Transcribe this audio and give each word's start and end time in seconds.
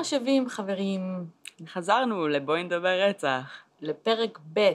השבים, 0.00 0.48
חברים, 0.48 1.26
חזרנו 1.66 2.28
לבואי 2.28 2.62
נדבר 2.62 3.02
רצח. 3.08 3.62
לפרק 3.80 4.38
ב', 4.52 4.70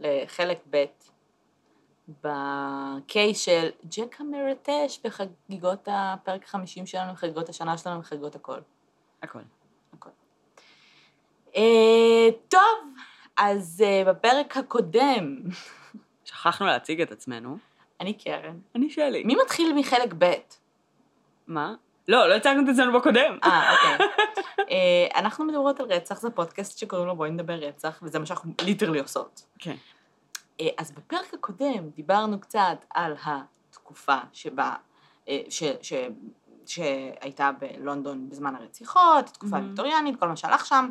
לחלק 0.00 0.58
ב', 0.70 0.84
בקייס 2.24 3.40
של 3.40 3.68
ג'ק 3.96 4.20
המרטש 4.20 5.00
בחגיגות 5.04 5.88
הפרק 5.92 6.46
50 6.46 6.86
שלנו, 6.86 7.12
בחגיגות 7.12 7.48
השנה 7.48 7.78
שלנו, 7.78 8.00
בחגיגות 8.00 8.34
הכל. 8.34 8.58
הכל. 9.22 9.40
הכל. 9.92 10.10
אה, 11.56 12.28
טוב, 12.48 12.94
אז 13.36 13.84
אה, 13.86 14.12
בפרק 14.12 14.56
הקודם, 14.56 15.36
שכחנו 16.24 16.66
להציג 16.66 17.00
את 17.00 17.12
עצמנו. 17.12 17.58
אני 18.00 18.14
קרן. 18.14 18.58
אני 18.74 18.90
שלי. 18.90 19.24
מי 19.24 19.34
מתחיל 19.44 19.72
מחלק 19.72 20.14
ב'? 20.18 20.34
מה? 21.46 21.74
לא, 22.08 22.28
לא 22.28 22.34
הצגנו 22.34 22.62
את 22.64 22.68
עצמנו 22.68 22.98
בקודם. 22.98 23.38
אה, 23.44 23.72
אוקיי. 23.74 24.06
אה, 24.70 25.20
אנחנו 25.20 25.44
מדברות 25.44 25.80
על 25.80 25.86
רצח, 25.92 26.20
זה 26.20 26.30
פודקאסט 26.30 26.78
שקוראים 26.78 27.06
לו 27.06 27.16
בואי 27.16 27.30
נדבר 27.30 27.54
רצח, 27.54 27.98
וזה 28.02 28.18
מה 28.18 28.26
שאנחנו 28.26 28.52
ליטרלי 28.62 29.00
עושות. 29.00 29.42
כן. 29.58 29.74
אה, 30.60 30.68
אז 30.78 30.90
בפרק 30.92 31.34
הקודם 31.34 31.90
דיברנו 31.96 32.40
קצת 32.40 32.84
על 32.94 33.14
התקופה 33.24 34.16
שבה, 34.32 34.74
אה, 35.28 35.40
ש, 35.48 35.62
ש, 35.82 35.92
שהייתה 36.66 37.50
בלונדון 37.58 38.28
בזמן 38.28 38.56
הרציחות, 38.56 39.28
התקופה 39.28 39.56
Mhm. 39.56 39.58
הוויקטוריאנית, 39.58 40.20
כל 40.20 40.28
מה 40.28 40.36
שהלך 40.36 40.66
שם, 40.66 40.90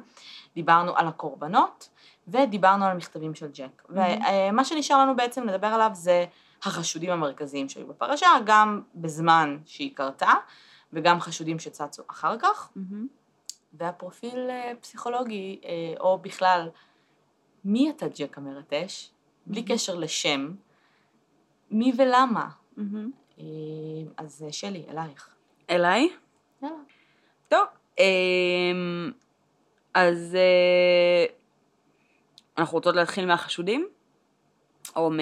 דיברנו 0.55 0.97
על 0.97 1.07
הקורבנות, 1.07 1.89
ודיברנו 2.27 2.85
על 2.85 2.91
המכתבים 2.91 3.35
של 3.35 3.47
ג'ק. 3.53 3.83
ומה 3.89 4.65
שנשאר 4.65 4.99
לנו 4.99 5.15
בעצם 5.15 5.47
לדבר 5.47 5.67
עליו 5.67 5.89
זה 5.93 6.25
החשודים 6.63 7.11
המרכזיים 7.11 7.69
שהיו 7.69 7.87
בפרשה, 7.87 8.27
גם 8.45 8.81
בזמן 8.95 9.57
שהיא 9.65 9.95
קרתה, 9.95 10.31
וגם 10.93 11.19
חשודים 11.19 11.59
שצצו 11.59 12.03
אחר 12.07 12.35
כך. 12.39 12.69
מהמם. 12.75 13.07
והפרופיל 13.73 14.49
אה, 14.49 14.71
פסיכולוגי, 14.81 15.59
אה, 15.65 15.93
או 15.99 16.17
בכלל, 16.17 16.69
מי 17.65 17.89
אתה 17.89 18.07
ג'ק 18.07 18.37
המרטש, 18.37 19.09
בלי 19.45 19.63
קשר 19.63 19.95
לשם, 19.95 20.51
מי 21.71 21.93
ולמה. 21.97 22.49
אה, 23.39 23.43
אז 24.17 24.45
שלי, 24.51 24.85
אלייך. 24.89 25.29
אליי? 25.69 26.09
יאללה. 26.61 26.75
טוב. 27.47 27.67
אמ, 27.99 29.11
אז 29.93 30.37
אנחנו 32.57 32.77
רוצות 32.77 32.95
להתחיל 32.95 33.25
מהחשודים? 33.25 33.87
או 34.95 35.11
מ... 35.11 35.19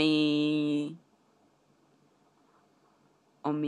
או 3.46 3.52
מ... 3.54 3.62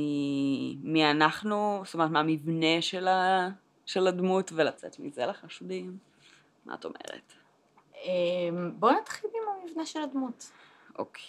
מי 0.94 1.12
אנחנו? 1.12 1.82
זאת 1.86 1.94
אומרת, 1.94 2.12
מהמבנה 2.12 2.82
של, 2.82 3.08
ה... 3.08 3.50
של 3.86 4.08
הדמות 4.08 4.52
ולצאת 4.56 5.00
מזה 5.00 5.26
לחשודים? 5.26 5.98
מה 6.66 6.74
את 6.74 6.86
אומרת? 6.86 7.34
אה, 7.96 8.10
בואו 8.74 8.92
נתחיל 9.02 9.30
עם 9.34 9.62
המבנה 9.70 9.86
של 9.86 10.00
הדמות. 10.02 10.52
אוקיי. 10.98 11.26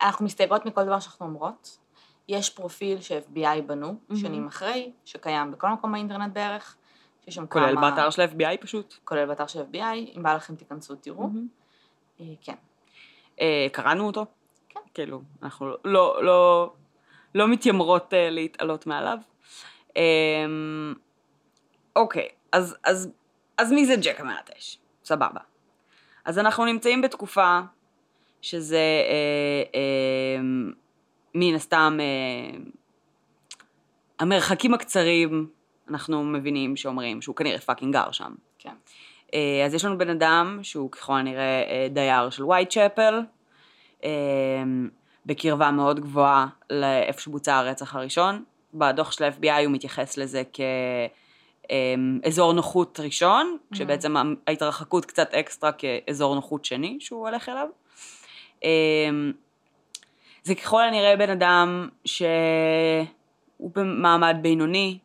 אנחנו 0.00 0.24
מסתייגות 0.24 0.66
מכל 0.66 0.84
דבר 0.84 1.00
שאנחנו 1.00 1.26
אומרות. 1.26 1.78
יש 2.28 2.50
פרופיל 2.50 3.00
ש-FBI 3.00 3.62
בנו, 3.66 3.94
Mhm. 4.10 4.16
שנים 4.16 4.46
אחרי, 4.46 4.92
שקיים 5.04 5.52
בכל 5.52 5.68
מקום 5.68 5.92
באינטרנט 5.92 6.32
בערך. 6.34 6.76
שיש 7.24 7.34
שם 7.34 7.46
כולל 7.46 7.72
כמה... 7.76 7.90
באתר 7.90 8.10
של 8.10 8.22
ה-FBI 8.22 8.56
פשוט. 8.60 8.94
כולל 9.04 9.26
באתר 9.26 9.46
של 9.46 9.60
FBI, 9.72 10.16
אם 10.16 10.22
בא 10.22 10.34
לכם 10.34 10.54
תיכנסו, 10.56 10.96
תראו. 10.96 11.28
אה, 12.20 12.26
כן. 12.40 12.54
אה, 13.40 13.66
קראנו 13.72 14.06
אותו. 14.06 14.26
כן. 14.68 14.80
כאילו, 14.94 15.20
אנחנו 15.42 15.66
לא, 15.68 15.76
לא, 15.84 16.24
לא, 16.24 16.72
לא 17.34 17.48
מתיימרות 17.48 18.14
אה, 18.14 18.30
להתעלות 18.30 18.86
מעליו. 18.86 19.18
אה, 19.96 20.02
אוקיי, 21.96 22.28
אז, 22.52 22.76
אז, 22.84 23.10
אז 23.58 23.72
מי 23.72 23.86
זה 23.86 23.94
ג'ק 24.02 24.20
המלטש? 24.20 24.78
סבבה. 25.04 25.40
אז 26.24 26.38
אנחנו 26.38 26.64
נמצאים 26.64 27.02
בתקופה 27.02 27.60
שזה 28.42 28.76
אה, 28.76 29.62
אה, 29.74 30.40
מן 31.34 31.54
הסתם 31.54 31.98
אה, 32.00 32.58
המרחקים 34.18 34.74
הקצרים, 34.74 35.48
אנחנו 35.88 36.24
מבינים 36.24 36.76
שאומרים 36.76 37.22
שהוא 37.22 37.36
כנראה 37.36 37.58
fucking 37.58 37.94
גר 37.94 38.10
שם. 38.10 38.34
כן. 38.58 38.74
אה, 39.34 39.62
אז 39.66 39.74
יש 39.74 39.84
לנו 39.84 39.98
בן 39.98 40.10
אדם 40.10 40.58
שהוא 40.62 40.90
ככל 40.90 41.12
הנראה 41.12 41.62
אה, 41.68 41.86
דייר 41.90 42.30
של 42.30 42.44
Whitechapel, 42.44 43.22
אה, 44.04 44.10
בקרבה 45.28 45.70
מאוד 45.70 46.00
גבוהה 46.00 46.46
לאיפה 46.70 47.20
שבוצע 47.20 47.56
הרצח 47.56 47.94
הראשון. 47.94 48.44
בדוח 48.74 49.12
של 49.12 49.24
ה-FBI 49.24 49.64
הוא 49.64 49.72
מתייחס 49.72 50.16
לזה 50.18 50.42
כאזור 52.22 52.52
נוחות 52.52 53.00
ראשון, 53.00 53.56
כשבעצם 53.72 54.14
ההתרחקות 54.46 55.04
קצת 55.04 55.34
אקסטרה 55.34 55.70
כאזור 55.72 56.34
נוחות 56.34 56.64
שני 56.64 56.96
שהוא 57.00 57.28
הולך 57.28 57.48
אליו. 57.48 57.66
אה, 58.64 59.08
זה 60.42 60.54
ככל 60.54 60.82
הנראה 60.82 61.16
בן 61.16 61.30
אדם 61.30 61.88
שהוא 62.04 63.70
במעמד 63.74 64.36
בינוני 64.42 64.98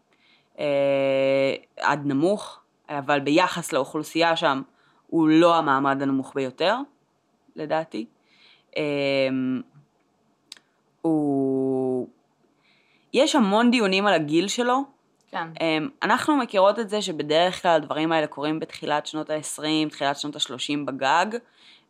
אה, 0.59 1.56
עד 1.78 2.06
נמוך, 2.06 2.59
אבל 2.89 3.19
ביחס 3.19 3.73
לאוכלוסייה 3.73 4.35
שם 4.35 4.62
הוא 5.07 5.28
לא 5.28 5.56
המעמד 5.56 6.01
הנמוך 6.01 6.31
ביותר, 6.35 6.75
לדעתי. 7.56 8.06
הוא... 11.03 12.07
יש 13.13 13.35
המון 13.35 13.71
דיונים 13.71 14.07
על 14.07 14.13
הגיל 14.13 14.47
שלו. 14.47 14.83
כן. 15.31 15.47
אה, 15.61 15.77
אנחנו 16.03 16.37
מכירות 16.37 16.79
את 16.79 16.89
זה 16.89 17.01
שבדרך 17.01 17.61
כלל 17.61 17.71
הדברים 17.71 18.11
האלה 18.11 18.27
קורים 18.27 18.59
בתחילת 18.59 19.05
שנות 19.05 19.29
ה-20, 19.29 19.89
תחילת 19.89 20.17
שנות 20.17 20.35
ה-30 20.35 20.85
בגג. 20.85 21.25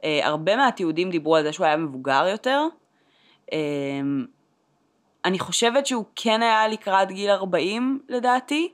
אה, 0.03 0.19
הרבה 0.23 0.55
מהתיעודים 0.55 1.09
דיברו 1.09 1.35
על 1.35 1.43
זה 1.43 1.53
שהוא 1.53 1.65
היה 1.65 1.77
מבוגר 1.77 2.27
יותר. 2.31 2.61
אה, 3.53 3.57
אני 5.25 5.39
חושבת 5.39 5.85
שהוא 5.85 6.05
כן 6.15 6.41
היה 6.41 6.67
לקראת 6.67 7.11
גיל 7.11 7.29
40 7.29 7.99
לדעתי, 8.09 8.71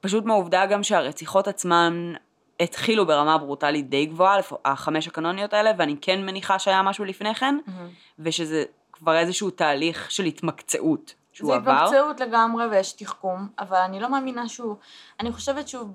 פשוט 0.00 0.24
מהעובדה 0.24 0.66
גם 0.66 0.82
שהרציחות 0.82 1.48
עצמן 1.48 2.12
התחילו 2.60 3.06
ברמה 3.06 3.38
ברוטלית 3.38 3.88
די 3.88 4.06
גבוהה, 4.06 4.38
החמש 4.64 5.06
הקנוניות 5.08 5.52
האלה, 5.54 5.70
ואני 5.78 5.96
כן 6.00 6.26
מניחה 6.26 6.58
שהיה 6.58 6.82
משהו 6.82 7.04
לפני 7.04 7.34
כן, 7.34 7.58
מהמם. 7.66 7.88
ושזה 8.18 8.64
כבר 9.02 9.18
איזשהו 9.18 9.50
תהליך 9.50 10.10
של 10.10 10.24
התמקצעות 10.24 11.14
שהוא 11.32 11.50
זה 11.50 11.56
עבר. 11.56 11.72
התמקצעות 11.72 12.20
לגמרי 12.20 12.66
ויש 12.66 12.92
תחכום, 12.92 13.48
אבל 13.58 13.76
אני 13.76 14.00
לא 14.00 14.10
מאמינה 14.10 14.48
שהוא, 14.48 14.76
אני 15.20 15.32
חושבת 15.32 15.68
שהוא 15.68 15.88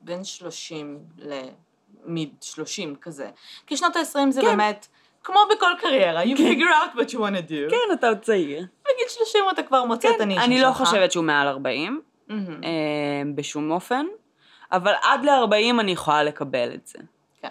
בין 0.00 0.24
30 0.24 0.98
למיד 1.18 2.34
30 2.40 2.96
כזה. 2.96 3.30
כי 3.66 3.76
שנות 3.76 3.96
ה-20 3.96 4.30
זה 4.30 4.40
כן. 4.40 4.46
באמת, 4.46 4.86
כמו 5.24 5.38
בכל 5.56 5.70
קריירה, 5.80 6.22
you 6.24 6.36
figure 6.36 6.94
out 6.94 6.98
what 6.98 7.10
you 7.10 7.18
want 7.18 7.48
to 7.48 7.50
do. 7.50 7.70
כן, 7.70 7.94
אתה 7.94 8.08
עוד 8.08 8.18
צעיר. 8.18 8.66
בגיל 8.82 9.08
30 9.08 9.40
אתה 9.52 9.62
כבר 9.62 9.84
מוצא 9.84 10.08
את 10.16 10.20
הנישה 10.20 10.40
שלך. 10.40 10.50
אני 10.50 10.62
לא 10.62 10.72
חושבת 10.72 11.12
שהוא 11.12 11.24
מעל 11.24 11.48
40, 11.48 12.00
מהמם. 12.28 12.64
אה, 12.64 13.22
בשום 13.34 13.70
אופן, 13.70 14.06
אבל 14.72 14.92
עד 15.02 15.24
ל-40 15.24 15.80
אני 15.80 15.92
יכולה 15.92 16.22
לקבל 16.22 16.74
את 16.74 16.86
זה. 16.86 16.98
כן. 17.42 17.50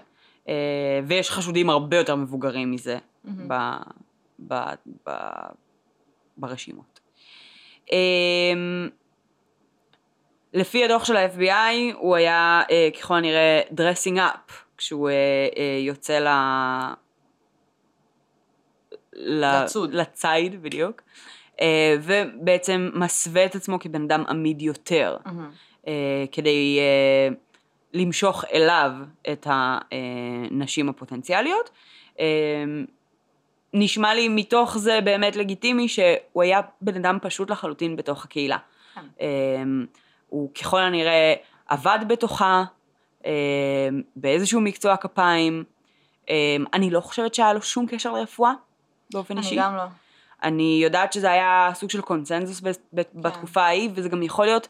אה, 0.49 0.53
ויש 1.07 1.31
חשודים 1.31 1.69
הרבה 1.69 1.97
יותר 1.97 2.15
מבוגרים 2.15 2.71
מזה. 2.71 2.97
ב, 3.47 3.53
ב, 4.39 4.53
ב, 5.07 5.11
ברשימות. 6.37 6.99
אה, 7.91 8.53
לפי 10.53 10.85
הדוח 10.85 11.05
של 11.05 11.15
ה-FBI 11.15 11.95
הוא 11.95 12.15
היה 12.15 12.61
אה, 12.71 12.89
ככל 12.99 13.13
הנראה 13.15 13.61
dressing 13.75 14.17
up 14.17 14.51
כשהוא 14.77 15.09
אה, 15.09 15.13
אה, 15.57 15.79
יוצא 15.79 16.19
ל... 16.19 16.27
לצוד. 19.13 19.93
לציד 19.93 20.63
בדיוק, 20.63 21.01
ובעצם 22.01 22.89
מסווה 22.93 23.45
את 23.45 23.55
עצמו 23.55 23.79
כבן 23.79 24.03
אדם 24.03 24.23
עמיד 24.29 24.61
יותר. 24.61 25.17
אה, 25.87 26.25
כדי 26.31 26.79
למשוך 27.93 28.45
אליו 28.53 28.91
את 29.31 29.47
הנשים 29.49 30.89
הפוטנציאליות. 30.89 31.69
נשמע 33.79 34.13
לי 34.13 34.27
מתוך 34.27 34.77
זה 34.77 35.01
באמת 35.01 35.35
לגיטימי 35.35 35.87
שהוא 35.87 36.43
היה 36.43 36.61
בן 36.81 36.95
אדם 36.95 37.17
פשוט 37.21 37.49
לחלוטין 37.49 37.95
בתוך 37.95 38.25
הקהילה. 38.25 38.57
כן. 38.95 39.01
אה, 39.21 39.27
הוא 40.29 40.53
ככל 40.53 40.81
הנראה 40.81 41.33
עבד 41.67 41.99
בתוכה, 42.07 42.63
אה, 43.25 43.31
באיזשהו 44.15 44.61
מקצוע 44.61 44.97
כפיים. 44.97 45.63
אה, 46.29 46.55
אני 46.73 46.89
לא 46.89 46.99
חושבת 46.99 47.33
שהיה 47.33 47.53
לו 47.53 47.61
שום 47.61 47.85
קשר 47.87 48.13
לרפואה 48.13 48.51
באופן 49.13 49.37
אישי. 49.37 49.55
אני 49.55 49.65
גם 49.65 49.75
לא. 49.75 49.83
אני 50.43 50.79
יודעת 50.83 51.13
שזה 51.13 51.31
היה 51.31 51.69
סוג 51.73 51.89
של 51.89 52.01
קונצנזוס 52.01 52.61
כן. 52.61 53.01
בתקופה 53.15 53.61
ההיא, 53.61 53.89
וזה 53.95 54.09
גם 54.09 54.23
יכול 54.23 54.45
להיות 54.45 54.67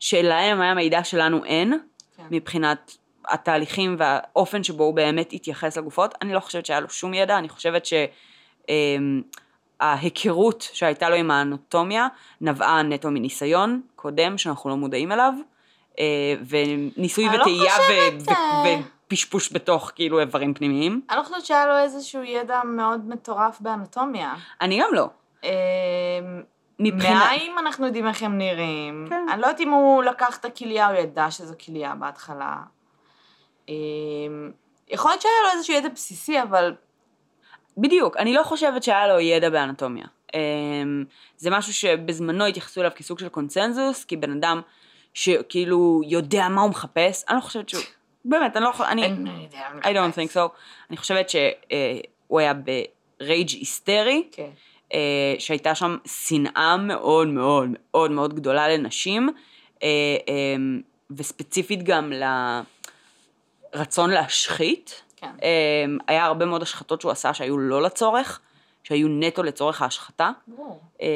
שלהם 0.00 0.60
היה 0.60 0.74
מידע 0.74 1.04
שלנו 1.04 1.44
אין, 1.44 1.78
כן. 2.16 2.22
מבחינת 2.30 2.96
התהליכים 3.28 3.96
והאופן 3.98 4.64
שבו 4.64 4.84
הוא 4.84 4.94
באמת 4.94 5.32
התייחס 5.32 5.78
לגופות. 5.78 6.14
אני 6.22 6.32
לא 6.32 6.40
חושבת 6.40 6.66
שהיה 6.66 6.80
לו 6.80 6.90
שום 6.90 7.14
ידע, 7.14 7.38
אני 7.38 7.48
חושבת 7.48 7.86
שההיכרות 9.80 10.68
שהייתה 10.72 11.08
לו 11.08 11.16
עם 11.16 11.30
האנטומיה 11.30 12.08
נבעה 12.40 12.82
נטו 12.82 13.10
מניסיון 13.10 13.80
קודם 13.96 14.38
שאנחנו 14.38 14.70
לא 14.70 14.76
מודעים 14.76 15.12
אליו, 15.12 15.32
אה, 15.98 16.34
וניסוי 16.48 17.24
לא 17.24 17.40
וטעייה 17.40 17.72
אה. 18.28 18.80
ופשפוש 19.06 19.52
בתוך 19.52 19.92
כאילו 19.94 20.20
איברים 20.20 20.54
פנימיים. 20.54 21.00
אני 21.10 21.18
לא 21.18 21.22
חושבת 21.22 21.46
שהיה 21.46 21.66
לו 21.66 21.78
איזשהו 21.78 22.22
ידע 22.22 22.60
מאוד 22.64 23.08
מטורף 23.08 23.60
באנטומיה. 23.60 24.34
אני 24.60 24.80
גם 24.80 24.88
לא. 24.94 25.08
אה, 25.44 25.50
מבחינת... 26.78 27.24
מעיים 27.24 27.58
אנחנו 27.58 27.86
יודעים 27.86 28.06
איך 28.06 28.22
הם 28.22 28.38
נראים. 28.38 29.06
כן. 29.08 29.26
אני 29.32 29.40
לא 29.40 29.46
יודעת 29.46 29.60
אם 29.60 29.70
הוא 29.70 30.02
לקח 30.02 30.36
את 30.38 30.44
הכליה, 30.44 30.88
הוא 30.88 30.96
ידע 30.96 31.30
שזו 31.30 31.54
כליה 31.66 31.94
בהתחלה. 31.94 32.56
אה, 33.68 33.74
יכול 34.88 35.10
להיות 35.10 35.22
שהיה 35.22 35.34
לו 35.44 35.50
איזשהו 35.56 35.74
ידע 35.74 35.88
בסיסי, 35.88 36.42
אבל 36.42 36.74
בדיוק, 37.76 38.16
אני 38.16 38.34
לא 38.34 38.42
חושבת 38.42 38.82
שהיה 38.82 39.08
לו 39.08 39.20
ידע 39.20 39.50
באנטומיה. 39.50 40.06
אמ, 40.34 41.04
זה 41.36 41.50
משהו 41.50 41.72
שבזמנו 41.72 42.46
התייחסו 42.46 42.80
אליו 42.80 42.92
כסוג 42.94 43.18
של 43.18 43.28
קונצנזוס, 43.28 44.04
כי 44.04 44.16
בן 44.16 44.30
אדם 44.30 44.60
שכאילו 45.14 46.00
יודע 46.04 46.48
מה 46.48 46.60
הוא 46.60 46.70
מחפש, 46.70 47.24
אני 47.28 47.36
לא 47.36 47.40
חושבת 47.40 47.68
שהוא... 47.68 47.82
באמת, 48.24 48.56
אני 48.56 48.64
לא 48.64 48.72
חושבת... 48.72 48.88
אני... 48.88 49.06
I 49.80 49.84
don't 49.84 50.14
think 50.14 50.34
so. 50.34 50.40
אני 50.90 50.96
חושבת 50.96 51.30
שהוא 51.30 52.40
היה 52.40 52.52
ברייג' 52.54 53.50
היסטרי, 53.50 54.28
כן. 54.32 54.50
אה, 54.94 55.34
שהייתה 55.38 55.74
שם 55.74 55.96
שנאה 56.06 56.76
מאוד 56.76 57.28
מאוד 57.28 57.68
מאוד 57.70 58.10
מאוד 58.10 58.34
גדולה 58.34 58.68
לנשים, 58.68 59.28
אה, 59.82 59.88
אה, 60.28 60.56
וספציפית 61.10 61.82
גם 61.82 62.12
לרצון 63.74 64.10
להשחית. 64.10 65.02
כן. 65.16 65.30
אה, 65.42 65.84
היה 66.06 66.24
הרבה 66.24 66.46
מאוד 66.46 66.62
השחתות 66.62 67.00
שהוא 67.00 67.12
עשה 67.12 67.34
שהיו 67.34 67.58
לא 67.58 67.82
לצורך, 67.82 68.40
שהיו 68.82 69.08
נטו 69.08 69.42
לצורך 69.42 69.82
ההשחתה. 69.82 70.30
ברור. 70.46 70.80
אה, 71.02 71.06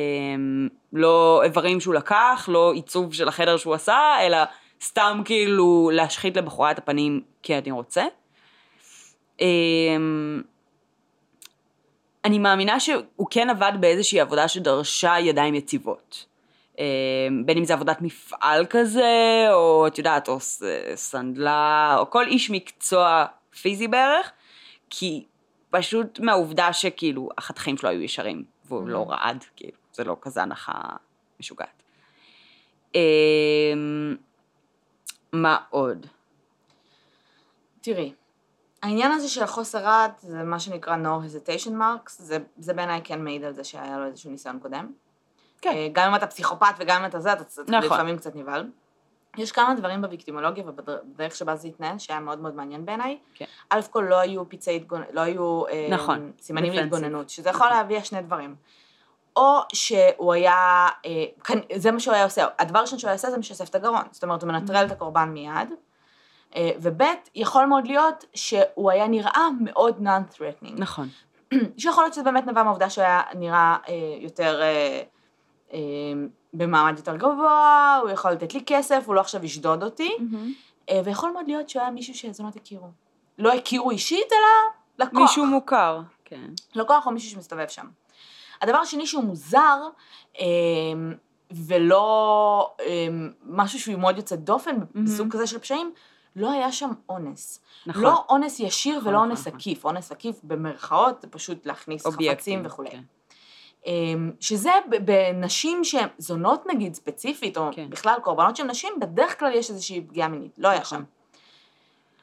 לא 0.93 1.43
איברים 1.45 1.81
שהוא 1.81 1.95
לקח, 1.95 2.49
לא 2.53 2.73
עיצוב 2.73 3.15
של 3.15 3.29
החדר 3.29 3.57
שהוא 3.57 3.75
עשה, 3.75 4.17
אלא 4.21 4.39
סתם 4.83 5.23
כאילו 5.25 5.91
להשחית 5.93 6.37
לבחורה 6.37 6.71
את 6.71 6.79
הפנים 6.79 7.21
כי 7.43 7.59
אני 7.59 7.71
רוצה. 7.71 8.05
אה, 9.41 9.47
אני 12.25 12.39
מאמינה 12.39 12.81
שהוא 12.81 13.27
כן 13.31 13.51
עבד 13.51 13.73
באיזושהי 13.81 14.21
עבודה 14.21 14.49
שדרשה 14.49 15.15
ידיים 15.19 15.55
יציבות. 15.55 16.31
בין 17.45 17.59
אם 17.59 17.65
זה 17.65 17.73
עבודת 17.75 18.03
מפעל 18.03 18.67
כזה, 18.71 19.47
או 19.53 19.87
את 19.87 19.99
יודעת, 19.99 20.29
או 20.29 20.39
סנדלה, 20.95 21.97
או 21.99 22.11
כל 22.11 22.27
איש 22.27 22.51
מקצוע 22.51 23.27
פיזי 23.63 23.89
בערך, 23.89 24.33
כי 24.91 25.27
פשוט 25.71 26.21
מהעובדה 26.21 26.73
שכאילו 26.73 27.29
החתכים 27.39 27.77
שלו 27.77 27.89
היו 27.89 28.03
ישרים, 28.03 28.45
והוא 28.65 28.89
לא 28.89 29.11
רעד, 29.11 29.45
כאילו, 29.57 29.79
זה 29.93 30.05
לא 30.05 30.17
כזה 30.21 30.43
הנחה 30.43 30.73
משוגעת. 31.41 31.83
אה, 32.95 33.01
מה 35.33 35.59
עוד? 35.71 36.07
תראי, 37.81 38.13
העניין 38.83 39.13
הזה 39.13 39.29
של 39.29 39.43
החוסר 39.43 39.79
רעד 39.79 40.13
זה 40.19 40.43
מה 40.43 40.61
שנקרא 40.61 40.97
no 40.97 41.27
hesitation 41.27 41.71
marks, 41.71 42.11
זה, 42.19 42.39
זה 42.59 42.75
בעיניי 42.75 43.01
כן 43.05 43.25
מעיד 43.25 43.45
על 43.45 43.53
זה 43.53 43.65
שהיה 43.65 43.99
לו 43.99 44.07
איזשהו 44.07 44.31
ניסיון 44.31 44.59
קודם. 44.59 44.93
כן. 45.61 45.71
אה, 45.71 45.89
גם 45.93 46.09
אם 46.09 46.15
אתה 46.15 46.27
פסיכופת 46.27 46.75
וגם 46.79 47.01
אם 47.01 47.09
אתה 47.09 47.21
זה, 47.21 47.33
אתה 47.33 47.45
נכון. 47.69 47.85
לפעמים 47.85 48.17
קצת 48.17 48.37
נבהל. 48.37 48.71
יש 49.39 49.53
כמה 49.53 49.75
דברים 49.75 50.03
בוויקטימולוגיה 50.03 50.65
ובדרך 50.67 51.37
שבה 51.37 51.57
זה 51.57 51.69
התנהל 51.69 51.99
שהיה 51.99 52.21
מאוד 52.21 52.39
מאוד 52.39 52.55
מעניין 52.55 52.85
בעיניי. 52.85 53.19
כן. 53.35 53.45
א' 53.71 53.81
כל 53.91 54.07
לא 54.09 54.19
היו 54.21 54.49
פצעי 54.49 54.77
התגוננות, 54.77 55.09
לא 55.13 55.21
היו 55.21 55.67
אה, 55.67 55.89
נכון, 55.91 56.33
סימנים 56.41 56.73
defensive, 56.73 56.77
להתגוננות, 56.77 57.31
שזה 57.31 57.51
יכול 57.51 57.69
להביא 57.69 58.01
שני 58.03 58.23
דברים. 58.23 58.55
או 59.37 59.59
שהוא 59.73 60.33
היה, 60.33 60.89
אה, 61.07 61.25
כאן- 61.45 61.59
זה 61.77 61.91
מה 61.91 62.01
שהוא 62.01 62.15
היה 62.15 62.25
עושה, 62.25 62.47
הדבר 62.59 62.79
הראשון 62.79 62.99
שהוא 62.99 63.09
היה 63.09 63.15
עושה 63.17 63.31
זה 63.31 63.39
משסף 63.39 63.69
את 63.69 63.75
הגרון, 63.75 64.03
זאת 64.11 64.23
אומרת 64.25 64.43
הוא 64.43 64.53
מנטרל 64.53 64.87
את 64.87 64.93
הקורבן 64.93 65.29
מיד, 65.29 65.69
אה, 66.57 66.71
וב' 66.81 67.03
יכול 67.35 67.65
מאוד 67.65 67.87
להיות 67.87 68.25
שהוא 68.35 68.91
היה 68.91 69.09
נראה 69.09 69.49
מאוד 69.61 69.99
non-threatening. 70.07 70.73
נכון. 70.77 71.09
שיכול 71.79 72.05
להיות 72.05 72.15
שזה 72.15 72.23
באמת 72.25 72.47
נבע 72.47 72.63
מהעובדה 72.63 72.91
שהוא 72.91 73.05
היה 73.05 73.23
נראה 73.35 73.77
אה, 73.89 73.95
יותר, 74.21 74.61
אה, 74.63 74.67
אה, 74.67 75.03
במעמד 76.55 76.99
יותר 76.99 77.17
גבוה, 77.17 77.99
הוא 78.03 78.11
יכול 78.11 78.31
לתת 78.31 78.55
לי 78.55 78.63
כסף, 78.67 79.03
הוא 79.07 79.15
לא 79.15 79.21
עכשיו 79.21 79.45
ישדוד 79.45 79.83
אותי, 79.83 80.13
אה, 80.91 81.01
ויכול 81.05 81.31
מאוד 81.31 81.47
להיות 81.47 81.69
שהוא 81.69 81.83
היה 81.83 81.91
מישהו 81.91 82.15
שהזונות 82.15 82.57
הכירו. 82.57 82.89
לא 83.39 83.53
הכירו 83.53 83.91
אישית, 83.91 84.33
אלא 84.33 85.07
לקוח. 85.07 85.21
מישהו 85.21 85.47
מוכר, 85.47 86.01
כן. 86.25 86.51
לקוח 86.75 87.07
או 87.07 87.11
מישהו 87.11 87.31
שמסתובב 87.31 87.69
שם. 87.69 87.87
הדבר 88.63 88.77
השני 88.77 89.07
שהוא 89.07 89.25
מוזר, 89.25 89.89
אה, 90.41 90.45
ולא 91.51 92.75
אה, 92.81 93.07
משהו 93.47 93.79
שהוא 93.81 93.99
מאוד 93.99 94.17
יוצא 94.17 94.37
דופן 94.37 94.77
בסוג 94.95 95.33
כזה 95.33 95.47
של 95.47 95.59
פשעים, 95.59 95.93
לא 96.37 96.53
היה 96.53 96.73
שם 96.73 96.91
אונס. 97.09 97.61
נכון. 97.87 98.03
לא 98.03 98.25
אונס 98.29 98.61
ישיר 98.61 98.97
נכון, 98.97 99.09
ולא 99.09 99.19
נכון, 99.19 99.29
אונס 99.29 99.47
נכון. 99.47 99.59
עקיף. 99.59 99.85
אונס 99.85 100.13
עקיף 100.13 100.41
במרכאות 100.43 101.21
זה 101.23 101.29
פשוט 101.29 101.67
להכניס 101.67 102.07
אובייקטים. 102.07 102.37
חפצים 102.37 102.63
וכולי. 102.65 102.91
כן. 102.91 103.03
אמ, 103.87 104.31
שזה 104.41 104.71
בנשים 105.05 105.85
שהן 105.85 106.09
זונות 106.19 106.67
נגיד 106.67 106.95
ספציפית, 106.95 107.57
או 107.57 107.69
כן. 107.73 107.91
בכלל 107.91 108.15
קורבנות 108.23 108.57
של 108.57 108.65
נשים, 108.65 108.93
בדרך 109.01 109.39
כלל 109.39 109.55
יש 109.55 109.71
איזושהי 109.71 110.01
פגיעה 110.01 110.29
מינית, 110.29 110.53
לא 110.59 110.69
היה 110.69 110.81
נכון. 110.81 110.99
שם. 110.99 111.05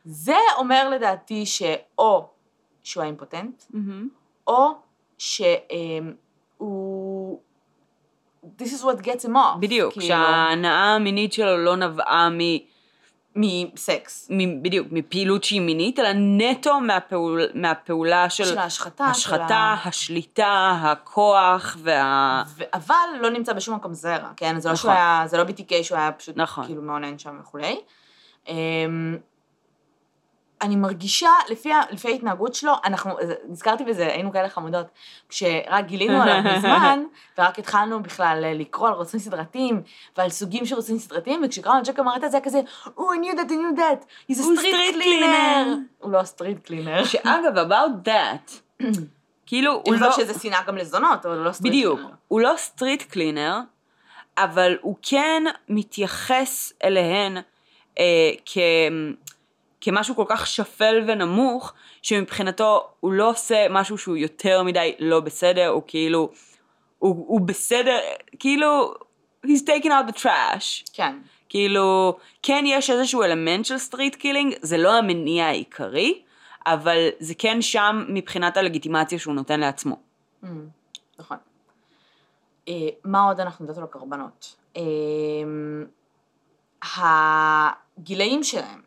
זה 0.06 0.38
אומר 0.58 0.90
לדעתי 0.90 1.46
שאו 1.46 2.28
שהוא 2.84 3.02
היה 3.02 3.10
אימפוטנט, 3.10 3.64
מהמם. 3.70 4.10
או 4.48 4.70
שהוא... 5.18 6.12
This 8.58 8.66
is 8.66 8.84
what 8.84 9.02
gets 9.02 9.26
him 9.26 9.36
off. 9.36 9.58
בדיוק, 9.60 9.94
כאילו, 9.94 10.08
שההנאה 10.08 10.96
המינית 10.96 11.34
שלו 11.34 11.58
לא 11.58 11.76
נבעה 11.76 12.30
מ... 12.30 12.40
מסקס. 13.38 14.28
מ- 14.32 14.64
בדיוק, 14.64 14.88
מפעילות 14.92 15.44
שהיא 15.44 15.62
מינית, 15.62 16.00
אלא 16.00 16.10
נטו 16.14 16.80
מהפעול, 16.80 17.42
מהפעולה 17.54 18.30
של, 18.30 18.46
של 18.46 18.58
ההשחתה. 18.58 19.06
של 19.06 19.12
השחתה, 19.12 19.56
ה- 19.56 19.88
השליטה, 19.88 20.80
הכוח 20.84 21.78
וה... 21.84 22.44
ו- 22.58 22.64
אבל 22.74 22.96
לא 23.22 23.30
נמצא 23.30 23.54
בשום 23.54 23.76
מקום 23.76 23.94
זרע, 23.94 24.30
כן? 24.38 24.60
זה 24.60 24.70
לא 24.70 24.74
נכון. 24.74 24.82
שהוא 24.82 24.92
היה, 24.92 25.24
זה 25.26 25.38
לא 25.38 25.44
BTK 25.44 25.84
שהוא 25.84 25.98
היה 25.98 26.12
פשוט 26.12 26.38
נכון. 26.38 26.66
כאילו 26.66 26.82
מעונן 26.82 27.20
שם 27.20 27.38
וכולי. 27.42 27.78
אני 30.62 30.76
מרגישה, 30.76 31.30
לפי, 31.50 31.70
לפי 31.92 32.08
ההתנהגות 32.08 32.56
שלו, 32.56 32.74
אנחנו, 32.86 33.12
נזכרתי 33.50 33.84
בזה, 33.84 34.08
היינו 34.08 34.32
כאלה 34.32 34.50
חמודות, 34.50 34.86
כשרק 35.30 35.86
גילינו 35.86 36.22
עליו 36.22 36.42
מזמן, 36.58 37.04
ורק 37.38 37.60
התחלנו 37.60 38.04
בכלל 38.04 38.42
אה, 38.44 38.54
לקרוא 38.54 38.88
על 38.88 38.94
רוצחים 38.94 39.20
סדרתיים, 39.20 39.82
ועל 40.18 40.30
סוגים 40.30 40.66
של 40.66 40.76
רוצחים 40.76 40.98
סדרתיים, 40.98 41.42
וכשקראנו 41.46 41.78
על 41.78 41.84
ג'ק 41.84 42.00
המרטש 42.00 42.30
זה 42.30 42.38
היה 42.38 42.44
כזה, 42.46 42.62
knew 42.98 43.36
that, 43.36 43.50
I 43.50 43.54
knew 43.54 43.78
that, 43.78 44.32
he's 44.32 44.36
a 44.36 44.44
street 44.44 44.58
street 44.58 44.94
cleaner. 44.94 45.04
cleaner. 45.04 45.68
הוא 46.00 46.12
לא 46.12 46.24
street 46.24 46.66
cleaner. 46.66 47.06
שאגב, 47.06 47.54
about 47.68 48.08
that, 48.08 48.84
כאילו, 49.48 49.82
הוא 49.86 49.96
לא... 49.96 50.12
שזה 50.12 50.40
שנאה 50.40 50.64
גם 50.68 50.78
לזונות, 50.78 51.26
אבל 51.26 51.38
הוא 51.38 51.46
לא 51.46 51.52
street 51.52 51.74
בדיוק, 51.74 52.00
cleaner. 52.00 52.16
הוא 52.28 52.42
לא 52.42 52.54
street 52.58 53.02
cleaner, 53.02 53.60
אבל 54.38 54.78
הוא 54.82 54.96
כן 55.02 55.44
מתייחס 55.70 56.74
אליהן 56.84 57.38
אה, 58.00 58.32
כ... 58.46 58.58
כמשהו 59.82 60.16
כל 60.16 60.26
כך 60.28 60.48
שפל 60.48 61.04
ונמוך, 61.08 61.74
שמבחינתו 62.02 62.88
הוא 63.00 63.14
לא 63.14 63.30
עושה 63.30 63.66
משהו 63.70 63.98
שהוא 63.98 64.18
יותר 64.18 64.64
מדי 64.64 64.96
לא 65.00 65.20
בסדר, 65.20 65.68
הוא 65.68 65.84
כאילו, 65.88 66.30
הוא, 67.00 67.26
הוא 67.28 67.42
בסדר, 67.42 67.98
כאילו, 68.40 68.94
he's 69.46 69.62
taking 69.68 69.90
out 69.90 70.12
the 70.12 70.20
trash. 70.22 70.92
כן. 70.94 71.18
כאילו, 71.50 72.18
כן 72.44 72.64
יש 72.68 72.90
איזשהו 72.90 73.24
אלמנט 73.24 73.66
של 73.66 73.78
street 73.78 74.16
cleaning, 74.16 74.56
זה 74.62 74.78
לא 74.78 74.98
המניע 74.98 75.46
העיקרי, 75.46 76.22
אבל 76.66 77.08
זה 77.20 77.34
כן 77.38 77.62
שם 77.62 78.06
מבחינת 78.10 78.58
הלגיטימציה 78.58 79.20
שהוא 79.20 79.34
נותן 79.34 79.60
לעצמו. 79.60 80.00
Mm, 80.44 80.48
נכון. 81.20 81.38
אה, 82.68 82.74
מה 83.04 83.24
עוד 83.24 83.40
אנחנו 83.40 83.64
יודעות 83.64 83.78
על 83.78 83.84
הקורבנות? 83.84 84.56
אה, 84.78 84.84
הגילאים 86.96 88.44
שלהם, 88.44 88.82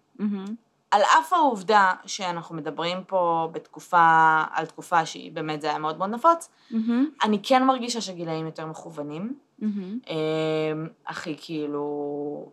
על 0.90 1.02
אף 1.02 1.32
העובדה 1.32 1.92
שאנחנו 2.06 2.54
מדברים 2.56 3.04
פה 3.06 3.48
בתקופה, 3.52 4.42
על 4.52 4.66
תקופה 4.66 5.06
שהיא 5.06 5.32
באמת 5.32 5.60
זה 5.60 5.68
היה 5.68 5.78
מאוד 5.78 5.98
מאוד 5.98 6.10
נפוץ, 6.10 6.48
אני 7.22 7.38
כן 7.42 7.64
מרגישה 7.64 8.00
שגילאים 8.00 8.46
יותר 8.46 8.66
מכוונים. 8.66 9.38
אה, 10.08 10.16
הכי 11.06 11.36
כאילו 11.40 11.84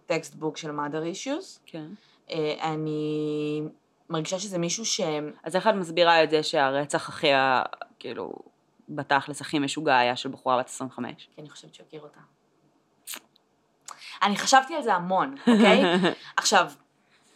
textbook 0.05 0.57
של 0.57 0.69
mother 0.79 0.93
issues. 1.15 1.59
כן. 1.65 1.85
אה, 2.31 2.53
אני 2.61 3.61
מרגישה 4.09 4.39
שזה 4.39 4.57
מישהו 4.57 4.85
ש... 4.85 5.01
אז 5.43 5.55
איך 5.55 5.67
את 5.67 5.73
מסבירה 5.73 6.23
את 6.23 6.29
זה 6.29 6.43
שהרצח 6.43 7.09
הכי, 7.09 7.33
ה- 7.33 7.63
כאילו, 7.99 8.33
בתכלס 8.89 9.41
הכי 9.41 9.59
משוגע 9.59 9.97
היה 9.97 10.15
של 10.15 10.29
בחורה 10.29 10.57
בת 10.59 10.67
25? 10.67 11.29
כי 11.35 11.41
אני 11.41 11.49
חושבת 11.49 11.73
שהוא 11.75 11.87
הכיר 11.87 12.01
אותה. 12.01 12.19
אני 14.23 14.37
חשבתי 14.37 14.75
על 14.75 14.81
זה 14.83 14.93
המון, 14.93 15.35
אוקיי? 15.47 15.83
עכשיו, 16.37 16.71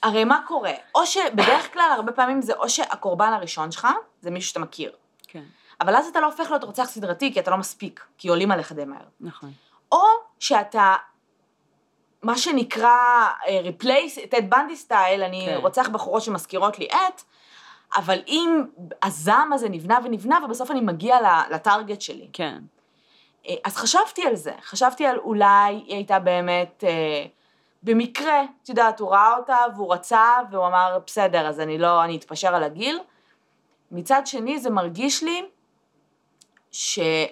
הרי 0.03 0.23
מה 0.23 0.41
קורה? 0.47 0.73
או 0.95 1.05
שבדרך 1.05 1.73
כלל, 1.73 1.91
הרבה 1.95 2.11
פעמים 2.11 2.41
זה 2.41 2.53
או 2.53 2.69
שהקורבן 2.69 3.33
הראשון 3.33 3.71
שלך, 3.71 3.87
זה 4.21 4.31
מישהו 4.31 4.49
שאתה 4.49 4.59
מכיר. 4.59 4.91
כן. 5.27 5.43
אבל 5.81 5.95
אז 5.95 6.07
אתה 6.07 6.19
לא 6.19 6.25
הופך 6.25 6.49
להיות 6.49 6.63
רוצח 6.63 6.83
סדרתי, 6.83 7.33
כי 7.33 7.39
אתה 7.39 7.51
לא 7.51 7.57
מספיק, 7.57 8.05
כי 8.17 8.27
עולים 8.27 8.51
עליך 8.51 8.71
די 8.71 8.85
מהר. 8.85 9.05
נכון. 9.19 9.51
או 9.91 10.03
שאתה 10.39 10.95
מה 12.21 12.37
שנקרא 12.37 12.97
אה, 13.47 13.61
replace, 13.69 14.27
טד 14.29 14.49
בנדי 14.49 14.75
סטייל, 14.75 15.23
אני 15.23 15.45
כן. 15.45 15.57
רוצח 15.61 15.89
בחורות 15.89 16.21
שמזכירות 16.21 16.79
לי 16.79 16.87
את, 16.87 17.21
אבל 17.97 18.19
אם 18.27 18.63
הזעם 19.03 19.53
הזה 19.53 19.69
נבנה 19.69 19.99
ונבנה, 20.03 20.39
ובסוף 20.45 20.71
אני 20.71 20.81
מגיע 20.81 21.17
לטארגט 21.51 22.01
שלי. 22.01 22.27
כן. 22.33 22.59
אה, 23.47 23.55
אז 23.63 23.77
חשבתי 23.77 24.25
על 24.25 24.35
זה, 24.35 24.53
חשבתי 24.61 25.05
על 25.05 25.17
אולי 25.17 25.73
היא 25.87 25.95
הייתה 25.95 26.19
באמת, 26.19 26.83
אה, 26.87 27.25
במקרה, 27.83 28.43
את 28.63 28.69
יודעת, 28.69 28.99
הוא 28.99 29.11
ראה 29.11 29.37
אותה 29.37 29.57
והוא 29.75 29.93
רצה, 29.93 30.25
והוא 30.51 30.67
אמר, 30.67 30.99
בסדר, 31.07 31.47
אז 31.47 31.59
אני 31.59 31.77
לא, 31.77 32.03
אני 32.03 32.15
אתפשר 32.15 32.55
על 32.55 32.63
הגיל. 32.63 32.99
מצד 33.91 34.21
שני, 34.25 34.59
זה 34.59 34.69
מרגיש 34.69 35.23
לי 35.23 35.45
שהיא 36.71 37.27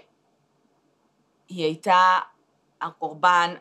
הייתה 1.49 2.17
הקורבן 2.81 3.53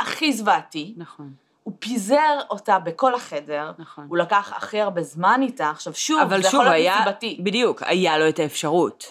הכי 0.00 0.32
זוועתי, 0.32 0.94
נכון, 0.96 1.32
הוא 1.62 1.74
פיזר 1.78 2.38
אותה 2.50 2.78
בכל 2.78 3.14
החדר, 3.14 3.72
נכון. 3.78 4.06
הוא 4.08 4.16
לקח 4.16 4.52
הכי 4.56 4.80
הרבה 4.80 5.02
זמן 5.02 5.40
איתה, 5.42 5.70
עכשיו 5.70 5.94
שוב, 5.94 6.20
אבל 6.20 6.42
זה 6.42 6.50
שוב, 6.50 6.60
יכול 6.60 6.72
להיות 6.72 6.74
היה, 6.74 7.00
נסיבתי. 7.00 7.40
בדיוק, 7.42 7.82
היה 7.82 8.18
לו 8.18 8.28
את 8.28 8.38
האפשרות. 8.38 9.08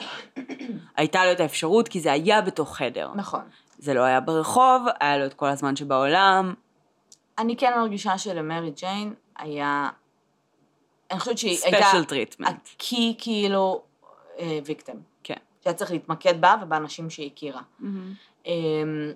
הייתה 0.97 1.25
לו 1.25 1.31
את 1.31 1.39
האפשרות 1.39 1.87
כי 1.87 1.99
זה 1.99 2.11
היה 2.11 2.41
בתוך 2.41 2.77
חדר. 2.77 3.11
נכון. 3.15 3.41
זה 3.77 3.93
לא 3.93 4.01
היה 4.01 4.19
ברחוב, 4.19 4.85
היה 4.99 5.17
לו 5.17 5.25
את 5.25 5.33
כל 5.33 5.47
הזמן 5.47 5.75
שבעולם. 5.75 6.53
אני 7.37 7.57
כן 7.57 7.73
מרגישה 7.77 8.17
שלמרי 8.17 8.71
ג'יין 8.71 9.13
היה, 9.37 9.89
אני 11.11 11.19
חושבת 11.19 11.37
שהיא 11.37 11.57
הייתה, 11.63 11.67
special 11.67 12.05
treatment. 12.05 12.69
ה 12.75 12.85
key 12.85 13.15
כאילו 13.17 13.81
victim, 14.65 14.97
כן. 15.23 15.35
שהיה 15.63 15.73
צריך 15.73 15.91
להתמקד 15.91 16.41
בה 16.41 16.55
ובאנשים 16.61 17.09
שהיא 17.09 17.31
הכירה. 17.31 17.61
אמ, 18.45 19.11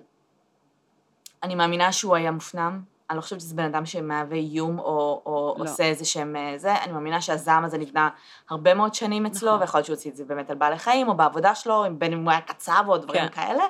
אני 1.42 1.54
מאמינה 1.54 1.92
שהוא 1.92 2.16
היה 2.16 2.30
מופנם, 2.30 2.82
אני 3.10 3.16
לא 3.16 3.22
חושבת 3.22 3.40
שזה 3.40 3.54
בן 3.54 3.64
אדם 3.64 3.86
שמהווה 3.86 4.36
איום 4.36 4.78
או, 4.78 5.22
או 5.26 5.54
לא. 5.58 5.64
עושה 5.64 5.84
איזה 5.84 6.04
שהם 6.04 6.36
אה, 6.36 6.58
זה, 6.58 6.74
אני 6.82 6.92
מאמינה 6.92 7.20
שהזעם 7.20 7.64
הזה 7.64 7.78
נבנה 7.78 8.08
הרבה 8.50 8.74
מאוד 8.74 8.94
שנים 8.94 9.26
אצלו, 9.26 9.48
נכון. 9.48 9.60
ויכול 9.60 9.78
להיות 9.78 9.86
שהוא 9.86 9.96
הוציא 9.96 10.10
את 10.10 10.16
זה 10.16 10.24
באמת 10.24 10.50
על 10.50 10.56
בעלי 10.56 10.78
חיים, 10.78 11.08
או 11.08 11.14
בעבודה 11.14 11.54
שלו, 11.54 11.84
בין 11.98 12.12
אם 12.12 12.24
הוא 12.24 12.30
היה 12.30 12.40
קצב 12.40 12.84
או 12.88 12.98
דברים 12.98 13.28
כן. 13.28 13.34
כאלה, 13.34 13.62
אה, 13.62 13.68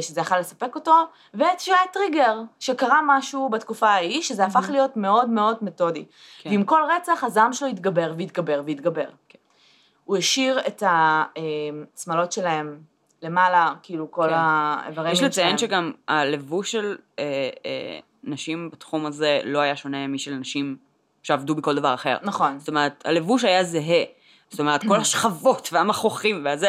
שזה 0.00 0.20
יכול 0.20 0.38
לספק 0.38 0.74
אותו, 0.74 0.94
ושהוא 1.34 1.76
היה 1.76 1.86
טריגר, 1.92 2.40
שקרה 2.58 3.00
משהו 3.06 3.48
בתקופה 3.48 3.88
ההיא, 3.88 4.22
שזה 4.22 4.44
הפך 4.44 4.70
להיות 4.70 4.96
מאוד 4.96 5.28
מאוד 5.28 5.56
מתודי. 5.62 6.04
כן. 6.38 6.50
ועם 6.50 6.64
כל 6.64 6.80
רצח 6.96 7.24
הזעם 7.24 7.52
שלו 7.52 7.68
התגבר 7.68 8.14
והתגבר 8.18 8.62
והתגבר. 8.66 9.08
כן. 9.28 9.38
הוא 10.04 10.16
השאיר 10.16 10.60
את 10.66 10.82
השמלות 10.86 12.32
שלהם 12.32 12.78
למעלה, 13.22 13.74
כאילו 13.82 14.10
כל 14.10 14.28
כן. 14.28 14.34
האיברי 14.34 15.12
יש 15.12 15.20
מין 15.20 15.28
לציין 15.28 15.58
שלהם. 15.58 15.70
שגם 15.70 15.92
הלבוש 16.08 16.72
של 16.72 16.96
אה, 17.18 17.24
אה, 17.66 17.98
נשים 18.24 18.70
בתחום 18.70 19.06
הזה 19.06 19.40
לא 19.44 19.58
היה 19.58 19.76
שונה 19.76 20.06
משל 20.06 20.34
נשים 20.34 20.76
שעבדו 21.22 21.54
בכל 21.54 21.74
דבר 21.74 21.94
אחר. 21.94 22.16
נכון. 22.22 22.58
זאת 22.58 22.68
אומרת, 22.68 23.02
הלבוש 23.06 23.44
היה 23.44 23.64
זהה. 23.64 24.04
זאת 24.50 24.60
אומרת, 24.60 24.84
כל 24.88 25.00
השכבות 25.04 25.68
והמכוחים 25.72 26.44
והזה, 26.44 26.68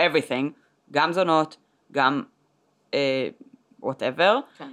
everything, 0.00 0.50
גם 0.90 1.12
זונות, 1.12 1.56
גם 1.92 2.22
whatever. 3.80 4.38
כן. 4.58 4.68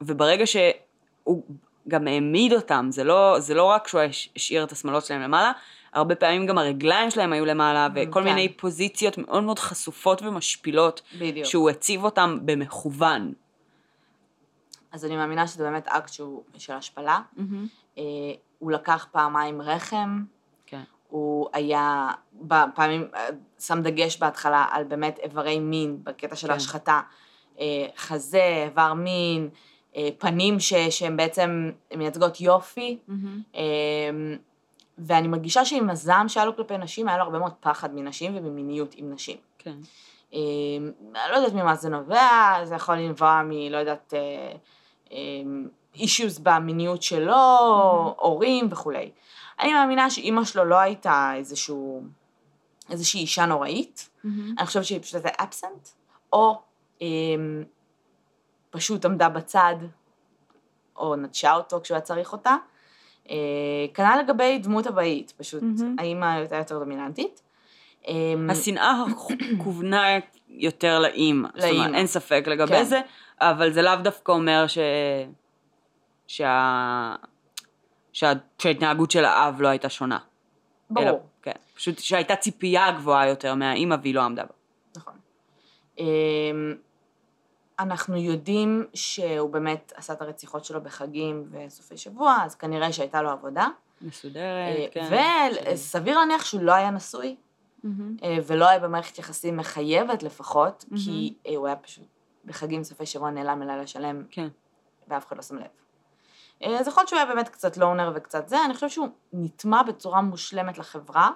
וברגע 0.00 0.46
שהוא 0.46 1.42
גם 1.88 2.08
העמיד 2.08 2.52
אותם, 2.52 2.86
זה 2.90 3.04
לא, 3.04 3.36
זה 3.40 3.54
לא 3.54 3.64
רק 3.64 3.88
שהוא 3.88 4.00
הש- 4.00 4.30
השאיר 4.36 4.64
את 4.64 4.72
השמלות 4.72 5.04
שלהם 5.04 5.20
למעלה, 5.20 5.52
הרבה 5.92 6.14
פעמים 6.14 6.46
גם 6.46 6.58
הרגליים 6.58 7.10
שלהם 7.10 7.32
היו 7.32 7.44
למעלה, 7.44 7.88
וכל 7.94 8.20
כן. 8.20 8.24
מיני 8.24 8.52
פוזיציות 8.52 9.18
מאוד 9.18 9.44
מאוד 9.44 9.58
חשופות 9.58 10.22
ומשפילות, 10.22 11.02
בדיוק. 11.18 11.46
שהוא 11.46 11.70
הציב 11.70 12.04
אותם 12.04 12.38
במכוון. 12.44 13.32
אז 14.92 15.04
אני 15.04 15.16
מאמינה 15.16 15.46
שזה 15.46 15.64
באמת 15.64 15.88
אקט 15.88 16.12
שהוא 16.12 16.42
של 16.58 16.72
השפלה. 16.72 17.20
אה, 17.98 18.02
הוא 18.58 18.72
לקח 18.72 19.06
פעמיים 19.12 19.62
רחם, 19.62 20.22
כן. 20.66 20.82
הוא 21.08 21.48
היה 21.52 22.08
בפעמים, 22.34 23.08
אה, 23.14 23.28
שם 23.58 23.80
דגש 23.82 24.18
בהתחלה 24.18 24.64
על 24.70 24.84
באמת 24.84 25.18
איברי 25.22 25.58
מין, 25.58 25.98
בקטע 26.04 26.36
של 26.36 26.46
כן. 26.46 26.52
ההשחתה. 26.52 27.00
אה, 27.60 27.86
חזה, 27.96 28.64
איבר 28.66 28.94
מין, 28.94 29.48
אה, 29.96 30.08
פנים 30.18 30.60
ש, 30.60 30.74
שהן 30.74 31.16
בעצם 31.16 31.70
מייצגות 31.96 32.40
יופי. 32.40 32.98
אה, 33.56 33.62
ואני 34.98 35.28
מרגישה 35.28 35.64
שעם 35.64 35.90
הזעם 35.90 36.28
שהיה 36.28 36.46
לו 36.46 36.56
כלפי 36.56 36.78
נשים, 36.78 37.08
היה 37.08 37.18
לו 37.18 37.24
הרבה 37.24 37.38
מאוד 37.38 37.52
פחד 37.60 37.94
מנשים 37.94 38.36
וממיניות 38.36 38.94
עם 38.96 39.12
נשים. 39.12 39.36
כן. 39.58 39.76
אה, 40.34 40.38
אני 41.10 41.32
לא 41.32 41.36
יודעת 41.36 41.52
ממה 41.52 41.74
זה 41.74 41.88
נובע, 41.88 42.60
זה 42.64 42.74
יכול 42.74 42.94
לנבוע 42.94 43.42
מ... 43.42 43.50
לא 43.50 43.76
יודעת, 43.76 44.14
אישיוז 45.94 46.38
במיניות 46.38 47.02
שלו, 47.02 47.34
הורים 48.18 48.68
וכולי. 48.70 49.10
אני 49.60 49.72
מאמינה 49.72 50.10
שאימא 50.10 50.44
שלו 50.44 50.64
לא 50.64 50.76
הייתה 50.78 51.32
איזשהו, 51.36 52.02
איזושהי 52.90 53.20
אישה 53.20 53.46
נוראית, 53.46 54.10
אני 54.58 54.66
חושבת 54.66 54.84
שהיא 54.84 55.00
פשוט 55.00 55.14
הייתה 55.14 55.44
אבסנט, 55.44 55.88
או 56.32 56.50
אמ, 56.50 56.69
פשוט 58.70 59.04
עמדה 59.04 59.28
בצד, 59.28 59.74
או 60.96 61.16
נטשה 61.16 61.54
אותו 61.54 61.80
כשהוא 61.82 61.94
היה 61.94 62.02
צריך 62.02 62.32
אותה. 62.32 62.56
אה, 63.30 63.36
כנ"ל 63.94 64.18
לגבי 64.20 64.58
דמות 64.58 64.86
הבאית, 64.86 65.32
פשוט. 65.36 65.62
האימא 65.98 66.24
הייתה 66.24 66.56
יותר 66.56 66.78
דומיננטית. 66.78 67.42
אמ, 68.08 68.50
השנאה 68.50 69.04
כוונה 69.64 70.06
יותר 70.48 70.98
לאימא. 70.98 71.48
זאת 71.54 71.64
אומרת, 71.64 71.76
לאימא. 71.76 71.96
אין 71.96 72.06
ספק 72.06 72.44
לגבי 72.46 72.76
כן. 72.76 72.84
זה, 72.84 73.00
אבל 73.40 73.72
זה 73.72 73.82
לאו 73.82 73.96
דווקא 73.96 74.32
אומר 74.32 74.66
ש... 74.66 74.78
שה... 76.26 77.14
שה... 78.12 78.32
שההתנהגות 78.58 79.10
של 79.10 79.24
האב 79.24 79.60
לא 79.60 79.68
הייתה 79.68 79.88
שונה. 79.88 80.18
אלא, 80.98 81.10
ברור. 81.10 81.26
כן. 81.42 81.52
פשוט 81.74 81.98
שהייתה 81.98 82.36
ציפייה 82.36 82.90
גבוהה 82.90 83.28
יותר 83.28 83.54
מהאימא 83.54 83.96
והיא 84.02 84.14
לא 84.14 84.20
עמדה 84.20 84.42
בה. 84.42 84.52
נכון. 84.96 85.14
אנחנו 87.80 88.16
יודעים 88.16 88.86
שהוא 88.94 89.50
באמת 89.50 89.92
עשה 89.96 90.12
את 90.12 90.22
הרציחות 90.22 90.64
שלו 90.64 90.82
בחגים 90.82 91.50
וסופי 91.50 91.96
שבוע, 91.96 92.36
אז 92.44 92.54
כנראה 92.54 92.92
שהייתה 92.92 93.22
לו 93.22 93.30
עבודה. 93.30 93.68
מסודרת, 94.02 94.90
כן. 94.92 95.08
וסביר 95.72 96.18
להניח 96.18 96.44
שהוא 96.44 96.62
לא 96.62 96.72
היה 96.72 96.90
נשוי, 96.90 97.36
מהמם. 97.84 98.16
אה, 98.22 98.36
ולא 98.46 98.68
היה 98.68 98.78
במערכת 98.78 99.18
יחסים 99.18 99.56
מחייבת 99.56 100.22
לפחות, 100.22 100.84
מהמם. 100.88 101.04
כי 101.04 101.34
אה, 101.46 101.56
הוא 101.56 101.66
היה 101.66 101.76
פשוט 101.76 102.04
בחגים 102.44 102.84
סופי 102.84 103.06
שבוע 103.06 103.30
נעלם 103.30 103.62
לילה 103.62 103.86
שלם, 103.86 104.24
כן. 104.30 104.48
ואף 105.08 105.26
אחד 105.26 105.36
לא 105.36 105.42
שם 105.42 105.56
לב. 105.56 105.66
אה, 106.62 106.78
אז 106.78 106.88
יכול 106.88 107.00
להיות 107.00 107.08
שהוא 107.08 107.18
היה 107.18 107.26
באמת 107.26 107.48
קצת 107.48 107.76
לונר 107.76 108.12
וקצת 108.14 108.48
זה, 108.48 108.64
אני 108.64 108.74
חושבת 108.74 108.90
שהוא 108.90 109.08
נטמע 109.32 109.82
בצורה 109.82 110.20
מושלמת 110.20 110.78
לחברה, 110.78 111.30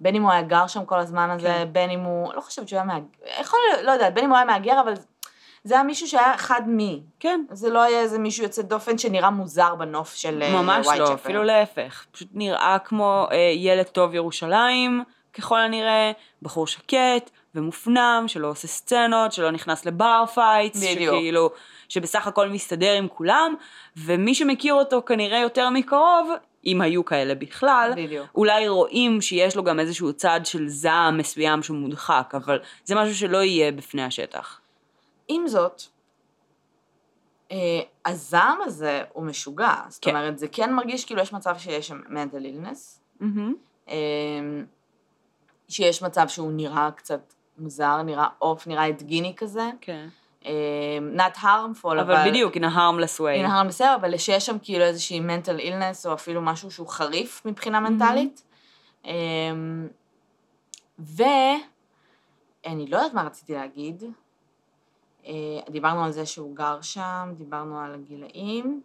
בין 0.00 0.14
אם 0.14 0.22
הוא 0.22 0.30
היה 0.30 0.42
גר 0.42 0.66
שם 0.66 0.84
כל 0.84 0.98
הזמן 0.98 1.30
הזה, 1.30 1.48
כן. 1.48 1.72
בין 1.72 1.90
אם 1.90 2.00
הוא, 2.00 2.34
לא 2.34 2.40
חושבת 2.40 2.68
שהוא 2.68 2.76
היה 2.76 2.84
מהגר, 2.84 3.06
יכול 3.40 3.58
להיות, 3.68 3.86
לא 3.86 3.90
יודעת, 3.90 4.14
בין 4.14 4.24
אם 4.24 4.30
הוא 4.30 4.36
היה 4.36 4.46
מהגר, 4.46 4.80
אבל 4.80 4.94
זה 5.68 5.74
היה 5.74 5.82
מישהו 5.82 6.08
שהיה 6.08 6.34
חד 6.36 6.62
מי. 6.66 7.00
כן. 7.20 7.44
זה 7.50 7.70
לא 7.70 7.82
היה 7.82 8.00
איזה 8.00 8.18
מישהו 8.18 8.42
יוצא 8.42 8.62
דופן 8.62 8.98
שנראה 8.98 9.30
מוזר 9.30 9.74
בנוף 9.74 10.14
של 10.14 10.42
אה, 10.42 10.62
ממש 10.62 10.86
לא, 10.86 11.04
צ'פל. 11.04 11.14
אפילו 11.14 11.42
להפך. 11.44 12.06
פשוט 12.12 12.28
נראה 12.34 12.76
כמו 12.84 13.26
אה, 13.32 13.36
ילד 13.56 13.84
טוב 13.84 14.14
ירושלים, 14.14 15.02
ככל 15.32 15.60
הנראה, 15.60 16.12
בחור 16.42 16.66
שקט 16.66 17.30
ומופנם, 17.54 18.24
שלא 18.26 18.48
עושה 18.48 18.68
סצנות, 18.68 19.32
שלא 19.32 19.50
נכנס 19.50 19.84
ל 19.84 19.94
bar 19.94 20.24
fights, 20.34 20.82
בדיוק. 20.82 21.14
שכאילו, 21.14 21.50
שבסך 21.88 22.26
הכל 22.26 22.48
מסתדר 22.48 22.92
עם 22.92 23.08
כולם, 23.08 23.54
ומי 23.96 24.34
שמכיר 24.34 24.74
אותו 24.74 25.02
כנראה 25.06 25.38
יותר 25.38 25.70
מקרוב, 25.70 26.30
אם 26.66 26.80
היו 26.80 27.04
כאלה 27.04 27.34
בכלל, 27.34 27.92
בדיוק. 27.96 28.26
אולי 28.34 28.68
רואים 28.68 29.20
שיש 29.20 29.56
לו 29.56 29.64
גם 29.64 29.80
איזשהו 29.80 30.12
צד 30.12 30.40
של 30.44 30.68
זעם 30.68 31.18
מסוים 31.18 31.62
שהוא 31.62 31.76
מודחק, 31.76 32.32
אבל 32.34 32.58
זה 32.84 32.94
משהו 32.94 33.14
שלא 33.14 33.38
יהיה 33.38 33.72
בפני 33.72 34.02
השטח. 34.02 34.57
עם 35.28 35.48
זאת, 35.48 35.82
אה, 37.52 37.80
הזעם 38.06 38.58
הזה 38.62 39.02
הוא 39.12 39.24
משוגע, 39.24 39.74
זאת 39.88 40.04
כן. 40.04 40.10
אומרת, 40.10 40.38
זה 40.38 40.48
כן 40.48 40.72
מרגיש 40.72 41.04
כאילו 41.04 41.20
יש 41.20 41.32
מצב 41.32 41.58
שיש 41.58 41.88
שם 41.88 42.00
mental 42.06 42.42
illness. 42.42 43.00
אה, 43.88 43.94
שיש 45.68 46.02
מצב 46.02 46.28
שהוא 46.28 46.52
נראה 46.52 46.90
קצת 46.90 47.34
מוזר, 47.58 48.02
נראה 48.02 48.26
עוף, 48.38 48.66
נראה 48.66 48.88
אדגיני 48.88 49.34
כזה, 49.36 49.70
כן. 49.80 50.08
אה, 50.46 50.98
not 51.16 51.36
harmful, 51.36 51.84
אבל... 51.84 52.00
אבל 52.00 52.30
בדיוק, 52.30 52.56
in 52.56 52.60
a 52.60 52.74
harmless 52.76 53.20
way. 53.20 53.38
הנה 53.38 53.56
הרם 53.56 53.68
בסדר, 53.68 53.94
אבל 53.94 54.16
שיש 54.16 54.46
שם 54.46 54.56
כאילו 54.62 54.84
איזושהי 54.84 55.20
mental 55.20 55.60
illness, 55.60 56.08
או 56.08 56.14
אפילו 56.14 56.42
משהו 56.42 56.70
שהוא 56.70 56.88
חריף 56.88 57.42
מבחינה 57.44 57.80
מנטלית. 57.80 58.42
אמ, 59.04 59.88
ואני 60.98 61.26
לא 62.64 62.96
יודעת 62.96 63.14
מה 63.14 63.22
רציתי 63.22 63.54
להגיד. 63.54 64.02
אה, 65.28 65.34
דיברנו 65.70 66.04
על 66.04 66.12
זה 66.12 66.26
שהוא 66.26 66.56
גר 66.56 66.82
שם, 66.82 67.32
דיברנו 67.36 67.80
על 67.80 67.94
הגילאים. 67.94 68.82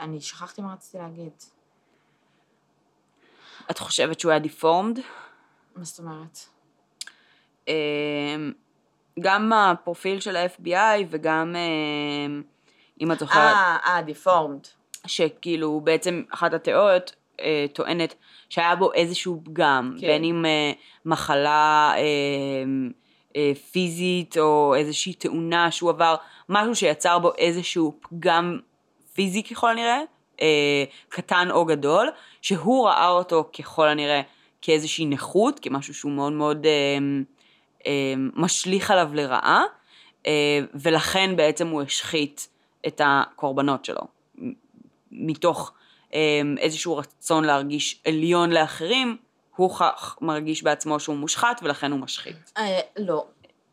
אני 0.00 0.20
שכחתי 0.20 0.62
מה 0.62 0.72
רציתי 0.72 0.98
להגיד. 0.98 1.32
את 3.70 3.78
חושבת 3.78 4.20
שהוא 4.20 4.30
היה 4.30 4.38
דיפורמד? 4.38 4.98
מה 5.76 5.84
זאת 5.84 5.98
אומרת? 5.98 6.38
אמ, 7.68 8.52
גם 9.20 9.52
הפרופיל 9.52 10.20
של 10.20 10.36
ה-FBI 10.36 11.06
וגם 11.10 11.56
אמ, 11.56 12.42
אם 13.00 13.12
את 13.12 13.18
זוכרת, 13.18 13.54
אה, 13.54 13.76
אה, 13.86 14.02
דיפורמד. 14.02 14.60
שכאילו 15.06 15.80
בעצם 15.80 16.22
אחת 16.30 16.54
התיאוריות 16.54 17.14
אה, 17.40 17.66
טוענת 17.72 18.14
שהיה 18.48 18.76
בו 18.76 18.92
איזשהו 18.92 19.42
פגם, 19.44 19.96
כן. 20.00 20.06
בין 20.06 20.24
אם 20.24 20.44
אה, 20.46 20.72
מחלה 21.04 21.92
אה, 23.36 23.52
פיזית 23.72 24.38
או 24.38 24.74
איזושהי 24.74 25.12
תאונה 25.12 25.70
שהוא 25.70 25.90
עבר, 25.90 26.14
משהו 26.48 26.76
שיצר 26.76 27.18
בו 27.18 27.32
איזשהו 27.38 27.94
פגם 28.00 28.58
פיזי 29.14 29.42
ככל 29.42 29.70
הנראה, 29.70 30.00
אה, 30.42 30.84
קטן 31.08 31.48
או 31.50 31.64
גדול, 31.64 32.08
שהוא 32.42 32.86
ראה 32.86 33.08
אותו 33.08 33.50
ככל 33.58 33.88
הנראה 33.88 34.20
כאיזושהי 34.62 35.06
נכות, 35.06 35.60
כמשהו 35.60 35.94
שהוא 35.94 36.12
מאוד 36.12 36.32
מאוד 36.32 36.66
אה, 36.66 36.98
אה, 37.86 38.14
משליך 38.16 38.90
עליו 38.90 39.10
לרעה, 39.14 39.62
אה, 40.26 40.58
ולכן 40.74 41.36
בעצם 41.36 41.68
הוא 41.68 41.82
השחית 41.82 42.48
את 42.86 43.00
הקורבנות 43.04 43.84
שלו. 43.84 44.00
מתוך 45.12 45.72
אה, 46.14 46.40
איזשהו 46.58 46.96
רצון 46.96 47.44
להרגיש 47.44 48.00
עליון 48.06 48.50
לאחרים, 48.50 49.16
הוא 49.56 49.70
ח- 49.70 50.18
מרגיש 50.20 50.62
בעצמו 50.62 51.00
שהוא 51.00 51.16
מושחת 51.16 51.60
ולכן 51.62 51.92
הוא 51.92 52.00
משחית. 52.00 52.52
אה, 52.56 52.80
לא. 52.96 53.26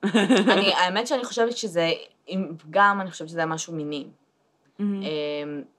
אני, 0.53 0.73
האמת 0.73 1.07
שאני 1.07 1.25
חושבת 1.25 1.57
שזה, 1.57 1.89
גם 2.69 3.01
אני 3.01 3.11
חושבת 3.11 3.29
שזה 3.29 3.45
משהו 3.45 3.73
מיני. 3.73 4.07
אה, 4.79 4.85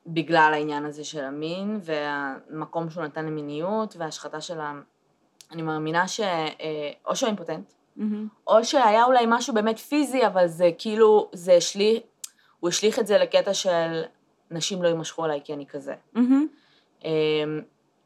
בגלל 0.07 0.51
העניין 0.55 0.85
הזה 0.85 1.05
של 1.05 1.25
המין, 1.25 1.81
והמקום 1.83 2.91
שהוא 2.91 3.05
נתן 3.05 3.27
למיניות, 3.27 3.97
וההשחתה 3.99 4.41
של 4.41 4.61
ה... 4.61 4.73
אני 5.53 5.63
מאמינה 5.63 6.09
ש... 6.09 6.21
אה, 6.21 6.47
או 7.07 7.17
שהוא 7.17 7.27
אימפוטנט, 7.29 7.73
מהמם. 7.97 8.29
או 8.47 8.65
שהיה 8.65 9.05
אולי 9.05 9.25
משהו 9.29 9.55
באמת 9.55 9.79
פיזי, 9.79 10.27
אבל 10.27 10.47
זה 10.47 10.71
כאילו, 10.79 11.31
זה 11.33 11.53
השליך, 11.53 12.03
הוא 12.61 12.69
השליך 12.69 12.99
את 12.99 13.07
זה 13.07 13.19
לקטע 13.19 13.55
של 13.55 14.03
נשים 14.51 14.83
לא 14.83 14.89
יימשכו 14.89 15.25
עליי 15.25 15.41
כי 15.45 15.55
אני 15.55 15.67
כזה. 15.67 15.95
מהמם. 16.13 16.47
אה, 17.05 17.11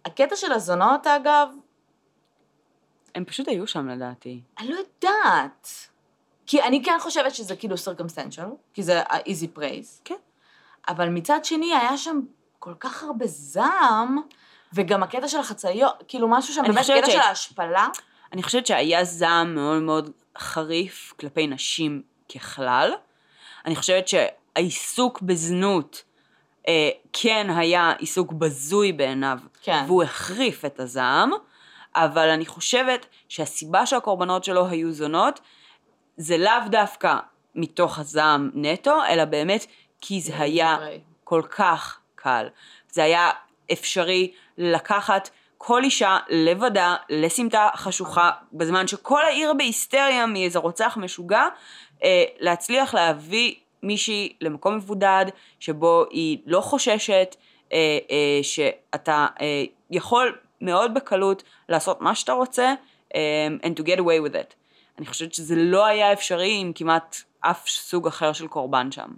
הקטע 0.05 0.37
של 0.37 0.53
הזונות, 0.53 1.07
אגב, 1.07 1.49
הם 3.15 3.25
פשוט 3.25 3.49
היו 3.49 3.67
שם 3.67 3.89
לדעתי. 3.89 4.41
אני 4.59 4.69
לא 4.69 4.77
יודעת. 4.77 5.69
כי 6.47 6.63
אני 6.63 6.83
כן 6.85 6.97
חושבת 7.01 7.35
שזה 7.35 7.57
כאילו 7.57 7.77
circumstantial, 7.77 8.49
כי 8.75 8.83
זה 8.83 9.01
ה-easy 9.01 9.59
praise. 9.59 10.01
כן. 10.05 10.15
אבל 10.89 11.09
מצד 11.09 11.45
שני, 11.45 11.75
היה 11.75 11.97
שם 11.97 12.21
כל 12.59 12.75
כך 12.81 13.03
הרבה 13.03 13.27
זעם, 13.27 14.19
וגם 14.73 15.03
הקטע 15.03 15.29
של 15.29 15.39
החצאיות, 15.39 16.03
כאילו 16.09 16.29
משהו 16.29 16.55
שם, 16.55 16.63
באמת 16.63 16.85
קטע 16.85 17.07
ש- 17.07 17.13
של 17.13 17.19
ההשפלה. 17.19 17.89
אני 18.33 18.43
חושבת 18.43 18.67
שהיה 18.67 19.05
זעם 19.05 19.55
מאוד 19.55 19.83
מאוד 19.83 20.11
חריף 20.39 21.15
כלפי 21.21 21.47
נשים 21.47 22.03
ככלל. 22.35 22.93
אני 23.67 23.77
חושבת 23.77 24.09
שהעיסוק 24.09 25.23
בזנות 25.23 26.03
אה, 26.69 26.91
כן 27.13 27.47
היה 27.57 27.93
עיסוק 27.99 28.33
בזוי 28.33 28.93
בעיניו, 28.93 29.39
כן. 29.63 29.85
והוא 29.87 30.03
החריף 30.03 30.65
את 30.65 30.81
הזעם, 30.81 31.31
אבל 31.97 32.29
אני 32.29 32.47
חושבת 32.47 33.07
שהסיבה 33.29 33.87
שהקורבנות 33.87 34.45
שלו 34.45 34.67
היו 34.67 34.93
זונות, 34.93 35.41
זה 36.17 36.39
לאו 36.39 36.69
דווקא 36.71 37.17
מתוך 37.55 37.99
הזעם 37.99 38.51
נטו, 38.55 39.05
אלא 39.09 39.25
באמת 39.25 39.67
כי 40.01 40.21
זה 40.21 40.39
היה. 40.39 40.79
כל 41.25 41.43
כך 41.51 41.99
קל. 42.15 42.49
זה 42.91 43.05
היה 43.05 43.31
אפשרי 43.73 44.33
לקחת 44.59 45.31
כל 45.59 45.85
אישה 45.85 46.19
לבדה 46.29 46.97
לסמטה 47.11 47.69
חשוכה, 47.75 48.31
בזמן 48.53 48.87
שכל 48.87 49.25
העיר 49.25 49.53
בהיסטריה 49.55 50.27
מאיזה 50.27 50.59
רוצח 50.59 50.97
משוגע, 51.01 51.43
אה, 52.05 52.25
להצליח 52.39 52.95
להביא 52.95 53.55
מישהי 53.83 54.33
למקום 54.41 54.77
מבודד, 54.77 55.27
שבו 55.61 56.05
היא 56.11 56.39
לא 56.47 56.61
חוששת, 56.61 57.37
אה, 57.73 57.99
אה, 58.11 58.43
שאתה 58.43 59.27
יכול 59.91 60.39
מאוד 60.61 60.95
בקלות 60.95 61.43
לעשות 61.69 62.01
מה 62.01 62.15
שאתה 62.15 62.33
רוצה, 62.33 62.75
אה, 63.15 63.49
and 63.63 63.81
to 63.81 63.83
get 63.83 63.99
away 63.99 64.29
with 64.29 64.35
it. 64.35 64.55
אני 64.99 65.07
חושבת 65.07 65.35
שזה 65.35 65.55
לא 65.57 65.87
היה 65.87 66.13
אפשרי 66.13 66.57
עם 66.61 66.73
כמעט 66.75 67.17
אף 67.41 67.69
סוג 67.69 68.07
אחר 68.07 68.33
של 68.33 68.49
קורבן 68.49 68.93
שם. 68.93 69.11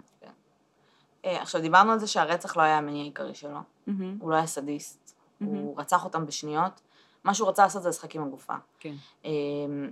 אה, 1.25 1.41
עכשיו, 1.41 1.61
דיברנו 1.61 1.91
על 1.91 1.99
זה 1.99 2.07
שהרצח 2.07 2.57
לא 2.57 2.61
היה 2.61 2.77
המניע 2.77 3.01
העיקרי 3.01 3.35
שלו. 3.35 3.59
מהמם. 3.87 4.17
הוא 4.19 4.31
לא 4.31 4.35
היה 4.35 4.47
סדיסט. 4.47 5.13
מהמם. 5.39 5.57
הוא 5.57 5.79
רצח 5.79 6.05
אותם 6.05 6.25
בשניות. 6.25 6.81
מה 7.23 7.33
שהוא 7.33 7.49
רצה 7.49 7.63
לעשות 7.63 7.83
זה 7.83 7.89
לשחק 7.89 8.15
עם 8.15 8.23
הגופה. 8.23 8.53
כן. 8.79 8.93
אמ, 9.25 9.89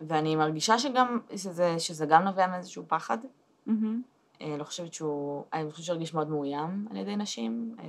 ואני 0.00 0.36
מרגישה 0.36 0.78
שגם, 0.78 1.18
שזה, 1.36 1.78
שזה 1.78 2.06
גם 2.06 2.22
נובע 2.22 2.46
מאיזשהו 2.46 2.84
פחד. 2.88 3.18
מהמם. 3.66 4.02
אה, 4.42 4.56
לא 4.56 4.64
חושבת 4.64 4.94
שהוא, 4.94 5.44
אני 5.52 5.70
חושבת 5.70 5.86
שהוא 5.86 5.94
הרגיש 5.94 6.14
מאוד 6.14 6.30
מאוים 6.30 6.86
על 6.90 6.96
ידי 6.96 7.16
נשים, 7.16 7.76
אה, 7.78 7.84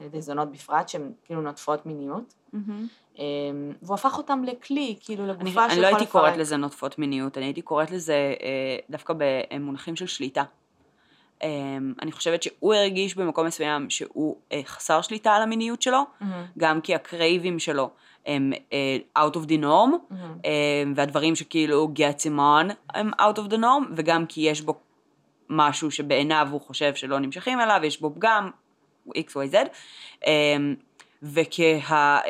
על 0.00 0.06
ידי 0.06 0.22
זונות 0.22 0.52
בפרט, 0.52 0.88
שהן 0.88 1.12
כאילו 1.24 1.40
נוטפות 1.42 1.86
מיניות. 1.86 2.34
מהמם. 2.52 2.86
אמ, 3.18 3.72
והוא 3.82 3.94
הפך 3.94 4.18
אותם 4.18 4.44
לכלי, 4.44 4.96
כאילו 5.00 5.24
אני, 5.24 5.32
לגופה 5.32 5.64
אני 5.64 5.70
שיכול 5.70 5.82
לא 5.82 5.86
הייתי 5.86 6.02
לפרק. 6.02 6.12
קוראת 6.12 6.36
לזה 6.36 6.56
נוטפות 6.56 6.98
מיניות, 6.98 7.38
אני 7.38 7.46
הייתי 7.46 7.62
קוראת 7.62 7.90
לזה 7.90 8.34
אה, 8.42 8.76
דווקא 8.90 9.14
במונחים 9.18 9.96
של 9.96 10.06
שליטה. 10.06 10.42
אה, 11.42 11.48
אני 12.02 12.12
חושבת 12.12 12.42
שהוא 12.42 12.74
הרגיש 12.74 13.14
במקום 13.14 13.46
מסוים 13.46 13.90
שהוא 13.90 14.36
חסר 14.64 15.00
שליטה 15.00 15.32
על 15.32 15.42
המיניות 15.42 15.82
שלו, 15.82 16.02
מהמם, 16.20 16.44
גם 16.58 16.80
כי 16.80 16.94
הקרייבים 16.94 17.58
שלו 17.58 17.90
הם 18.26 18.52
out 19.18 19.34
of 19.34 19.48
the 19.48 19.62
norm, 19.62 19.64
מהמם. 20.10 20.38
אה, 20.44 20.82
והדברים 20.96 21.36
שכאילו 21.36 21.88
gets 21.96 22.22
him 22.22 22.38
on 22.38 22.72
הם 22.94 23.10
out 23.20 23.38
of 23.38 23.50
the 23.50 23.56
norm, 23.56 23.92
וגם 23.96 24.26
כי 24.26 24.40
יש 24.40 24.60
בו 24.60 24.74
משהו 25.50 25.90
שבעיניו 25.90 26.48
הוא 26.50 26.60
חושב 26.60 26.94
שלא 26.94 27.18
נמשכים 27.18 27.60
אליו, 27.60 27.80
יש 27.84 28.00
בו 28.00 28.14
פגם, 28.14 28.50
XYZ, 29.08 29.56
אה, 30.26 30.56
וכהמין 31.22 32.22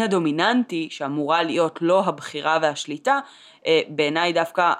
הדומיננטי, 0.00 0.88
שאמורה 0.90 1.42
להיות 1.42 1.78
לא 1.82 2.04
הבחירה 2.04 2.58
והשליטה, 2.62 3.20
אה, 3.66 3.80
בעיניי 3.88 4.32
דווקא 4.32 4.72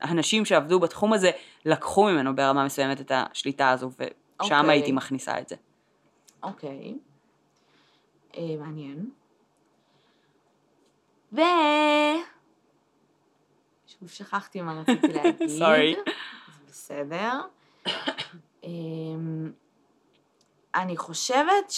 הנשים 0.00 0.44
שעבדו 0.44 0.80
בתחום 0.80 1.12
הזה 1.12 1.30
לקחו 1.64 2.04
ממנו 2.04 2.36
ברמה 2.36 2.64
מסוימת 2.64 3.00
את 3.00 3.12
השליטה 3.14 3.70
הזו, 3.70 3.90
ושם 3.98 4.10
אוקיי. 4.40 4.70
הייתי 4.70 4.92
מכניסה 4.92 5.38
את 5.38 5.48
זה. 5.48 5.56
אוקיי. 6.42 6.94
אה, 8.36 8.56
מעניין. 8.60 9.10
ו... 11.32 11.40
שוב 14.02 14.10
שכחתי 14.10 14.60
מה 14.60 14.80
רציתי 14.80 15.08
להגיד. 15.08 15.48
Sorry. 15.62 15.96
זה 16.06 16.10
בסדר. 16.68 17.30
אמ, 18.64 19.50
אני 20.74 20.96
חושבת 20.96 21.72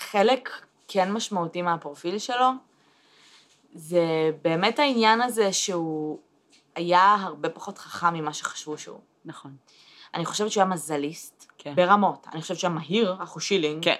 שחלק 0.00 0.50
כן 0.88 1.12
משמעותי 1.12 1.62
מהפרופיל 1.62 2.18
שלו, 2.18 2.46
זה 3.74 4.02
באמת 4.42 4.78
העניין 4.78 5.20
הזה 5.22 5.52
שהוא 5.52 6.18
היה 6.74 7.16
הרבה 7.20 7.48
פחות 7.48 7.78
חכם 7.78 8.14
ממה 8.14 8.32
שחשבו 8.32 8.78
שהוא. 8.78 9.00
נכון. 9.24 9.56
אני 10.14 10.24
חושבת 10.24 10.50
שהוא 10.50 10.62
היה 10.62 10.70
מזליסט, 10.70 11.46
כן. 11.58 11.74
ברמות. 11.74 12.26
אני 12.32 12.42
חושבת 12.42 12.58
שהוא 12.58 12.68
היה 12.70 12.78
מהיר, 12.78 13.16
החושילינג. 13.20 13.84
כן. 13.84 13.94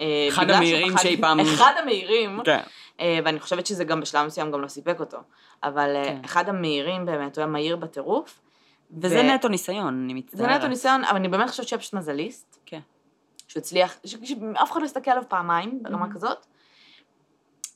אה, 0.00 0.26
אחד 0.28 0.50
המהירים 0.50 0.98
שאי 0.98 1.16
פעם- 1.22 1.40
אחד 1.40 1.72
המהירים, 1.82 2.40
כן. 2.44 2.60
אה, 3.00 3.18
ואני 3.24 3.40
חושבת 3.40 3.66
שזה 3.66 3.84
גם 3.84 4.00
בשלב 4.00 4.26
מסוים 4.26 4.50
גם 4.52 4.60
לא 4.60 4.68
סיפק 4.68 4.96
אותו. 5.00 5.18
אבל 5.62 5.96
אה, 5.96 6.04
כן. 6.04 6.20
אחד 6.24 6.48
המהירים 6.48 7.06
באמת, 7.06 7.36
הוא 7.36 7.42
היה 7.42 7.52
מהיר 7.52 7.76
בטירוף. 7.76 8.40
וזה 9.00 9.20
ו- 9.20 9.34
נטו 9.34 9.48
ניסיון, 9.48 10.02
אני 10.04 10.14
מצטערת. 10.14 10.38
זה 10.50 10.58
נטו 10.58 10.66
ניסיון, 10.68 11.04
אבל 11.04 11.16
אני 11.16 11.28
באמת 11.28 11.50
חושבת 11.50 11.66
שהוא 11.68 11.76
היה 11.76 11.80
פשוט 11.80 11.94
מזליסט. 11.94 12.58
כן. 12.66 12.80
שהוא 13.48 13.60
הצליח, 13.60 13.96
ש- 14.04 14.16
שאף 14.22 14.72
אחד 14.72 14.80
לא 14.80 14.84
הסתכל 14.86 15.10
עליו 15.10 15.22
פעמיים 15.28 15.82
ברמה 15.82 16.06
Mhm. 16.06 16.14
כזאת. 16.14 16.46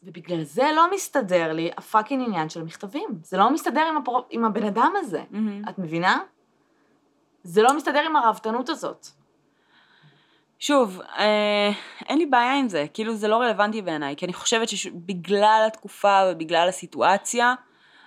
ובגלל 0.03 0.43
זה 0.43 0.71
לא 0.77 0.95
מסתדר 0.95 1.53
לי 1.53 1.71
הפאקינג 1.77 2.23
עניין 2.29 2.49
של 2.49 2.61
המכתבים. 2.61 3.09
זה 3.23 3.37
לא 3.37 3.51
מסתדר 3.51 3.81
עם, 3.89 3.97
הפר... 3.97 4.13
עם 4.31 4.45
הבן 4.45 4.65
אדם 4.65 4.93
הזה. 4.97 5.23
מהמם. 5.31 5.63
את 5.69 5.79
מבינה? 5.79 6.19
זה 7.43 7.63
לא 7.63 7.77
מסתדר 7.77 8.01
עם 8.07 8.17
הראוותנות 8.17 8.69
הזאת. 8.69 9.07
שוב, 10.59 11.01
אה, 11.19 11.71
אין 12.09 12.19
לי 12.19 12.27
בעיה 12.27 12.55
עם 12.55 12.69
זה, 12.69 12.87
כאילו 12.95 13.15
זה 13.15 13.29
לא 13.29 13.37
רלוונטי 13.37 13.83
בעיניי, 13.83 14.17
כי 14.17 14.25
אני 14.25 14.33
חושבת 14.33 14.69
שבגלל 14.69 15.65
התקופה 15.67 16.21
ובגלל 16.31 16.69
הסיטואציה, 16.69 17.55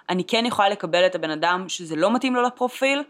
אני 0.10 0.24
כן 0.24 0.46
יכולה 0.46 0.70
לקבל 0.70 1.06
את 1.06 1.16
הבן 1.16 1.30
אדם 1.30 1.70
שזה 1.70 1.96
לא 1.96 2.14
מתאים 2.14 2.36
לו 2.36 2.42
לפרופיל, 2.42 3.04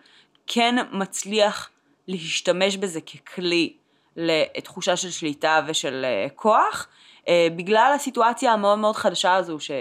כן 0.47 0.75
מצליח 0.91 1.69
להשתמש 2.08 2.77
בזה 2.77 2.99
ככלי 3.01 3.73
לתחושה 4.15 4.95
של 4.95 5.10
שליטה 5.10 5.62
ושל 5.67 6.06
אה, 6.06 6.27
כוח, 6.36 6.88
אה, 7.27 7.47
בגלל 7.56 7.91
הסיטואציה 7.95 8.54
המאוד 8.54 8.80
מאוד 8.80 8.95
חדשה 8.95 9.36
הזו 9.36 9.60
ש, 9.60 9.71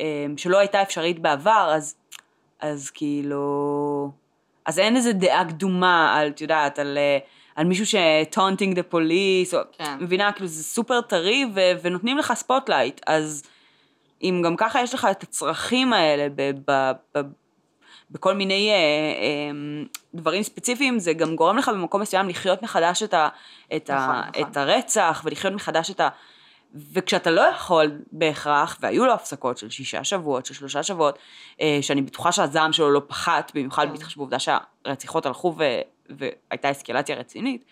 אה, 0.00 0.26
שלא 0.36 0.58
הייתה 0.58 0.82
אפשרית 0.82 1.18
בעבר, 1.18 1.72
אז, 1.74 1.96
אז 2.60 2.90
כאילו... 2.90 4.10
אז 4.66 4.78
אין 4.78 4.96
איזה 4.96 5.12
דעה 5.12 5.44
קדומה 5.44 6.18
על, 6.18 6.28
את 6.28 6.40
יודעת, 6.40 6.78
על, 6.78 6.98
אה, 6.98 7.18
על 7.54 7.66
מישהו 7.66 8.00
the 8.74 8.92
police, 8.94 9.56
או, 9.56 9.58
כן. 9.78 9.96
מבינה, 10.00 10.32
כאילו 10.32 10.46
זה 10.46 10.62
סופר 10.62 11.00
טרי 11.00 11.44
ו- 11.54 11.80
ונותנים 11.82 12.18
לך 12.18 12.32
spotlight, 12.36 13.00
אז 13.06 13.42
אם 14.22 14.42
גם 14.44 14.56
ככה 14.56 14.82
יש 14.82 14.94
לך 14.94 15.08
את 15.10 15.22
הצרכים 15.22 15.92
האלה 15.92 16.28
ב- 16.34 16.50
ב- 16.70 16.92
ב- 17.14 17.30
בכל 18.10 18.34
מיני 18.34 18.70
אה, 18.70 18.74
אה, 18.74 19.86
דברים 20.14 20.42
ספציפיים, 20.42 20.98
זה 20.98 21.12
גם 21.12 21.36
גורם 21.36 21.58
לך 21.58 21.68
במקום 21.68 22.00
מסוים 22.00 22.28
לחיות 22.28 22.62
מחדש 22.62 23.02
את, 23.02 23.14
ה, 23.14 23.28
את, 23.76 23.90
נכון, 23.90 24.14
ה, 24.14 24.24
נכון. 24.30 24.42
את 24.42 24.56
הרצח, 24.56 25.22
ולחיות 25.24 25.54
מחדש 25.54 25.90
את 25.90 26.00
ה... 26.00 26.08
וכשאתה 26.92 27.30
לא 27.30 27.40
יכול 27.40 27.98
בהכרח, 28.12 28.78
והיו 28.80 29.06
לו 29.06 29.12
הפסקות 29.12 29.58
של 29.58 29.70
שישה 29.70 30.04
שבועות, 30.04 30.46
של 30.46 30.54
שלושה 30.54 30.82
שבועות, 30.82 31.18
אה, 31.60 31.78
שאני 31.82 32.02
בטוחה 32.02 32.32
שהזעם 32.32 32.72
שלו 32.72 32.90
לא 32.90 33.02
פחת, 33.06 33.52
במיוחד 33.54 33.86
כן. 33.86 33.92
בהתחשב 33.92 34.16
בעובדה 34.16 34.38
שהרציחות 34.38 35.26
הלכו 35.26 35.54
והייתה 36.10 36.70
אסקלציה 36.70 37.16
רצינית, 37.16 37.64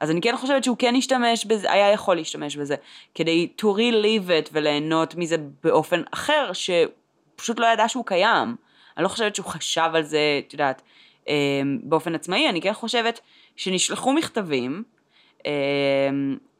אז 0.00 0.10
אני 0.10 0.20
כן 0.20 0.36
חושבת 0.36 0.64
שהוא 0.64 0.76
כן 0.76 0.94
השתמש 0.96 1.44
בזה, 1.44 1.72
היה 1.72 1.90
יכול 1.92 2.16
להשתמש 2.16 2.56
בזה, 2.56 2.74
כדי 3.14 3.48
to 3.58 3.64
relive 3.64 4.28
it 4.28 4.50
וליהנות 4.52 5.14
מזה 5.14 5.36
באופן 5.64 6.02
אחר, 6.10 6.50
שפשוט 6.52 7.60
לא 7.60 7.66
ידע 7.66 7.88
שהוא 7.88 8.06
קיים. 8.06 8.56
אני 8.96 9.04
לא 9.04 9.08
חושבת 9.08 9.36
שהוא 9.36 9.46
חשב 9.46 9.90
על 9.94 10.02
זה, 10.02 10.40
את 10.46 10.52
יודעת, 10.52 10.82
אה, 11.28 11.34
באופן 11.82 12.14
עצמאי, 12.14 12.48
אני 12.48 12.60
כן 12.60 12.72
חושבת 12.72 13.20
שנשלחו 13.56 14.12
מכתבים, 14.12 14.82
אה, 15.46 15.52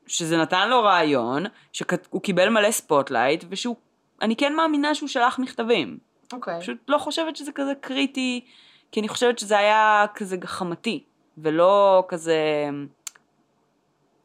שזה 0.06 0.36
נתן 0.36 0.68
לו 0.68 0.82
רעיון, 0.82 1.44
שהוא 1.72 2.22
קיבל 2.22 2.48
מלא 2.48 2.70
spotlight, 2.70 3.44
ושהוא, 3.48 3.76
אני 4.22 4.36
כן 4.36 4.54
מאמינה 4.54 4.94
שהוא 4.94 5.08
שלח 5.08 5.38
מכתבים. 5.38 5.98
אוקיי. 6.32 6.60
פשוט 6.60 6.78
לא 6.88 6.98
חושבת 6.98 7.36
שזה 7.36 7.52
כזה 7.52 7.72
קריטי, 7.80 8.44
כי 8.92 9.00
אני 9.00 9.08
חושבת 9.08 9.38
שזה 9.38 9.58
היה 9.58 10.06
כזה 10.14 10.36
גחמתי, 10.36 11.04
ולא 11.38 12.04
כזה 12.08 12.68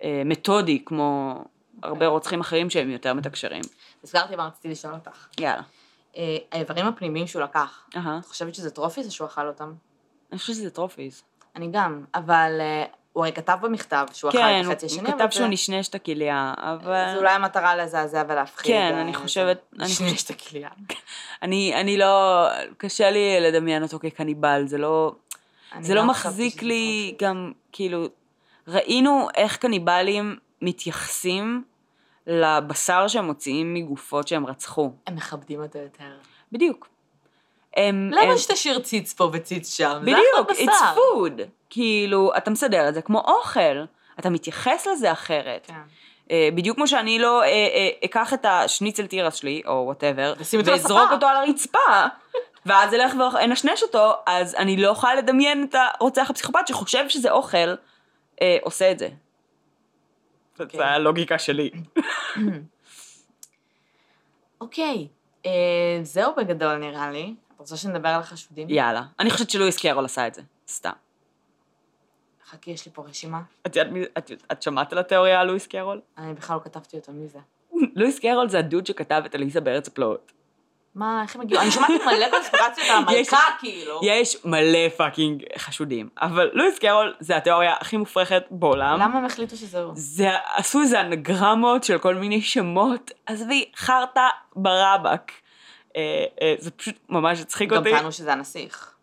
אה, 0.03 0.21
מתודי 0.25 0.85
כמו 0.85 1.43
הרבה 1.83 2.07
רוצחים 2.07 2.39
אחרים 2.39 2.69
שהם 2.69 2.89
יותר 2.89 3.13
מתקשרים. 3.13 3.61
הזכרתי 4.03 4.35
מה 4.35 4.47
רציתי 4.47 4.69
לשאול 4.69 4.93
אותך. 4.93 5.27
יאללה. 5.39 5.61
אה, 6.17 6.37
האיברים 6.51 6.85
הפנימיים 6.85 7.27
שהוא 7.27 7.41
לקח. 7.41 7.89
את 7.97 8.25
חושבת 8.25 8.55
שזה 8.55 8.71
trophies 8.71 9.05
או 9.05 9.11
שהוא 9.11 9.27
אכל 9.27 9.47
אותם? 9.47 9.73
אני 10.31 10.39
חושבת 10.39 10.55
שזה 10.55 10.71
trophies. 10.71 11.23
אני 11.55 11.69
גם, 11.71 12.05
אבל 12.15 12.57
אה, 12.59 12.85
הוא 13.15 13.23
הרי 13.25 13.33
כתב 13.33 13.57
במכתב 13.61 14.05
שהוא 14.13 14.31
כן, 14.31 14.59
את 14.61 14.65
הוא 14.65 14.71
החצי 14.73 14.85
השני, 14.85 14.99
הוא 15.01 15.17
כתב 15.17 15.25
זה- 15.25 15.31
שהוא 15.31 15.47
נשנש 15.47 15.87
את 15.87 15.95
הכליה, 15.95 16.53
אבל... 16.57 17.11
זה 17.13 17.17
אולי 17.17 17.31
המטרה 17.31 17.75
לזעזע 17.75 18.23
ולהפחיד. 18.27 18.67
כן, 18.71 18.95
אני 18.95 19.13
חושבת- 19.13 19.65
נשנש 19.73 20.23
את 20.23 20.29
הכליה. 20.29 20.69
אני, 21.43 21.73
אני 21.75 21.97
לא... 21.97 22.45
קשה 22.77 23.11
לי 23.11 23.37
לדמיין 23.41 23.83
אותו 23.83 23.99
כקניבל, 23.99 24.63
זה 24.67 24.77
לא... 24.77 25.11
זה 25.81 25.93
לא 25.93 25.99
חשבתי 26.01 26.11
מחזיק 26.11 26.63
לי. 26.63 27.15
גם, 27.21 27.51
כאילו... 27.71 28.05
ראינו 28.67 29.27
איך 29.35 29.57
קניבלים 29.57 30.35
מתייחסים 30.61 31.63
לבשר 32.27 33.07
שהם 33.07 33.25
מוציאים 33.25 33.73
מגופות 33.73 34.27
שהם 34.27 34.45
רצחו. 34.45 34.91
הם 35.07 35.15
מכבדים 35.15 35.61
אותו 35.61 35.79
יותר. 35.79 36.03
בדיוק. 36.51 36.87
הם... 37.77 38.09
למה 38.13 38.31
הם- 38.31 38.37
שתשאיר 38.37 38.79
ציץ 38.79 39.13
פה 39.13 39.29
וציץ 39.33 39.77
שם? 39.77 39.99
בדיוק, 40.01 40.51
it's 40.51 40.71
food. 40.95 41.41
כאילו, 41.75 42.31
אתה 42.37 42.51
מסדר 42.51 42.89
את 42.89 42.93
זה 42.93 43.01
כמו 43.01 43.19
אוכל, 43.19 43.83
אתה 44.19 44.29
מתייחס 44.29 44.87
לזה 44.87 45.11
אחרת. 45.11 45.65
כן. 45.67 45.73
אה, 46.31 46.49
בדיוק 46.55 46.77
כמו 46.77 46.87
שאני 46.87 47.19
לא 47.19 47.43
אה, 47.43 47.47
אה, 47.47 47.89
אקח 48.05 48.33
את 48.33 48.45
השניצל 48.45 49.07
תירס 49.07 49.35
שלי, 49.35 49.61
או 49.65 49.83
וואטאבר, 49.85 50.33
ואזרוק. 50.65 51.11
אותו 51.11 51.27
על 51.27 51.35
הרצפה, 51.35 52.05
ואז 52.65 52.93
אלך 52.93 53.13
ואנשנש 53.15 53.83
אותו, 53.83 54.13
אז 54.25 54.55
אני 54.55 54.77
לא 54.77 54.87
יכולה 54.87 55.15
לדמיין 55.15 55.67
את 55.69 55.75
הרוצח 55.75 56.29
הפסיכופת 56.29 56.67
שחושב 56.67 57.09
שזה 57.09 57.31
אוכל, 57.31 57.75
אה, 58.41 58.57
עושה 58.61 58.91
את 58.91 58.99
זה. 58.99 59.09
אוקיי. 60.59 60.77
זה 60.77 60.85
הלוגיקה 60.85 61.39
שלי. 61.39 61.71
אוקיי, 64.61 65.07
אה, 65.45 65.51
זהו 66.03 66.35
בגדול 66.37 66.77
נראה 66.77 67.11
לי. 67.11 67.33
את 67.55 67.59
רוצה 67.59 67.77
שנדבר 67.77 68.09
על 68.09 68.19
החשודים? 68.19 68.69
יאללה. 68.69 69.03
אני 69.19 69.29
חושבת 69.29 69.49
שלואיס 69.49 69.79
קרול 69.79 70.05
עשה 70.05 70.27
את 70.27 70.33
זה, 70.33 70.41
סתם. 70.67 71.04
חכי, 72.49 72.71
יש 72.71 72.85
לי 72.85 72.91
פה 72.91 73.03
רשימה. 73.09 73.41
את, 73.67 73.77
מי- 73.77 74.03
את, 74.17 74.31
את 74.51 74.61
שמעת 74.61 74.93
על 74.93 74.99
התיאוריה 74.99 75.41
על 75.41 75.47
לואיס 75.47 75.67
קרול? 75.67 76.01
אני 76.17 76.33
בכלל 76.33 76.55
לא 76.55 76.61
כתבתי 76.63 76.97
אותה, 76.97 77.11
מי 77.11 77.27
זה? 77.27 77.39
לואיס 77.95 78.19
קרול 78.19 78.49
זה 78.49 78.59
הדוד 78.59 78.85
שכתב 78.85 79.21
את 79.25 79.35
אליסה 79.35 79.59
בארץ 79.59 79.87
הפלאות. 79.87 80.31
מה, 80.95 81.21
איך 81.23 81.35
הם 81.35 81.41
הגיעו? 81.41 81.61
אני 81.61 81.71
שומעת 81.71 81.89
מלא 82.05 82.29
קונספירציות 82.29 82.87
על 82.89 82.95
המלכה, 82.97 83.37
כאילו. 83.59 83.99
יש 84.03 84.45
מלא 84.45 84.89
fucking 84.97 85.43
חשודים, 85.57 86.09
אבל 86.21 86.49
לואיס 86.53 86.79
קרול 86.79 87.15
זה 87.19 87.37
התיאוריה 87.37 87.75
הכי 87.79 87.97
מופרכת 87.97 88.43
בעולם. 88.51 88.99
למה 88.99 89.17
הם 89.17 89.25
החליטו 89.25 89.57
שזהו? 89.57 89.91
זה, 89.95 90.29
עשו 90.55 90.81
איזה 90.81 91.01
אנגרמות 91.01 91.83
של 91.83 91.97
כל 91.97 92.15
מיני 92.15 92.41
שמות, 92.41 93.11
עזבי, 93.25 93.71
חרטא 93.75 94.27
ברבק. 94.55 95.31
אה, 95.95 96.25
אה, 96.41 96.55
זה 96.59 96.71
פשוט 96.71 96.95
ממש 97.09 97.41
הצחיק 97.41 97.69
גם 97.69 97.77
אותי. 97.77 97.91
טענו 97.91 98.11
שזה 98.11 98.33
הנסיך. 98.33 98.95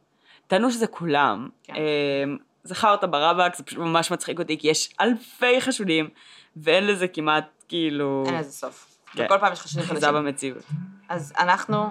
טענו 0.46 0.70
שזה 0.70 0.86
כולם. 0.86 1.48
כן. 1.62 1.74
אה, 1.74 2.24
זה 2.64 2.74
חרטא 2.74 3.06
ברבק, 3.06 3.54
זה 3.54 3.62
פשוט 3.62 3.78
ממש 3.78 4.10
מצחיק 4.10 4.38
אותי, 4.38 4.58
כי 4.58 4.68
יש 4.68 4.94
אלפי 5.00 5.60
חשודים, 5.60 6.08
ואין 6.56 6.86
לזה 6.86 7.08
כמעט, 7.08 7.64
כאילו... 7.68 8.24
אין 8.26 8.34
לזה 8.34 8.52
סוף. 8.52 8.98
כן. 9.12 9.24
וכל 9.24 9.38
פעם 9.38 9.52
יש 9.52 9.60
חשודים 9.60 9.86
חדשים. 9.86 10.14
במציאות. 10.14 10.64
אז 11.08 11.32
אנחנו, 11.38 11.86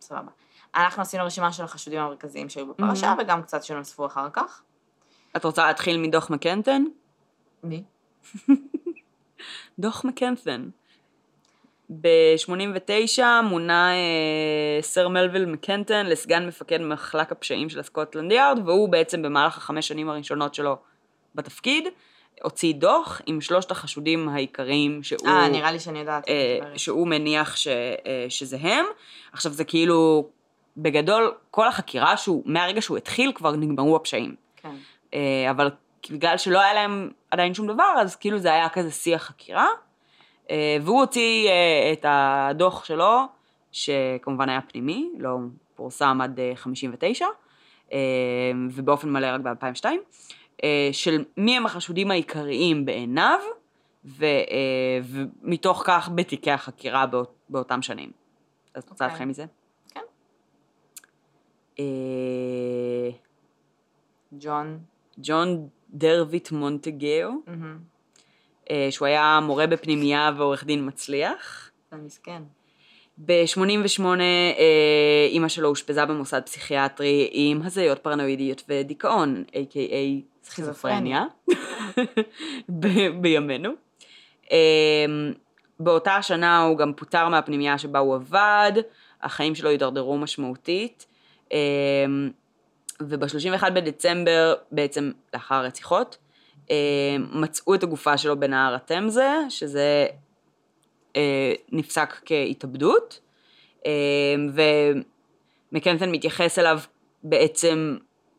סבבה. 0.00 0.30
אנחנו 0.74 1.02
עשינו 1.02 1.24
רשימה 1.24 1.52
של 1.52 1.64
החשודים 1.64 2.00
המרכזיים 2.00 2.48
שהיו 2.48 2.66
בפרשה, 2.66 3.06
מהמם. 3.06 3.20
וגם 3.20 3.42
קצת 3.42 3.62
שנוספו 3.62 4.06
אחר 4.06 4.28
כך. 4.32 4.62
את 5.36 5.44
רוצה 5.44 5.66
להתחיל 5.66 5.98
מדוח 5.98 6.30
מקנטן? 6.30 6.84
מי? 7.62 7.82
דוח 9.78 10.04
מקנת'ן. 10.04 10.68
ב-89 11.90 13.22
מונה 13.42 13.92
אה, 13.92 14.82
סר 14.82 15.08
מלוויל 15.08 15.46
מקנטן 15.46 16.06
לסגן 16.06 16.46
מפקד 16.46 16.80
מחלק 16.80 17.32
הפשעים 17.32 17.68
של 17.68 17.80
הסקוטלנד 17.80 18.32
יארד, 18.32 18.58
והוא 18.64 18.88
בעצם 18.88 19.22
במהלך 19.22 19.56
החמש 19.56 19.88
שנים 19.88 20.08
הראשונות 20.08 20.54
שלו 20.54 20.76
בתפקיד, 21.34 21.88
הוציא 22.42 22.74
דוח 22.74 23.20
עם 23.26 23.40
שלושת 23.40 23.70
החשודים 23.70 24.28
העיקריים 24.28 25.02
שהוא, 25.02 25.28
אה, 25.28 25.48
נראה 25.48 25.72
לי 25.72 25.80
שאני 25.80 25.98
יודעת. 25.98 26.28
אה. 26.28 26.58
שהוא 26.76 27.08
מניח 27.08 27.56
ש, 27.56 27.68
אה, 27.68 28.26
שזה 28.28 28.56
הם. 28.60 28.84
עכשיו 29.32 29.52
זה 29.52 29.64
כאילו, 29.64 30.28
בגדול, 30.76 31.34
כל 31.50 31.68
החקירה 31.68 32.16
שהוא, 32.16 32.42
מהרגע 32.46 32.82
שהוא 32.82 32.96
התחיל 32.96 33.32
כבר 33.34 33.56
נגמרו 33.56 33.96
הפשעים. 33.96 34.34
כן. 34.56 34.74
אה, 35.14 35.50
אבל 35.50 35.70
בגלל 36.10 36.38
שלא 36.38 36.60
היה 36.60 36.74
להם 36.74 37.10
עדיין 37.30 37.54
שום 37.54 37.66
דבר, 37.66 37.94
אז 37.98 38.16
כאילו 38.16 38.38
זה 38.38 38.52
היה 38.52 38.68
כזה 38.68 38.90
שיח 38.90 39.22
חקירה. 39.22 39.66
אה, 40.50 40.76
והוא 40.82 41.00
הוציא 41.00 41.48
אה, 41.48 41.92
את 41.92 42.04
הדוח 42.08 42.84
שלו, 42.84 43.26
שכמובן 43.72 44.48
היה 44.48 44.60
פנימי, 44.60 45.10
לא 45.18 45.38
פורסם 45.74 46.20
עד 46.22 46.40
אה, 46.40 46.52
59, 46.54 47.26
אה, 47.92 47.98
ובאופן 48.70 49.10
מלא 49.10 49.26
רק 49.26 49.40
ב-2002, 49.40 49.86
אה, 50.64 50.88
של 50.92 51.24
מי 51.36 51.56
הם 51.56 51.66
החשודים 51.66 52.10
העיקריים 52.10 52.84
בעיניו, 52.84 53.38
ו, 54.04 54.26
ומתוך 55.02 55.82
כך 55.86 56.10
בתיקי 56.14 56.50
החקירה 56.50 57.06
באות, 57.06 57.34
באותם 57.48 57.82
שנים. 57.82 58.10
אז 58.74 58.82
את 58.82 58.90
רוצה 58.90 59.04
אוקיי. 59.04 59.26
להתחיל 59.26 59.28
מזה? 59.28 59.44
כן. 59.90 60.00
ג'ון. 64.32 64.78
ג'ון 65.18 65.68
דרוויט 65.90 66.52
מונטגאו. 66.52 67.30
אה, 68.70 68.88
שהוא 68.90 69.06
היה 69.06 69.40
מורה 69.42 69.66
בפנימייה 69.66 70.30
ועורך 70.36 70.64
דין 70.64 70.86
מצליח. 70.86 71.70
מסכן. 71.92 72.42
ב-88 73.18 74.04
אימא 75.28 75.48
שלו 75.48 75.68
אושפזה 75.68 76.06
במוסד 76.06 76.42
פסיכיאטרי 76.44 77.28
עם 77.32 77.62
הזיות 77.62 77.98
פרנואידיות 77.98 78.62
ודיכאון, 78.68 79.44
a.k.a. 79.52 80.22
סכיזופרניה, 80.44 81.24
בימינו. 83.20 83.70
אה, 84.52 85.06
באותה 85.80 86.16
השנה 86.16 86.62
הוא 86.62 86.78
גם 86.78 86.92
פוטר 86.92 87.28
מהפנימייה 87.28 87.78
שבה 87.78 87.98
הוא 87.98 88.14
עבד, 88.14 88.72
החיים 89.22 89.54
שלו 89.54 89.70
הידרדרו 89.70 90.18
משמעותית, 90.18 91.06
אה, 91.52 91.58
וב-31 93.00 93.70
בדצמבר, 93.70 94.54
בעצם 94.72 95.10
לאחר 95.34 95.54
הרציחות, 95.54 96.16
אה, 96.16 96.25
מצאו 97.32 97.74
את 97.74 97.82
הגופה 97.82 98.18
שלו 98.18 98.40
בנהר 98.40 98.74
התמזה, 98.74 99.30
שזה 99.48 100.06
אה, 101.16 101.52
נפסק 101.72 102.14
כהתאבדות, 102.24 103.20
אה, 103.86 103.92
ומקנטון 105.72 106.12
מתייחס 106.12 106.58
אליו 106.58 106.80
בעצם 107.22 107.96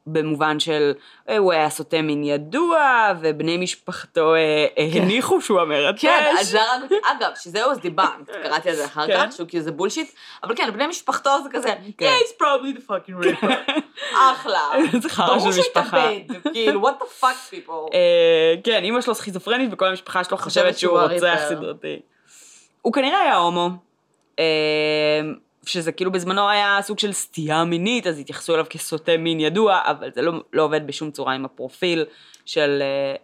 במובן 0.07 0.59
של 0.59 0.93
אה, 1.29 1.37
הוא 1.37 1.53
היה 1.53 1.69
סוטה 1.69 2.01
מין 2.01 2.23
ידוע, 2.23 3.11
ובני 3.19 3.57
משפחתו 3.57 4.35
אה, 4.35 4.65
אה, 4.77 4.87
כן. 4.93 5.01
הניחו 5.01 5.41
שהוא 5.41 5.61
המרצש. 5.61 6.01
כן, 6.01 6.35
אז 6.39 6.49
זה 6.49 6.59
אותי. 6.83 6.95
אגב, 7.03 7.31
שזהו 7.35 7.71
אז 7.71 7.79
דיבנק, 7.79 8.29
קראתי 8.43 8.69
על 8.69 8.75
זה 8.75 8.85
אחר 8.85 9.07
כן. 9.07 9.27
כך, 9.27 9.35
שהוא 9.35 9.47
כאילו 9.47 9.63
זה 9.63 9.71
בולשיט, 9.71 10.11
אבל 10.43 10.55
כן, 10.55 10.71
בני 10.73 10.87
משפחתו 10.87 11.29
זה 11.43 11.49
כזה, 11.49 11.67
כן. 11.97 12.05
yeah, 12.05 12.23
he's 12.23 12.41
probably 12.41 12.79
the 12.79 12.91
fucking 12.91 13.25
ripper. 13.25 13.71
אחלה. 14.13 14.69
זה 15.01 15.09
חרא 15.09 15.27
ברור 15.27 15.51
של 15.51 15.59
משפחה. 15.59 16.01
שהוא 16.01 16.35
התאבד, 16.35 16.51
כאילו, 16.53 16.87
what 16.87 17.01
the 17.01 17.23
fuck 17.23 17.53
people. 17.53 17.91
כן, 18.63 18.83
אימא 18.83 19.01
שלו 19.01 19.15
סכיזופרנית 19.15 19.69
וכל 19.73 19.85
המשפחה 19.85 20.23
שלו 20.23 20.37
חושבת 20.37 20.77
שהוא 20.77 20.99
רוצח. 20.99 21.39
סדרתי. 21.49 21.99
הוא 22.81 22.93
כנראה 22.93 23.19
היה 23.19 23.35
הומו, 23.35 23.69
שזה 25.67 25.91
כאילו 25.91 26.11
בזמנו 26.11 26.49
היה 26.49 26.79
סוג 26.81 26.99
של 26.99 27.11
סטייה 27.11 27.63
מינית, 27.63 28.07
אז 28.07 28.19
התייחסו 28.19 28.53
אליו 28.53 28.65
כסוטה 28.69 29.17
מין 29.17 29.39
ידוע, 29.39 29.81
אבל 29.85 30.11
זה 30.13 30.21
לא, 30.21 30.31
לא 30.53 30.63
עובד 30.63 30.87
בשום 30.87 31.11
צורה 31.11 31.33
עם 31.33 31.45
הפרופיל 31.45 32.05
של... 32.45 32.81
אה, 32.81 33.15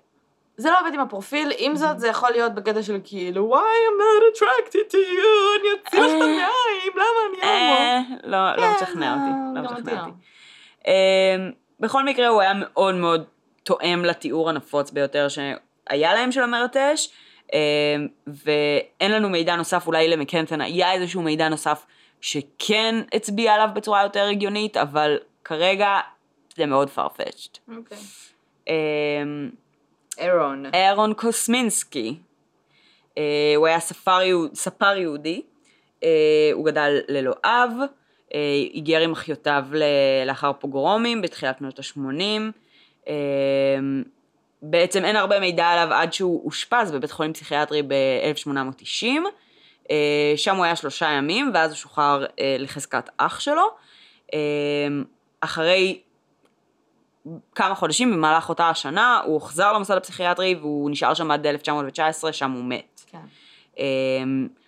זה 0.58 0.72
לא 0.72 0.80
עובד 0.80 0.94
עם 0.94 1.00
הפרופיל, 1.00 1.52
עם 1.58 1.76
זאת 1.76 2.00
זה 2.00 2.08
יכול 2.08 2.30
להיות 2.30 2.56
בקטע 2.56 2.84
של 2.84 3.00
כאילו, 3.04 3.54
why 3.56 3.58
I'm 3.58 4.00
not 4.02 4.38
attracted 4.38 4.92
to 4.92 4.96
you, 4.96 5.60
אני 5.60 5.70
אוציא 5.80 6.00
לך 6.00 6.06
את 6.06 6.22
אה. 6.22 6.26
המעיים, 6.26 6.94
למה 6.96 7.20
אני 7.30 7.38
הומו? 7.38 7.76
אה, 7.76 8.00
לא, 8.24 8.56
לא 8.56 8.62
כן, 8.62 8.84
משכנע 8.84 9.14
אותי, 9.14 9.56
לא, 9.56 9.62
לא 9.62 9.72
משכנע 9.72 10.06
אותי 10.06 10.12
בכל 11.80 12.04
מקרה 12.04 12.28
הוא 12.28 12.42
היה 12.42 12.54
מאוד 12.56 12.96
מאוד 12.96 13.24
תואם 13.64 14.06
לתיאור 14.06 14.50
הנפוץ 14.50 14.92
ביותר 14.92 15.28
שהיה 15.28 16.14
להם 16.14 16.32
של 16.32 16.42
המרטש, 16.44 17.10
ואין 18.28 19.12
לנו 19.12 19.30
מידע 19.30 19.56
נוסף, 19.56 19.88
אולי 19.88 20.08
למקנתן 20.08 20.62
היה 20.62 20.94
איזשהו 20.94 21.22
מידע 21.22 21.50
נוסף 21.50 21.86
שכן 22.24 22.96
הצביע 23.14 23.54
עליו 23.54 23.70
בצורה 23.74 24.04
יותר 24.04 24.28
הגיונית, 24.32 24.78
אבל 24.78 25.18
כרגע 25.44 26.00
זה 26.56 26.66
מאוד 26.66 26.90
farfetched. 26.96 27.60
אוקיי. 27.78 27.98
אה, 28.70 29.24
אירון. 30.18 30.66
אהרון 30.76 31.14
קוסמינסקי. 31.14 32.16
אה, 33.18 33.54
הוא 33.56 33.68
היה 33.68 33.80
ספר, 33.80 34.20
ספר 34.54 34.98
יהודי, 34.98 35.42
אה, 36.04 36.10
הוא 36.54 36.66
גדל 36.66 37.00
ללא 37.08 37.34
אב, 37.46 37.70
אה, 38.34 38.40
היגר 38.74 39.00
עם 39.00 39.12
אחיותיו 39.12 39.66
לאחר 40.26 40.52
פוגרומים 40.54 41.22
בתחילת 41.22 41.58
שנות 41.60 41.80
ה-80. 41.80 43.12
בעצם 44.62 45.06
אין 45.06 45.16
הרבה 45.16 45.40
מידע 45.40 45.66
עליו 45.66 45.94
עד 45.94 46.14
שהוא 46.14 46.46
אושפז 46.46 46.92
בבית 46.92 47.12
חולים 47.12 47.34
פסיכיאטרי 47.34 47.82
ב-1890. 47.82 49.06
אה, 49.92 50.34
שם 50.36 50.56
הוא 50.56 50.66
היה 50.66 50.76
שלושה 50.76 51.10
ימים, 51.10 51.52
ואז 51.54 51.72
הוא 51.72 51.78
שוחרר 51.78 52.26
אה, 52.40 52.56
לחזקת 52.60 53.10
אח 53.18 53.40
שלו. 53.40 53.68
אה, 54.34 54.40
אחרי 55.42 56.00
כמה 57.56 57.76
חודשים 57.76 58.14
במהלך 58.14 58.50
אותה 58.50 58.70
השנה, 58.70 59.22
הוא 59.26 59.34
הוחזר 59.34 59.74
למוסד 59.74 59.98
הפסיכיאטרי 59.98 60.56
והוא 60.56 60.92
נשאר 60.92 61.14
שם 61.14 61.32
עד 61.32 61.48
1919, 61.48 62.34
שם 62.34 62.52
הוא 62.52 62.64
מת. 62.64 63.02
כן. 63.12 63.84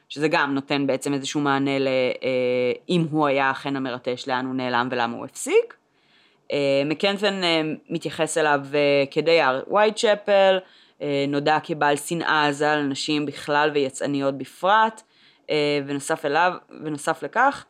שזה 0.10 0.28
גם 0.28 0.54
נותן 0.54 0.88
בעצם 0.88 1.14
איזשהו 1.14 1.42
מענה 1.42 1.80
ל... 1.80 1.88
אה, 1.88 2.72
אם 2.90 3.06
הוא 3.12 3.28
היה 3.28 3.52
אכן 3.52 3.76
המרטש, 3.76 4.28
לאן 4.28 4.46
הוא 4.46 4.56
נעלם 4.56 4.88
ולמה 4.92 5.18
הוא 5.18 5.26
הפסיק. 5.26 5.74
מקנפן 6.86 7.42
מתייחס 7.90 8.38
אליו 8.38 8.60
כדייר 9.12 9.64
וייטשפל, 9.72 10.58
אה, 10.58 10.60
נודע 11.28 11.58
כבעל 11.64 11.96
שנאה 11.96 12.48
עזה 12.48 12.72
על 12.72 12.82
נשים 12.82 13.26
בכלל 13.26 13.72
ויצאניות 13.74 14.38
בפרט, 14.38 15.02
אה, 15.50 15.80
ונוסף 15.88 16.26
אליו, 16.26 16.52
ונוסף 16.84 17.24
לכך, 17.24 17.66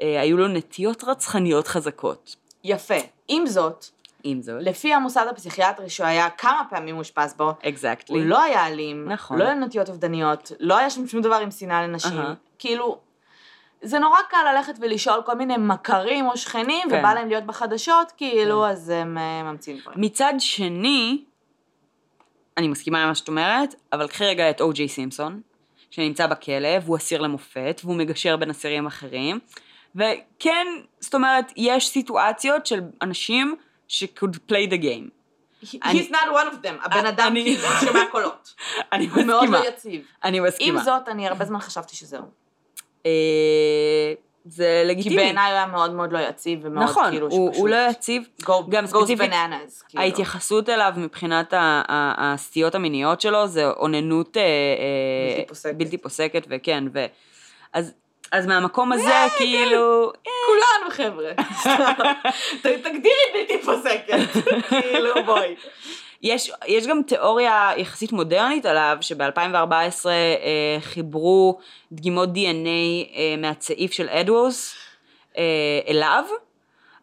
אה, 0.00 0.20
היו 0.20 0.36
לו 0.36 0.48
נטיות 0.48 1.04
רצחניות 1.04 1.68
חזקות. 1.68 2.36
יפה. 2.64 2.94
עם 3.28 3.46
זאת, 3.46 3.84
עם 4.22 4.42
זאת, 4.42 4.56
לפי 4.60 4.94
המוסד 4.94 5.26
הפסיכיאטרי 5.30 5.88
שהוא 5.88 6.06
היה 6.06 6.30
כמה 6.30 6.62
פעמים 6.70 6.94
מאושפז 6.94 7.34
בו, 7.34 7.52
אקזקטלי. 7.68 8.18
הוא 8.18 8.26
לא 8.26 8.42
היה 8.42 8.66
אלים, 8.66 9.08
נכון. 9.08 9.38
לא 9.38 9.44
היה 9.44 9.54
נטיות 9.54 9.88
אובדניות, 9.88 10.52
לא 10.60 10.78
היה 10.78 10.90
שם 10.90 11.06
שום 11.06 11.20
דבר 11.20 11.34
עם 11.34 11.50
שנאה 11.50 11.82
לנשים. 11.82 12.18
אהה. 12.18 12.34
כאילו, 12.58 12.98
זה 13.82 13.98
נורא 13.98 14.18
קל 14.30 14.52
ללכת 14.52 14.74
ולשאול 14.80 15.22
כל 15.26 15.34
מיני 15.34 15.56
מכרים 15.58 16.26
או 16.26 16.36
שכנים, 16.36 16.90
כן. 16.90 16.98
ובא 16.98 17.14
להם 17.14 17.28
להיות 17.28 17.44
בחדשות, 17.44 18.12
כאילו, 18.16 18.66
אז 18.66 18.88
הם 18.88 19.18
אה, 19.18 19.42
ממציאים 19.42 19.78
דברים. 19.80 20.00
מצד 20.00 20.34
שני, 20.38 21.24
אני 22.60 22.68
מסכימה 22.68 23.02
עם 23.02 23.08
מה 23.08 23.14
שאת 23.14 23.28
אומרת, 23.28 23.74
אבל 23.92 24.08
קחי 24.08 24.24
רגע 24.24 24.50
את 24.50 24.60
או.ג'יי 24.60 24.88
סימפסון, 24.88 25.40
שנמצא 25.90 26.26
בכלא, 26.26 26.68
והוא 26.84 26.96
אסיר 26.96 27.20
למופת, 27.20 27.80
והוא 27.84 27.96
מגשר 27.96 28.36
בין 28.36 28.50
אסירים 28.50 28.86
אחרים, 28.86 29.38
וכן, 29.94 30.66
זאת 31.00 31.14
אומרת, 31.14 31.52
יש 31.56 31.88
סיטואציות 31.88 32.66
של 32.66 32.80
אנשים 33.02 33.56
ש- 33.88 34.04
could 34.04 34.36
play 34.52 34.70
the 34.70 34.82
game. 34.82 35.10
He's 35.64 36.10
not 36.10 36.28
one 36.32 36.52
of 36.52 36.64
them, 36.64 36.84
הבן 36.84 37.06
אדם 37.06 37.34
כאילו 37.34 37.68
שומע 37.80 38.00
קולות. 38.10 38.54
אני 38.92 39.06
הוא 39.06 39.24
מאוד 39.24 39.44
מסכימה, 39.44 39.60
לא 39.64 39.68
יציב. 39.68 40.02
אני 40.24 40.38
עם 40.38 40.44
מסכימה. 40.44 40.84
זאת, 40.84 41.08
אני 41.08 41.28
הרבה 41.28 41.44
זמן 41.44 41.58
חשבתי 41.60 41.96
שזהו. 41.96 42.22
אה, 44.46 44.50
זה 44.50 44.82
כי 44.82 44.88
לגיטימי. 44.88 45.16
בעיניי 45.16 45.50
הוא 45.50 45.56
היה 45.56 45.66
מאוד 45.66 45.94
מאוד 45.94 46.12
לא 46.12 46.18
יציב, 46.18 46.58
ומאוד 46.62 46.84
נכון, 46.84 47.10
כאילו 47.10 47.28
הוא, 47.30 47.56
הוא 47.56 47.68
לא 47.68 47.76
יציב. 47.90 48.28
go, 48.42 48.52
גם 48.68 48.86
ספציפית, 48.86 49.32
bananas. 49.32 49.88
כאילו. 49.88 50.02
ההתייחסות 50.04 50.68
אליו 50.68 50.92
מבחינת 50.96 51.54
הסטיות 51.58 52.74
המיניות 52.74 53.20
שלו 53.20 53.46
זה 53.46 53.66
אוננות 53.66 54.36
אה, 54.36 54.42
אה, 54.42 54.46
בלתי 55.36 55.48
פוסקת. 55.48 55.74
בלתי 55.74 55.98
פוסקת, 55.98 56.46
וכן, 56.50 56.84
ו... 56.94 57.06
אז, 57.72 57.92
אז 58.32 58.46
מהמקום 58.46 58.92
הזה, 58.92 59.04
כן. 59.04 59.28
כאילו, 59.38 60.12
כולנו 60.46 60.90
חבר'ה. 60.90 61.32
תגדירי 62.62 63.24
בלתי 63.34 63.62
פוסקת. 63.64 64.44
כאילו 64.68 65.24
בואי. 65.26 65.54
יש, 66.22 66.50
יש 66.66 66.86
גם 66.86 67.00
תיאוריה 67.06 67.70
יחסית 67.76 68.12
מודרנית 68.12 68.66
עליו, 68.66 68.96
שב-2014 69.00 70.06
אה, 70.06 70.10
חיברו 70.80 71.58
דגימות 71.92 72.28
DNA 72.28 72.66
אה, 73.16 73.34
מהצעיף 73.38 73.92
של 73.92 74.08
אדווס 74.08 74.74
אה, 75.38 75.42
אליו, 75.88 76.24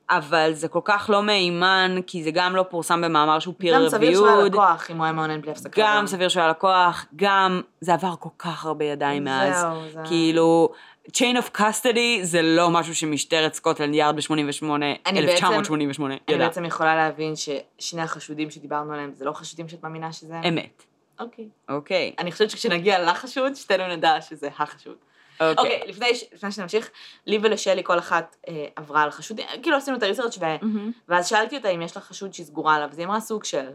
אבל 0.09 0.49
זה 0.53 0.67
כל 0.67 0.79
כך 0.83 1.09
לא 1.13 1.23
מהימן, 1.23 1.99
כי 2.07 2.23
זה 2.23 2.31
גם 2.31 2.55
לא 2.55 2.63
פורסם 2.69 3.01
במאמר 3.01 3.39
שהוא 3.39 3.53
peer 3.63 3.73
גם 3.73 3.89
סביר 3.89 4.13
שהוא 4.13 4.27
היה 4.27 4.37
reviewed. 4.41 4.45
לקוח 4.49 4.91
אם 4.91 4.97
הוא 4.97 5.03
היה 5.03 5.13
מעונן 5.13 5.41
בלי 5.41 5.51
הפסקה. 5.51 5.81
גם 5.97 6.07
סביר 6.07 6.29
שהוא 6.29 6.41
היה 6.41 6.49
לקוח, 6.49 7.05
גם 7.15 7.61
זה 7.81 7.93
עבר 7.93 8.13
כל 8.19 8.29
כך 8.39 8.65
הרבה 8.65 8.85
ידיים 8.85 9.23
מאז. 9.23 9.59
זהו, 9.61 9.71
זה- 9.93 9.99
כאילו, 10.05 10.69
chain 11.11 11.37
of 11.41 11.57
custody 11.57 11.97
זה 12.23 12.41
לא 12.41 12.69
משהו 12.69 12.95
שמשטרת 12.95 13.53
סקוטלנד 13.53 13.95
יארד 13.95 14.15
ב-88, 14.15 14.29
אני 14.65 15.21
בעצם- 15.21 15.45
1988, 15.45 16.13
אני 16.13 16.35
ידע. 16.35 16.45
בעצם 16.47 16.65
יכולה 16.65 16.95
להבין 16.95 17.33
ששני 17.35 18.01
החשודים 18.01 18.49
שדיברנו 18.49 18.93
עליהם 18.93 19.11
זה 19.13 19.25
לא 19.25 19.31
חשודים 19.31 19.67
שאת 19.69 19.83
מאמינה 19.83 20.11
שזה 20.13 20.35
הם? 20.35 20.43
אמת. 20.43 20.83
אוקיי. 21.19 21.47
אוקיי. 21.69 22.13
אני 22.19 22.31
חושבת 22.31 22.49
שכשנגיע 22.49 23.03
לחשוד, 23.11 23.55
שתינו 23.55 23.87
נדע 23.87 24.21
שזה 24.21 24.49
החשוד. 24.59 24.95
אוקיי, 25.41 25.81
לפני 25.87 26.15
ש- 26.15 26.23
לפני 26.33 26.51
שנמשיך, 26.51 26.89
לי 27.25 27.39
ולשלי 27.41 27.83
כל 27.83 27.99
אחת 27.99 28.35
אה, 28.47 28.65
עברה 28.75 29.01
על 29.03 29.11
חשודים, 29.11 29.45
כאילו 29.63 29.77
עשינו 29.77 29.97
את 29.97 30.03
הריסרצ' 30.03 30.37
ו... 30.37 30.41
מהמם. 30.41 30.91
ואז 31.09 31.27
שאלתי 31.27 31.57
אותה 31.57 31.69
אם 31.69 31.81
יש 31.81 31.95
לה 31.95 32.01
חשוד 32.01 32.33
שהיא 32.33 32.45
סגורה 32.45 32.75
עליו, 32.75 32.89
אז 32.91 32.99
היא 32.99 33.05
אמרה 33.07 33.19
סוג 33.19 33.43
של. 33.43 33.65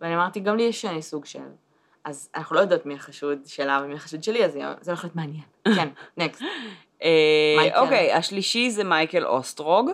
ואני 0.00 0.14
אמרתי, 0.14 0.40
גם 0.40 0.56
לי 0.56 0.62
יש 0.62 0.80
שני 0.80 1.02
סוג 1.02 1.24
של. 1.24 1.38
אז 2.04 2.30
אנחנו 2.34 2.56
לא 2.56 2.60
יודעות 2.60 2.86
מי 2.86 2.94
החשוד 2.94 3.38
שלה 3.46 3.80
ומי 3.84 3.94
החשוד 3.94 4.22
שלי, 4.22 4.44
אז 4.44 4.52
זה 4.80 4.90
הולך 4.90 5.04
להיות 5.04 5.16
מעניין. 5.16 5.44
כן, 5.76 5.88
נקסט. 6.16 6.42
אה. 7.02 7.80
אוקיי, 7.80 8.12
השלישי 8.12 8.70
זה 8.70 8.84
מייקל 8.84 9.26
אוסטרוג, 9.26 9.90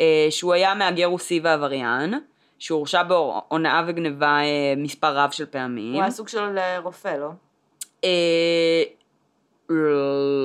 אה, 0.00 0.26
שהוא 0.30 0.52
היה 0.52 0.74
מהגר 0.74 1.06
רוסי 1.06 1.40
ועבריין, 1.44 2.14
שהוא 2.58 2.78
הורשע 2.78 3.02
בהונאה 3.02 3.84
וגניבה 3.86 4.38
אה, 4.40 4.74
מספר 4.76 5.18
רב 5.18 5.30
של 5.30 5.46
פעמים. 5.46 5.94
הוא 5.94 6.02
היה 6.02 6.10
סוג 6.10 6.28
של 6.28 6.58
רופא, 6.82 7.16
לא? 7.16 7.30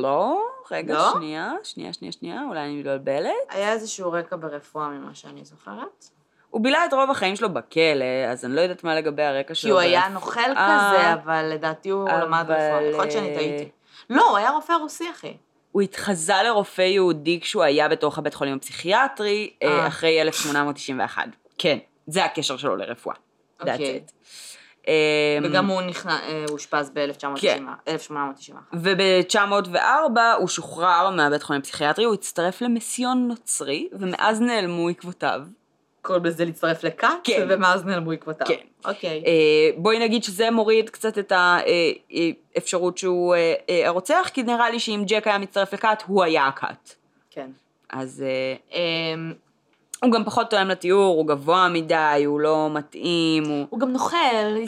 לא, 0.02 0.52
רגע, 0.72 0.94
לא? 0.94 1.12
שנייה, 1.14 1.54
שנייה, 1.64 1.94
שנייה, 1.94 2.12
שנייה, 2.12 2.44
אולי 2.48 2.60
אני 2.60 2.80
מתבלבלת. 2.80 3.32
היה 3.50 3.74
איזשהו 3.74 4.12
רקע 4.12 4.36
ברפואה 4.36 4.90
ממה 4.90 5.16
שאני 5.16 5.46
זוכרת. 5.46 6.10
הוא 6.52 6.64
בילה 6.64 6.86
את 6.86 6.94
רוב 6.94 7.12
החיים 7.12 7.36
שלו 7.36 7.54
בכלא, 7.54 8.06
אז 8.32 8.46
אני 8.46 8.56
לא 8.56 8.62
יודעת 8.62 8.84
מה 8.84 8.96
לגבי 8.96 9.24
הרקע 9.24 9.56
שלו. 9.56 9.68
כי 9.68 9.72
הוא 9.72 9.80
היה. 9.80 10.10
נוכל 10.10 10.42
כזה, 10.42 11.14
אבל 11.14 11.50
לדעתי 11.54 11.90
הוא 11.90 12.10
למד 12.10 12.46
אבל, 12.48 12.54
רפואה. 12.54 12.84
יכול 12.84 13.04
להיות 13.04 13.12
שאני 13.12 13.30
אה, 13.30 13.36
טעיתי. 13.36 13.70
לא, 14.10 14.30
הוא 14.30 14.38
היה 14.38 14.50
רופא 14.50 14.74
רוסי, 14.74 15.10
אחי. 15.12 15.34
הוא 15.72 15.82
התחזה 15.82 16.34
לרופא 16.44 16.82
יהודי 16.82 17.40
כשהוא 17.42 17.64
היה 17.64 17.88
בתוך 17.88 18.18
הבית 18.18 18.34
חולים 18.34 18.56
הפסיכיאטרי, 18.56 19.54
אה, 19.64 19.68
אה. 19.68 19.88
אחרי 19.88 20.22
1891. 20.22 21.24
כן, 21.58 21.78
זה 22.08 22.26
הקשר 22.26 22.58
שלו 22.58 22.76
לרפואה. 22.76 23.16
אוקיי. 23.60 24.02
אה, 24.88 25.38
וגם 25.44 25.70
אה, 25.70 25.76
הוא 25.76 25.84
אושפז 26.50 26.92
כן. 27.42 27.66
ב-1891. 27.86 28.54
וב-904 28.74 30.20
הוא 30.38 30.48
שוחרר 30.48 31.10
מהבית 31.10 31.44
חולים 31.44 31.60
הפסיכיאטרי, 31.60 32.06
הוא 32.06 32.14
הצטרף 32.14 32.62
למיסיון 32.62 33.28
נוצרי, 33.28 33.90
ומאז 34.00 34.42
נעלמו 34.42 34.90
עקבותיו. 34.90 35.42
קוראים 36.02 36.26
לזה 36.26 36.46
להצטרף 36.46 36.84
לכת, 36.84 37.08
כן. 37.24 37.46
ומאז 37.50 37.86
נעלמו 37.86 38.12
עקבותיו. 38.12 38.48
כן. 38.48 38.56
אוקיי. 38.86 39.24
אה, 39.26 39.70
בואי 39.78 40.00
נגיד 40.00 40.24
שזה 40.24 40.52
מוריד 40.52 40.90
קצת 40.90 41.18
את 41.18 41.34
האפשרות 41.36 42.98
שהוא 42.98 43.36
אה, 43.36 43.54
אה, 43.70 43.88
הרוצח, 43.88 44.30
כי 44.34 44.44
נראה 44.44 44.70
לי 44.70 44.80
שאם 44.80 45.04
ג'ק 45.08 45.28
היה 45.28 45.38
מצטרף 45.38 45.74
לכת, 45.74 46.04
הוא 46.06 46.24
היה 46.24 46.48
הכת. 46.48 46.96
כן. 47.30 47.50
אז 47.90 48.24
אה, 48.28 48.56
אמ, 48.78 49.34
הוא 50.04 50.12
גם 50.12 50.24
פחות 50.24 50.50
תואם 50.50 50.68
לתיאור, 50.68 51.16
הוא 51.18 51.28
גבוה 51.28 51.70
מדי, 51.70 52.24
הוא 52.26 52.40
לא 52.40 52.70
מתאים, 52.72 53.44
הוא... 53.44 53.66
הוא 53.70 53.80
גם 53.80 53.92
נוכל, 53.92 54.18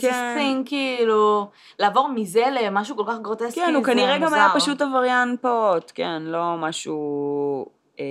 כן. 0.01 0.37
thing, 0.37 0.69
כאילו, 0.69 1.47
לעבור 1.79 2.09
מזה 2.15 2.45
למשהו 2.51 2.95
כל 2.95 3.03
כך 3.07 3.19
גרוטסקי, 3.21 3.59
כן, 3.59 3.75
הוא 3.75 3.83
כנראה 3.83 4.17
גם. 4.17 4.33
היה 4.33 4.49
פשוט 4.55 4.81
עבריין 4.81 5.35
פעוט, 5.41 5.91
כן, 5.95 6.21
לא 6.21 6.55
משהו... 6.57 7.65
אה, 7.99 8.05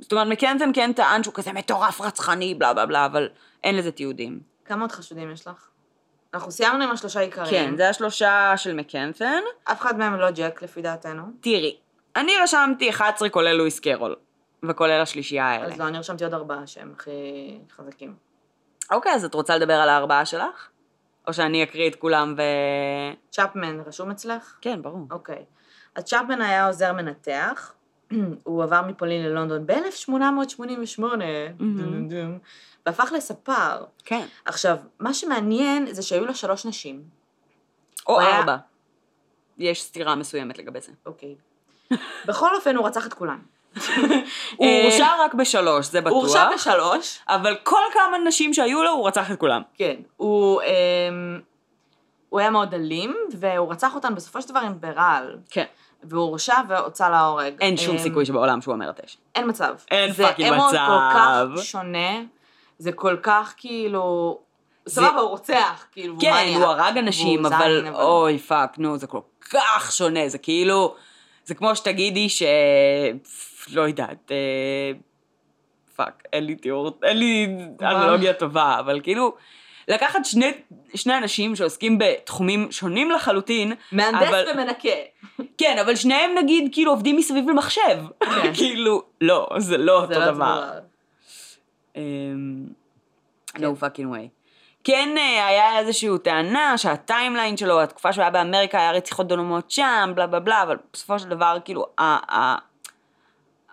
זאת 0.00 0.12
אומרת, 0.12 0.26
מקנזן 0.26 0.70
כן 0.74 0.92
טען 0.92 1.22
שהוא 1.22 1.34
כזה 1.34 1.52
מטורף 1.52 2.00
רצחני, 2.00 2.54
בלה 2.54 2.74
בלה 2.74 2.86
בלה, 2.86 3.06
אבל 3.06 3.28
אין 3.64 3.76
לזה 3.76 3.92
תיעודים. 3.92 4.40
כמה 4.64 4.82
עוד 4.82 4.92
חשודים 4.92 5.30
יש 5.32 5.46
לך? 5.46 5.68
אנחנו 6.34 6.50
סיימנו 6.50 6.84
עם 6.84 6.90
השלושה 6.90 7.20
עיקריים. 7.20 7.70
כן, 7.70 7.76
זה 7.76 7.88
השלושה 7.88 8.52
של 8.56 8.74
מקנזן. 8.74 9.42
אף 9.64 9.80
אחד 9.80 9.98
מהם 9.98 10.14
לא 10.14 10.30
ג'ק, 10.30 10.62
לפי 10.62 10.82
דעתנו. 10.82 11.22
תראי, 11.40 11.76
אני 12.16 12.32
רשמתי 12.42 12.90
11 12.90 13.28
כולל 13.28 13.52
לואיס 13.52 13.80
קרול, 13.80 14.16
וכולל 14.68 15.00
השלישייה 15.00 15.50
האלה. 15.50 15.66
אז 15.66 15.78
לא, 15.78 15.88
אני 15.88 15.98
רשמתי 15.98 16.24
עוד 16.24 16.34
ארבעה 16.34 16.66
שהם 16.66 16.92
הכי 16.96 17.10
חזקים. 17.76 18.14
אוקיי, 18.90 19.12
אז 19.12 19.24
את 19.24 19.34
רוצה 19.34 19.56
לדבר 19.56 19.74
על 19.74 19.88
הארבעה 19.88 20.24
שלך? 20.24 20.68
או 21.26 21.32
שאני 21.32 21.62
אקריא 21.62 21.90
את 21.90 21.96
כולם 21.96 22.34
ו... 22.38 22.42
צ'פמן 23.30 23.80
רשום 23.86 24.10
אצלך? 24.10 24.56
כן, 24.60 24.82
ברור. 24.82 25.06
אוקיי. 25.10 25.44
אז 25.94 26.04
צ'פמן 26.04 26.42
היה 26.42 26.66
עוזר 26.66 26.92
מנתח, 26.92 27.72
הוא 28.44 28.62
עבר 28.62 28.82
מפולין 28.86 29.24
ללונדון 29.24 29.66
ב-1888, 29.66 31.02
והפך 32.86 33.12
לספר. 33.16 33.84
כן. 34.04 34.26
עכשיו, 34.44 34.76
מה 35.00 35.14
שמעניין 35.14 35.94
זה 35.94 36.02
שהיו 36.02 36.26
לו 36.26 36.34
שלוש 36.34 36.66
נשים. 36.66 37.02
או 38.06 38.20
ארבע. 38.20 38.56
יש 39.58 39.82
סתירה 39.82 40.14
מסוימת 40.14 40.58
לגבי 40.58 40.80
זה. 40.80 40.92
אוקיי. 41.06 41.34
בכל 42.28 42.54
אופן, 42.54 42.76
הוא 42.76 42.86
רצח 42.86 43.06
את 43.06 43.14
כולן. 43.14 43.38
הוא 43.76 44.66
אה, 44.66 44.82
הורשע 44.82 45.06
רק 45.24 45.34
בשלוש, 45.34 45.86
זה 45.86 46.00
בטוח. 46.00 46.12
הוא 46.12 46.22
הורשע 46.22 46.50
בשלוש, 46.54 47.18
אבל 47.28 47.56
כל 47.62 47.80
כמה 47.92 48.18
נשים 48.18 48.54
שהיו 48.54 48.82
לו, 48.82 48.90
הוא 48.90 49.08
רצח 49.08 49.30
את 49.30 49.38
כולם. 49.38 49.62
כן. 49.74 49.94
הוא, 50.16 50.62
אמ, 50.62 51.40
הוא 52.28 52.40
היה 52.40 52.50
מאוד 52.50 52.74
אלים, 52.74 53.16
והוא 53.32 53.72
רצח 53.72 53.94
אותן 53.94 54.14
בסופו 54.14 54.42
של 54.42 54.48
דבר 54.48 54.60
עם 54.60 54.80
ברעל. 54.80 55.38
כן. 55.50 55.64
והוא 56.04 56.22
הורשע 56.22 56.54
והוצא 56.68 57.08
להורג. 57.08 57.54
אין 57.60 57.76
שום 57.76 57.96
אמ, 57.96 58.02
סיכוי 58.02 58.26
שבעולם 58.26 58.60
שהוא 58.60 58.74
אומר 58.74 58.92
תשע. 58.92 59.18
אין 59.34 59.48
מצב. 59.48 59.74
אין 59.90 60.12
זה 60.12 60.22
פאקינג 60.26 60.52
אמון 60.52 60.70
כל 60.70 60.76
מצב. 60.76 61.48
כך 61.56 61.64
שונה, 61.64 62.20
זה 62.78 62.92
כל 62.92 63.16
כך 63.22 63.54
כאילו... 63.56 64.38
זה- 64.86 65.00
סבבה, 65.00 65.20
הוא 65.20 65.28
רוצח, 65.30 65.86
כאילו, 65.92 66.16
כן, 66.20 66.32
מניאק, 66.32 66.56
הוא 66.62 66.66
הרג 66.66 66.98
אנשים, 66.98 67.46
אבל 67.46 67.84
אוי 67.94 68.38
fuck, 68.38 68.78
נו, 68.78 68.98
זה 68.98 69.06
כל 69.06 69.20
כך 69.50 69.92
שונה, 69.92 70.28
זה 70.28 70.38
כאילו, 70.38 70.94
זה 71.44 71.54
כמו 71.54 71.76
שתגידי 71.76 72.28
ש... 72.28 72.42
לא 73.72 73.82
יודעת, 73.82 74.30
אה, 74.32 74.92
fuck, 75.96 76.22
אין 76.32 76.44
לי 76.44 76.54
תיאור, 76.54 76.98
אין 77.02 77.18
לי 77.18 77.56
אנלוגיה 77.82 78.32
טובה, 78.32 78.76
אבל 78.78 79.00
כאילו, 79.02 79.34
לקחת 79.88 80.24
שני, 80.24 80.52
שני 80.94 81.18
אנשים 81.18 81.56
שעוסקים 81.56 81.98
בתחומים 81.98 82.72
שונים 82.72 83.10
לחלוטין, 83.10 83.72
מהנדס 83.92 84.28
אבל- 84.28 84.44
ומנקה. 84.54 84.88
כן, 85.58 85.76
אבל 85.80 85.96
שניהם 85.96 86.30
נגיד 86.38 86.68
כאילו 86.72 86.90
עובדים 86.92 87.16
מסביב 87.16 87.50
למחשב. 87.50 87.98
כן. 88.20 88.54
כאילו, 88.58 89.02
לא, 89.20 89.48
זה 89.58 89.78
לא 89.78 90.06
זה 90.06 90.14
אותו 90.14 90.20
לא 90.26 90.30
דבר. 90.30 90.70
אמ, 91.96 92.00
כן. 93.54 93.64
no 93.64 93.68
fucking 93.80 94.06
way. 94.14 94.28
כן 94.84 95.14
אה, 95.18 95.46
היה 95.46 95.78
איזושהי 95.78 96.08
טענה 96.22 96.78
שה 96.78 96.99
timeline 96.99 97.56
שלו, 97.56 97.82
התקופה 97.82 98.12
שהוא 98.12 98.22
היה 98.22 98.30
באמריקה, 98.30 98.78
היה 98.78 98.92
רציחות 98.92 99.28
דומות 99.28 99.70
שם, 99.70 100.12
בלה 100.14 100.26
בלה 100.26 100.40
בלה, 100.40 100.62
אבל 100.62 100.76
בסופו 100.92 101.18
של 101.18 101.28
דבר, 101.28 101.58
כאילו, 101.64 101.86
ה... 101.98 102.02
ה... 102.36 102.56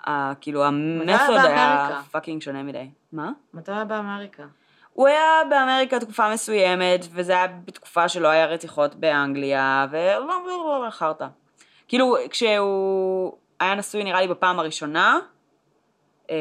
ה... 0.10 0.34
כאילו, 0.41 0.63
ה 0.65 0.75
method 0.75 1.36
היה? 1.38 2.02
fucking 2.12 2.41
שונה 2.41 2.63
מדי. 2.63 2.89
מה? 3.13 3.32
מתי 3.54 3.72
היה 3.72 3.86
באמריקה? 3.86 4.43
הוא 4.99 5.07
היה 5.07 5.41
באמריקה 5.49 5.99
תקופה 5.99 6.33
מסוימת, 6.33 7.05
וזה 7.12 7.31
היה 7.31 7.47
בתקופה 7.47 8.09
שלא 8.09 8.27
היה 8.27 8.45
רציחות 8.45 8.95
באנגליה, 8.95 9.88
ו... 9.91 9.97
חרטא. 10.91 11.27
כאילו, 11.88 12.15
כשהוא 12.29 13.38
היה 13.59 13.75
נשוי 13.75 14.03
נראה 14.03 14.21
לי 14.21 14.27
בפעם 14.27 14.59
הראשונה, 14.59 15.19
אה, 16.29 16.35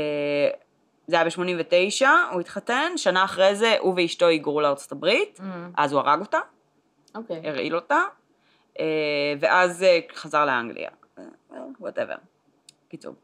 זה 1.07 1.16
היה 1.16 1.25
ב-89, 1.25 2.07
הוא 2.33 2.40
התחתן, 2.40 2.92
שנה 2.97 3.25
אחרי 3.25 3.55
זה 3.55 3.77
הוא 3.81 3.94
ואשתו 3.97 4.27
היגרו 4.27 4.61
לארצות 4.61 4.92
הברית, 4.92 5.40
אז 5.77 5.92
הוא 5.92 6.01
הרג 6.01 6.21
אותה, 6.21 6.40
אוקיי. 7.14 7.49
הרעיל 7.49 7.75
אותה, 7.75 8.03
אה, 8.81 8.85
ואז 9.40 9.83
אה, 9.83 9.99
חזר 10.14 10.44
לאנגליה. 10.44 10.90
whatever. 11.81 12.17
קיצור. 12.88 13.14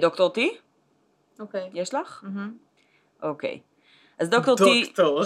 דוקטור 0.00 0.30
טי, 0.30 0.56
אוקיי. 1.40 1.70
יש 1.74 1.94
לך? 1.94 2.20
מהמם. 2.22 2.69
אוקיי. 3.22 3.58
אז 4.18 4.28
דוקטור 4.28 4.56
טי, 4.56 4.84
דוקטור. 4.84 5.22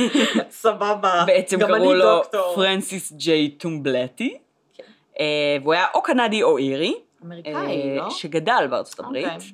סבבה. 0.50 1.24
בעצם 1.26 1.58
קראו 1.58 1.94
לו 1.94 2.16
דוקטור. 2.16 2.54
פרנסיס 2.54 3.12
ג'יי 3.12 3.50
טומבלטי, 3.50 4.38
כן. 4.74 4.82
אה, 5.20 5.56
והוא 5.62 5.72
היה 5.72 5.86
או 5.94 6.02
קנדי 6.02 6.42
או 6.42 6.58
אירי, 6.58 6.94
אמריקאי, 7.26 7.52
אה, 7.54 7.96
לא? 7.96 8.10
שגדל 8.10 8.66
בארצות 8.70 9.00
הברית. 9.00 9.24
אוקיי. 9.24 9.52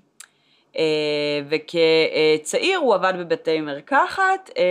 אה, 0.78 1.40
וכצעיר 1.48 2.78
הוא 2.78 2.94
עבד 2.94 3.12
בבתי 3.18 3.60
מרקחת, 3.60 4.50
אה, 4.58 4.64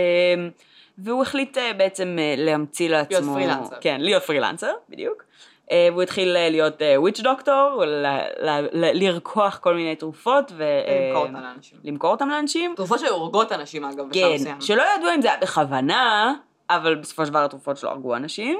והוא 0.98 1.22
החליט 1.22 1.58
בעצם 1.76 2.16
להמציא 2.36 2.88
לעצמו... 2.88 3.34
פרילנסר. 3.34 3.76
כן, 3.80 4.00
להיות 4.00 4.22
פרילנסר, 4.22 4.72
בדיוק. 4.88 5.27
אה, 5.70 5.88
והוא 5.92 6.02
התחיל 6.02 6.36
אה, 6.36 6.50
להיות 6.50 6.82
וויץ' 6.96 7.20
דוקטור, 7.20 7.82
לרקוח 8.72 9.58
כל 9.58 9.74
מיני 9.74 9.96
תרופות, 9.96 10.52
ו... 10.56 10.64
למכור 11.08 11.24
אה, 11.24 11.28
אותה 11.28 11.40
לאנשים. 11.40 11.78
למכור 11.84 12.10
אותם 12.10 12.28
לאנשים. 12.28 12.72
תרופות 12.76 12.98
שהורגות 12.98 13.52
אנשים, 13.52 13.84
אגב, 13.84 14.08
בשלב 14.10 14.44
כן. 14.44 14.60
שלא 14.60 14.82
ידעו 14.96 15.14
אם 15.14 15.22
זה 15.22 15.28
היה 15.28 15.40
בכוונה, 15.40 16.34
אבל 16.70 16.94
בסופו 16.94 17.26
של 17.26 17.30
דבר 17.30 17.44
התרופות 17.44 17.76
שלו 17.76 17.90
הרגו 17.90 18.16
אנשים. 18.16 18.58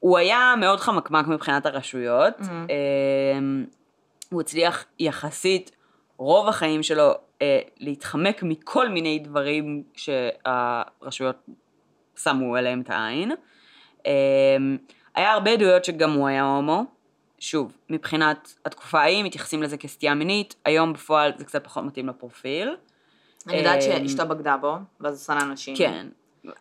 הוא 0.00 0.18
היה 0.18 0.54
מאוד 0.60 0.80
חמקמק 0.80 1.26
מבחינת 1.26 1.66
הרשויות. 1.66 2.40
מהמם. 2.40 2.66
אמ, 3.38 3.64
הוא 4.30 4.40
הצליח 4.40 4.84
יחסית 4.98 5.70
רוב 6.16 6.48
החיים 6.48 6.82
שלו 6.82 7.12
אה, 7.42 7.60
להתחמק 7.80 8.42
מכל 8.42 8.88
מיני 8.88 9.18
דברים 9.18 9.82
שהרשויות 9.94 11.36
שמו 12.16 12.56
אליהם 12.56 12.80
את 12.80 12.90
העין. 12.90 13.32
אמ, 14.06 14.78
היה 15.14 15.32
הרבה 15.32 15.50
עדויות 15.50 15.84
שגם 15.84 16.12
הוא 16.12 16.28
היה 16.28 16.42
הומו. 16.44 16.84
שוב, 17.38 17.72
מבחינת 17.90 18.54
התקופה 18.64 19.00
ההיא 19.00 19.24
מתייחסים 19.24 19.62
לזה 19.62 19.76
כסטייה 19.76 20.14
מינית, 20.14 20.54
היום 20.64 20.92
בפועל 20.92 21.32
זה 21.36 21.44
קצת 21.44 21.64
פחות 21.64 21.84
מתאים 21.84 22.08
לפרופיל. 22.08 22.76
אני 23.48 23.56
יודעת 23.56 23.76
אמ, 23.82 24.08
שאשתו 24.08 24.26
בגדה 24.26 24.56
בו, 24.56 24.76
ואז 25.00 25.14
הוא 25.28 25.36
שנא 25.38 25.52
נשים. 25.52 25.76
כן. 25.76 26.06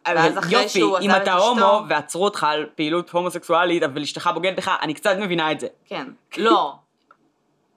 ואז 0.08 0.38
אחרי 0.38 0.54
יופי, 0.54 0.70
שהוא 0.70 0.98
אם 1.00 1.10
עזב 1.10 1.16
את 1.16 1.22
אתה 1.22 1.38
אשתו- 1.38 1.48
הומו 1.48 1.84
ועצרו 1.90 2.24
אותך 2.24 2.44
על 2.44 2.66
פעילות 2.76 3.10
הומוסקסואלית, 3.10 3.84
אבל 3.84 4.02
אשתך 4.02 4.30
בוגדת 4.34 4.58
בך, 4.58 4.72
אני 4.82 4.94
קצת 4.94 5.16
מבינה 5.20 5.52
את 5.52 5.60
זה. 5.60 5.68
כן. 5.86 6.08
לא. 6.38 6.76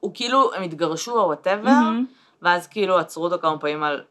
הוא 0.01 0.11
כאילו, 0.15 0.55
הם 0.55 0.63
התגרשו 0.63 1.19
או 1.21 1.27
whatever. 1.27 1.71
ואז 2.43 2.67
כאילו 2.67 2.99
עצרו 2.99 3.25
אותו 3.25 3.39
כמה 3.39 3.59
פעמים 3.59 3.83
על 3.83 4.03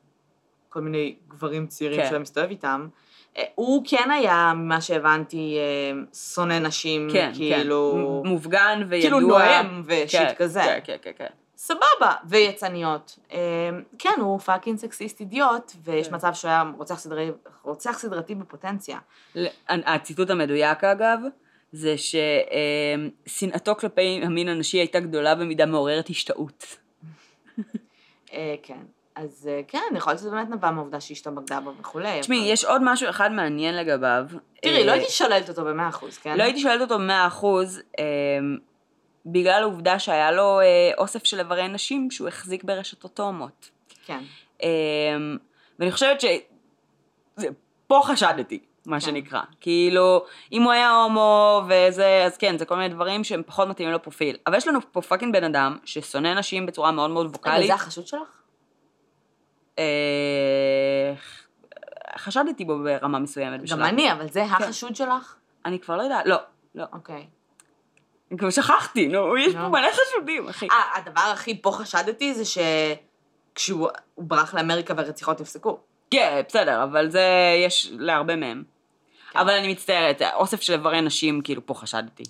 כל 0.69 0.81
מיני 0.81 1.15
גברים 1.27 1.67
צעירים 1.67 2.01
כן. 2.01 2.09
שהוא 2.09 2.19
מסתובב 2.19 2.49
איתם. 2.49 2.87
אה, 3.37 3.43
הוא 3.55 3.83
כן 3.87 4.11
היה, 4.11 4.53
ממה 4.55 4.81
שהבנתי, 4.81 5.57
אה, 5.57 6.01
שונא 6.13 6.59
נשים, 6.59 7.07
כן, 7.13 7.31
כאילו... 7.35 8.21
כן. 8.23 8.29
מופגן 8.29 8.83
וידוע. 8.89 9.01
כאילו 9.01 9.19
נואם 9.19 9.81
ו 9.85 9.92
shit 9.92 10.21
כן, 10.21 10.33
כזה. 10.37 10.61
כן, 10.61 10.79
כן, 10.83 10.95
כן, 11.01 11.11
כן. 11.17 11.27
סבבה, 11.57 12.13
ויצניות. 12.25 13.19
אה, 13.33 13.37
כן, 13.99 14.13
הוא 14.19 14.39
fucking 14.39 14.77
סקסיסט 14.77 15.19
אידיוט, 15.19 15.71
ויש 15.83 16.07
כן. 16.07 16.15
מצב 16.15 16.33
שהוא 16.33 16.49
היה 16.49 16.63
רוצח 16.77 16.99
סדרי- 16.99 17.31
רוצח 17.63 17.99
סדרתי 17.99 18.35
בפוטנציה. 18.35 18.97
הציטוט 19.69 20.29
המדויק 20.29 20.83
אגב, 20.83 21.19
זה 21.71 21.95
ששנאתו 23.27 23.75
כלפי 23.75 24.21
המין 24.23 24.47
הנשי 24.47 24.77
הייתה 24.77 24.99
גדולה 24.99 25.35
במידה 25.35 25.65
מעוררת 25.65 26.09
השתאות. 26.09 26.77
כן. 28.63 28.79
אז 29.15 29.49
אה, 29.51 29.61
כן, 29.67 29.79
יכול 29.95 30.11
להיות 30.11 30.19
שזה 30.19 30.29
באמת 30.29 30.49
נבע 30.49 30.71
מהעובדה 30.71 30.99
שאשתו 30.99 31.31
בגדה 31.31 31.59
בו 31.59 31.71
וכולי. 31.79 32.19
תשמעי, 32.21 32.39
אבל- 32.39 32.47
יש 32.47 32.65
עוד 32.65 32.81
משהו 32.85 33.09
אחד 33.09 33.31
מעניין 33.31 33.75
לגביו. 33.77 34.25
תראי, 34.61 34.83
לא 34.85 34.89
אה, 34.91 34.95
הייתי 34.95 35.11
שוללת 35.11 35.49
אותו 35.49 35.65
במאה 35.65 35.89
אחוז, 35.89 36.17
כן? 36.17 36.37
לא 36.37 36.43
הייתי 36.43 36.59
שוללת 36.61 36.81
אותו 36.81 36.95
במאה 36.99 37.27
אחוז, 37.27 37.81
אה, 37.99 38.03
בגלל 39.25 39.61
העובדה 39.61 39.99
שהיה 39.99 40.31
לו 40.31 40.59
אה, 40.59 40.65
אוסף 40.97 41.23
של 41.23 41.39
איברי 41.39 41.67
נשים 41.67 42.11
שהוא 42.11 42.27
החזיק 42.27 42.63
ברשתות 42.63 43.15
תואמות. 43.15 43.69
כן. 44.05 44.19
אמ, 44.63 45.37
ואני 45.79 45.91
חושבת 45.91 46.21
ש... 46.21 46.25
זה- 47.35 47.47
פה 47.87 48.01
חשדתי, 48.03 48.59
מה 48.85 48.95
כן. 48.95 48.99
שנקרא. 49.05 49.41
כאילו, 49.61 50.25
אם 50.51 50.63
הוא 50.63 50.71
היה 50.71 50.91
הומו 50.91 51.61
וזה, 51.67 52.23
אז 52.25 52.37
כן, 52.37 52.57
זה 52.57 52.65
כל 52.65 52.75
מיני 52.75 52.89
דברים 52.89 53.23
שהם 53.23 53.41
פחות 53.45 53.67
מתאימים 53.67 53.93
לפרופיל. 53.95 54.37
אבל 54.47 54.57
יש 54.57 54.67
לנו 54.67 54.79
פה 54.91 55.01
fucking 55.01 55.33
בן 55.33 55.43
אדם 55.43 55.77
ששונא 55.85 56.33
נשים 56.33 56.65
בצורה 56.65 56.91
מאוד 56.91 57.09
מאוד 57.09 57.25
ווקאלית. 57.25 57.67
זה 57.67 57.73
החשוד 57.73 58.07
שלך? 58.07 58.40
אה, 59.79 61.13
חשדתי 62.17 62.65
בו 62.65 62.79
ברמה 62.83 63.19
מסוימת. 63.19 63.69
גם 63.69 63.83
אני, 63.83 64.11
אבל 64.11 64.27
זה 64.29 64.43
החשוד 64.43 64.95
שלך? 64.95 65.35
אני 65.65 65.79
כבר 65.79 65.97
לא 65.97 66.01
יודעת, 66.01 66.25
לא, 66.25 66.37
לא. 66.75 66.83
אוקיי. 66.93 67.27
אני 68.31 68.39
כבר 68.39 68.49
שכחתי, 68.49 69.07
נו, 69.07 69.37
יש 69.37 69.53
פה. 69.55 69.67
מלא 69.69 69.87
חשודים, 69.91 70.49
אחי. 70.49 70.67
אה, 70.71 70.83
הדבר 70.95 71.21
הכי 71.33 71.61
פה 71.61 71.71
חשדתי 71.71 72.33
זה 72.33 72.43
שכשהוא 72.45 73.89
הוא 74.15 74.25
ברח 74.25 74.53
לאמריקה 74.53 74.93
והרציחות 74.97 75.41
נפסקו. 75.41 75.79
כן, 76.11 76.41
בסדר, 76.47 76.83
אבל 76.83 77.09
זה, 77.09 77.25
יש 77.65 77.91
להרבה 77.99 78.35
מהם. 78.35 78.63
כן. 79.31 79.39
אבל 79.39 79.49
אני 79.49 79.71
מצטערת, 79.71 80.21
אוסף 80.21 80.61
של 80.61 80.73
איברי 80.73 81.01
נשים, 81.01 81.41
כאילו, 81.41 81.65
פה 81.65 81.73
חשדתי. 81.73 82.23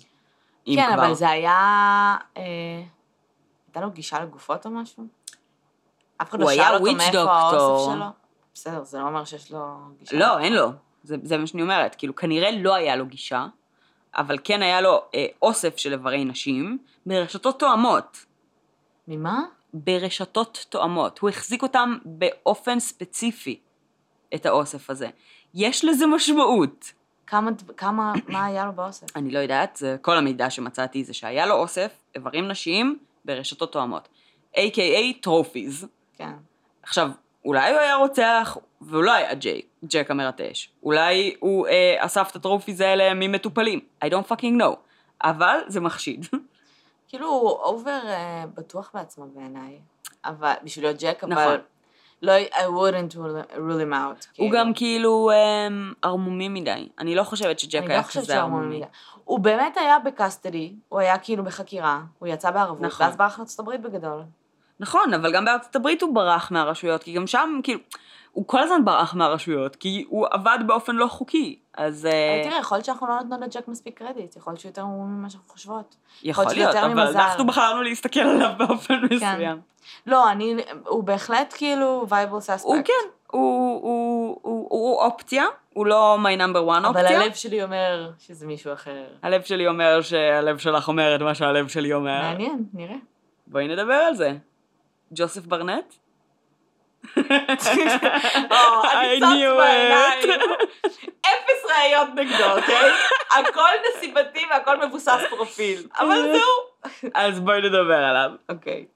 כן. 0.74 0.92
אבל 0.94 1.14
זה 1.14 1.30
היה... 1.30 2.16
אה, 2.36 2.42
הייתה 3.66 3.80
לו 3.80 3.90
גישה 3.90 4.20
לגופות 4.20 4.66
או 4.66 4.70
משהו? 4.70 5.04
אף 6.16 6.30
אחד 6.30 6.40
לא 6.40 6.54
שאל 6.54 6.74
אותו 6.74 6.92
מאיפה. 6.92 7.18
האוסף 7.18 7.94
שלו? 7.94 8.04
בסדר, 8.54 8.84
זה 8.84 8.98
לא 8.98 9.04
אומר 9.04 9.24
שיש 9.24 9.52
לו 9.52 9.58
גישה. 9.98 10.16
לא, 10.16 10.38
אין 10.38 10.52
לו. 10.52 10.68
זה, 11.02 11.16
זה 11.22 11.38
מה 11.38 11.46
שאני 11.46 11.62
אומרת. 11.62 11.94
כאילו, 11.94 12.16
כנראה 12.16 12.50
לא 12.50 12.74
היה 12.74 12.96
לו 12.96 13.06
גישה, 13.06 13.46
אבל 14.16 14.38
כן 14.44 14.62
היה 14.62 14.80
לו 14.80 15.02
אה, 15.14 15.26
אוסף 15.42 15.76
של 15.76 15.92
איברי 15.92 16.24
נשים 16.24 16.78
ברשתות 17.06 17.58
תואמות. 17.58 18.24
ממה? 19.08 19.42
ברשתות 19.74 20.66
תואמות. 20.68 21.18
הוא 21.18 21.30
החזיק 21.30 21.62
אותם 21.62 21.98
באופן 22.04 22.80
ספציפי, 22.80 23.60
את 24.34 24.46
האוסף 24.46 24.90
הזה. 24.90 25.08
יש 25.54 25.84
לזה 25.84 26.06
משמעות. 26.06 26.92
כמה, 27.26 27.50
כמה, 27.76 28.12
מה 28.28 28.44
היה 28.44 28.66
לו 28.66 28.72
באוסף? 28.72 29.16
אני 29.16 29.30
לא 29.30 29.38
יודעת, 29.38 29.76
זה 29.76 29.96
כל 30.02 30.16
המידע 30.16 30.50
שמצאתי 30.50 31.04
זה 31.04 31.14
שהיה 31.14 31.46
לו 31.46 31.54
אוסף 31.54 31.92
איברים 32.14 32.48
נשיים 32.48 32.98
ברשתות 33.24 33.72
תואמות. 33.72 34.08
A.K.A. 34.56 35.22
trophies. 35.22 35.86
כן. 36.22 36.32
עכשיו, 36.82 37.10
אולי 37.44 37.70
הוא 37.70 37.80
היה 37.80 37.96
רוצח, 37.96 38.56
והוא 38.80 39.02
לא 39.02 39.12
היה 39.12 39.34
ג'ק, 39.34 39.64
ג'ק 39.84 40.10
המרטש. 40.10 40.68
אולי 40.82 41.34
הוא 41.40 41.66
אה, 41.68 41.96
אסף 41.98 42.30
את 42.30 42.36
ה 42.36 42.41
trophies 42.41 42.80
האלה 42.80 43.14
ממטופלים. 43.14 43.80
I 44.04 44.08
don't 44.08 44.32
fucking 44.32 44.60
know. 44.60 44.76
אבל 45.22 45.58
זה 45.66 45.80
מחשיד. 45.80 46.26
כאילו, 47.08 47.28
הוא 47.28 47.50
over 47.50 48.00
אה, 48.06 48.44
בטוח 48.54 48.90
בעצמו 48.94 49.26
בעיניי. 49.34 49.78
אבל, 50.24 50.52
בשביל 50.62 50.84
להיות 50.84 50.96
ג'ק, 51.00 51.24
אבל... 51.24 51.32
נכון. 51.32 51.56
לא, 52.22 52.32
I 52.38 52.54
wouldn't 52.54 53.14
rule 53.54 53.56
him 53.56 53.92
out. 53.92 53.94
הוא 53.94 54.16
כאילו. 54.34 54.50
גם 54.58 54.74
כאילו 54.74 55.30
אמ, 55.30 55.92
ערמומי 56.02 56.48
מדי. 56.48 56.88
אני 56.98 57.14
לא 57.14 57.22
חושבת 57.22 57.58
שג'ק 57.58 57.82
היה 57.88 57.98
לא 57.98 58.02
כזה 58.02 58.24
שהוא 58.24 58.36
ערמומי 58.36 58.58
ערמומי. 58.58 58.76
מדי. 58.76 58.86
הוא 59.24 59.40
באמת 59.40 59.76
היה 59.76 59.98
בקסטדי, 59.98 60.72
הוא 60.88 61.00
היה 61.00 61.18
כאילו 61.18 61.44
בחקירה, 61.44 62.02
הוא 62.18 62.28
יצא 62.28 62.50
בערבות, 62.50 62.80
נכון. 62.80 63.06
ואז 63.06 63.16
ברח 63.16 63.38
לארצות 63.38 63.60
הברית 63.60 63.80
בגדול. 63.80 64.22
נכון, 64.82 65.14
אבל 65.14 65.32
גם 65.32 65.44
בארצות 65.44 65.76
הברית 65.76 66.02
הוא 66.02 66.14
ברח 66.14 66.50
מהרשויות, 66.50 67.02
כי 67.02 67.12
גם 67.12 67.26
שם, 67.26 67.60
כאילו, 67.62 67.80
הוא 68.32 68.44
כל 68.46 68.62
הזמן 68.62 68.84
ברח 68.84 69.14
מהרשויות, 69.14 69.76
כי 69.76 70.04
הוא 70.08 70.26
עבד 70.30 70.58
באופן 70.66 70.96
לא 70.96 71.06
חוקי. 71.06 71.58
אז 71.76 72.06
אה, 72.06 72.34
אבל 72.34 72.50
תראה, 72.50 72.60
יכול 72.60 72.76
להיות 72.76 72.84
שאנחנו 72.84 73.06
לא 73.06 73.14
נותנות 73.14 73.40
לג'ק 73.40 73.68
מספיק 73.68 73.98
קרדיט, 73.98 74.36
יכול 74.36 74.50
להיות 74.50 74.60
שהוא 74.60 74.70
יותר 74.70 74.84
ממה 74.86 75.30
שאנחנו 75.30 75.48
חושבות. 75.48 75.96
יכול 76.22 76.44
להיות, 76.54 76.74
אבל. 76.74 77.12
כן. 77.12 77.18
אנחנו 77.18 77.46
בחרנו 77.46 77.82
להסתכל 77.82 78.20
עליו 78.20 78.50
באופן 78.58 78.94
מסוים. 79.10 79.60
לא, 80.06 80.30
אני, 80.30 80.56
הוא 80.86 81.04
בהחלט 81.04 81.54
כאילו 81.56 82.06
וייבל 82.08 82.40
סאספקט. 82.40 82.68
הוא 82.68 82.76
כן, 82.84 83.08
הוא, 83.26 83.82
הוא, 83.82 84.38
הוא, 84.42 84.66
הוא 84.70 85.00
אופציה, 85.02 85.44
הוא 85.72 85.86
לא 85.86 86.18
my 86.22 86.38
number 86.38 86.68
one 86.68 86.78
אבל 86.78 86.86
אופציה. 86.86 87.22
הלב 87.22 87.34
שלי 87.34 87.62
אומר 87.62 88.10
שזה 88.18 88.46
מישהו 88.46 88.72
אחר. 88.72 89.04
הלב 89.22 89.42
שלי 89.42 89.68
אומר 89.68 90.00
שהלב 90.00 90.58
שלך 90.58 90.88
אומר 90.88 91.16
את 91.16 91.22
מה 91.22 91.34
שהלב 91.34 91.68
שלי 91.68 91.92
אומר. 91.92 92.22
מעניין, 92.22 92.64
נראה. 92.74 92.96
בואי 93.46 93.68
נדבר 93.68 93.94
על 93.94 94.14
זה. 94.14 94.32
ג'וסף 95.14 95.46
ברנט? 95.46 95.94
אני 97.16 97.56
צץ 97.58 99.26
בעיניים. 99.56 100.40
אפס 101.20 101.70
ראיות 101.78 102.08
נגדו, 102.14 102.50
אוקיי? 102.56 102.90
הכל 103.30 103.68
נסיבתי 103.96 104.40
והכל 104.50 104.86
מבוסס 104.86 105.20
פרופיל. 105.30 105.86
אבל 105.98 106.22
זהו. 106.32 107.10
אז 107.14 107.40
בואי 107.40 107.60
נדבר 107.60 107.94
עליו. 108.04 108.30
אוקיי. 108.48 108.86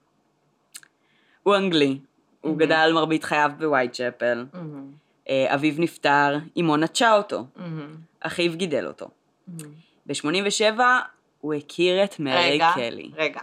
הוא 1.43 1.55
אנגלי, 1.55 1.99
הוא 2.41 2.55
Mhm. 2.55 2.59
גדל 2.59 2.91
מרבית 2.93 3.23
חייו 3.23 3.51
בווייטשפל, 3.57 4.45
מהמם, 4.53 4.91
אה, 5.29 5.53
אביו 5.55 5.73
נפטר, 5.77 6.37
אמו 6.59 6.77
נטשה 6.77 7.13
אותו, 7.15 7.45
מהמם, 7.55 7.95
אחיו 8.21 8.51
גידל 8.53 8.87
אותו. 8.87 9.07
מהמם. 9.47 9.71
ב-87 10.05 10.79
הוא 11.41 11.53
הכיר 11.53 12.03
את 12.03 12.19
מרי 12.19 12.51
רגע, 12.51 12.71
קלי. 12.75 13.11
רגע. 13.15 13.39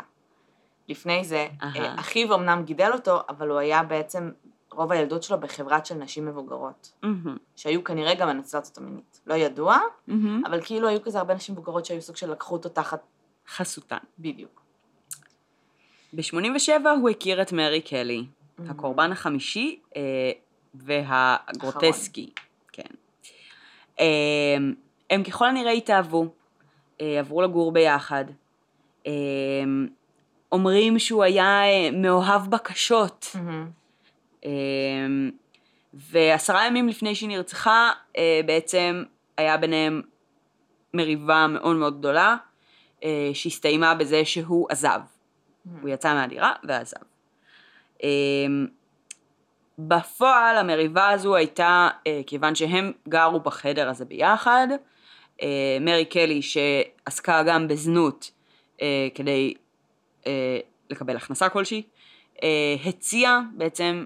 לפני 0.89 1.24
זה. 1.24 1.49
אה, 1.62 1.95
אחיו 2.01 2.35
אמנם 2.35 2.62
גידל 2.64 2.91
אותו, 2.93 3.20
אבל 3.28 3.49
הוא 3.49 3.59
היה 3.59 3.82
בעצם 3.82 4.30
רוב 4.72 4.93
הילדות 4.93 5.22
שלו 5.22 5.41
בחברת 5.41 5.87
של 5.87 5.95
נשים 5.95 6.26
מבוגרות, 6.26 6.93
מהמם, 7.03 7.37
שהיו 7.57 7.85
כנראה 7.85 8.14
גם 8.14 8.28
מנצלות 8.28 8.66
אותו 8.66 8.80
מינית. 8.80 9.20
לא 9.26 9.35
ידוע, 9.35 9.78
מהמם. 10.07 10.43
אבל 10.47 10.61
כאילו 10.64 10.89
היו 10.89 11.03
כזה 11.03 11.18
הרבה 11.18 11.35
נשים 11.35 11.55
מבוגרות 11.55 11.85
שהיו 11.85 12.03
סוג 12.03 12.16
של 12.16 12.30
לקחו 12.32 12.55
אותו 12.55 12.68
תחת 12.68 13.01
חסותן. 13.49 13.99
בדיוק. 14.18 14.62
ב-87 16.12 16.89
הוא 17.01 17.11
הכיר 17.11 17.43
את 17.43 17.53
מרי 17.53 17.80
קלי, 17.80 18.24
הקורבן 18.68 19.12
החמישי 19.12 19.80
אה, 19.97 20.03
והגרוטסקי. 20.74 22.30
כן. 22.72 22.82
אה, 24.01 24.57
הם 25.11 25.22
ככל 25.22 25.49
הנראה 25.49 25.72
התאהבו, 25.72 26.26
אה, 27.01 27.18
עברו 27.18 27.43
לגור 27.43 27.72
ביחד. 27.72 28.24
אה, 29.07 29.12
אומרים 30.55 30.99
שהוא 30.99 31.23
היה 31.25 31.63
אה, 31.65 31.91
מאוהב 31.93 32.51
בקשות. 32.51 33.37
אה, 34.45 34.51
ועשרה 35.95 36.67
ימים 36.67 36.89
לפני 36.89 37.15
שהיא 37.15 37.29
נרצחה, 37.29 37.93
אה, 38.19 38.41
בעצם 38.47 39.03
היה 39.37 39.57
ביניהם 39.57 40.03
מריבה 40.95 41.47
מאוד 41.47 41.77
מאוד 41.77 41.99
גדולה, 41.99 42.37
אה, 43.05 43.31
שהסתיימה 43.35 43.95
בזה 43.95 44.25
שהוא 44.25 44.67
עזב. 44.71 45.01
הוא 45.83 45.89
יצא 45.89 46.15
מהדירה 46.15 46.53
ועזב. 46.65 47.01
אמ, 48.03 48.67
בפועל 49.79 50.57
המריבה 50.57 51.11
הזו 51.11 51.37
הייתה, 51.37 51.89
כיוון 52.27 52.55
שהם 52.55 52.93
גרו 53.09 53.41
בחדר 53.41 53.89
הזה 53.89 54.05
ביחד, 54.05 54.69
מרי 55.81 56.05
קלי 56.05 56.41
שעסקה 56.43 57.43
גם 57.43 57.69
בזנות 57.69 58.31
כדי 59.15 59.55
לקבל 60.91 61.16
הכנסה 61.16 61.49
כלשהי, 61.49 61.83
אה, 62.43 62.77
הציעה 62.85 63.41
בעצם 63.57 64.05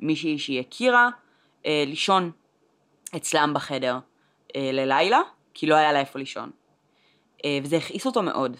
למישהי 0.00 0.38
שהיא 0.38 0.60
הכירה 0.60 1.08
אה, 1.66 1.84
לישון 1.86 2.30
אצלם 3.16 3.52
בחדר 3.54 3.98
אה, 4.56 4.70
ללילה, 4.72 5.20
כי 5.54 5.66
לא 5.66 5.74
היה 5.74 5.92
לה 5.92 6.00
איפה 6.00 6.18
לישון. 6.18 6.50
אה, 7.44 7.58
וזה 7.62 7.76
הכעיס 7.76 8.06
אותו 8.06 8.22
מאוד. 8.22 8.56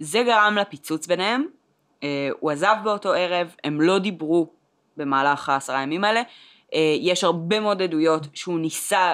זה 0.00 0.22
גרם 0.26 0.58
לפיצוץ 0.60 1.06
ביניהם, 1.06 1.46
אה, 2.02 2.28
הוא 2.40 2.50
עזב 2.50 2.76
באותו 2.84 3.12
ערב, 3.12 3.54
הם 3.64 3.80
לא 3.80 3.98
דיברו 3.98 4.50
במהלך 4.96 5.48
העשרה 5.48 5.82
ימים 5.82 6.04
האלה, 6.04 6.22
אה, 6.74 6.96
יש 7.00 7.24
הרבה 7.24 7.60
מאוד 7.60 7.82
עדויות 7.82 8.26
שהוא 8.34 8.58
ניסה 8.58 9.12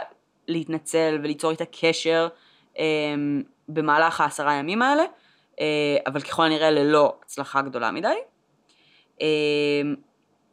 להתנצל 0.48 1.18
וליצור 1.22 1.50
איתה 1.50 1.64
קשר 1.64 2.28
במהלך 3.72 4.20
העשרה 4.20 4.54
ימים 4.54 4.82
האלה, 4.82 5.02
אה, 5.60 5.96
אבל 6.06 6.20
ככל 6.20 6.44
הנראה 6.44 6.70
ללא 6.70 7.16
הצלחה 7.24 7.62
גדולה 7.62 7.90
מדי. 7.90 8.14
אמ, 9.20 9.94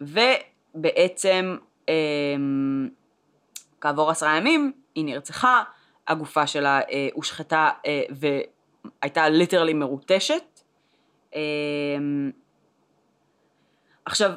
ובעצם 0.01 1.57
אמ, 1.89 2.89
כעבור 3.81 4.09
עשרה 4.09 4.37
ימים 4.37 4.71
היא 4.95 5.05
נרצחה, 5.05 5.63
הגופה 6.07 6.47
שלה 6.47 6.79
אה, 6.81 7.07
הושחתה 7.13 7.69
אה, 7.85 8.01
והייתה 8.09 9.29
ליטרלי 9.29 9.73
מרוטשת. 9.73 10.59
אה, 11.35 11.41
עכשיו, 14.05 14.31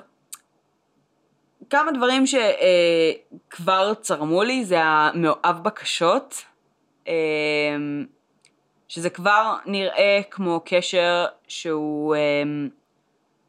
כמה 1.70 1.92
דברים 1.92 2.24
שכבר 2.26 3.94
צרמו 3.94 4.42
לי 4.42 4.64
זה 4.64 4.82
המאוהב 4.82 5.64
בקשות, 5.64 6.44
אה, 7.08 7.14
שזה 8.92 9.10
כבר 9.10 9.56
נראה 9.66 10.20
כמו 10.30 10.60
קשר 10.64 11.24
שהוא 11.48 12.14
אה, 12.14 12.42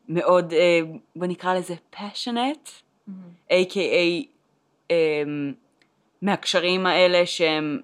מאוד, 0.09 0.53
אה, 0.53 0.79
בוא 1.15 1.27
נקרא 1.27 1.53
לזה 1.53 1.73
passionate, 1.95 2.69
מהמם. 3.07 3.23
a.k.a. 3.51 4.25
um, 4.89 4.93
מהקשרים 6.21 6.85
האלה 6.85 7.25
שהם 7.25 7.79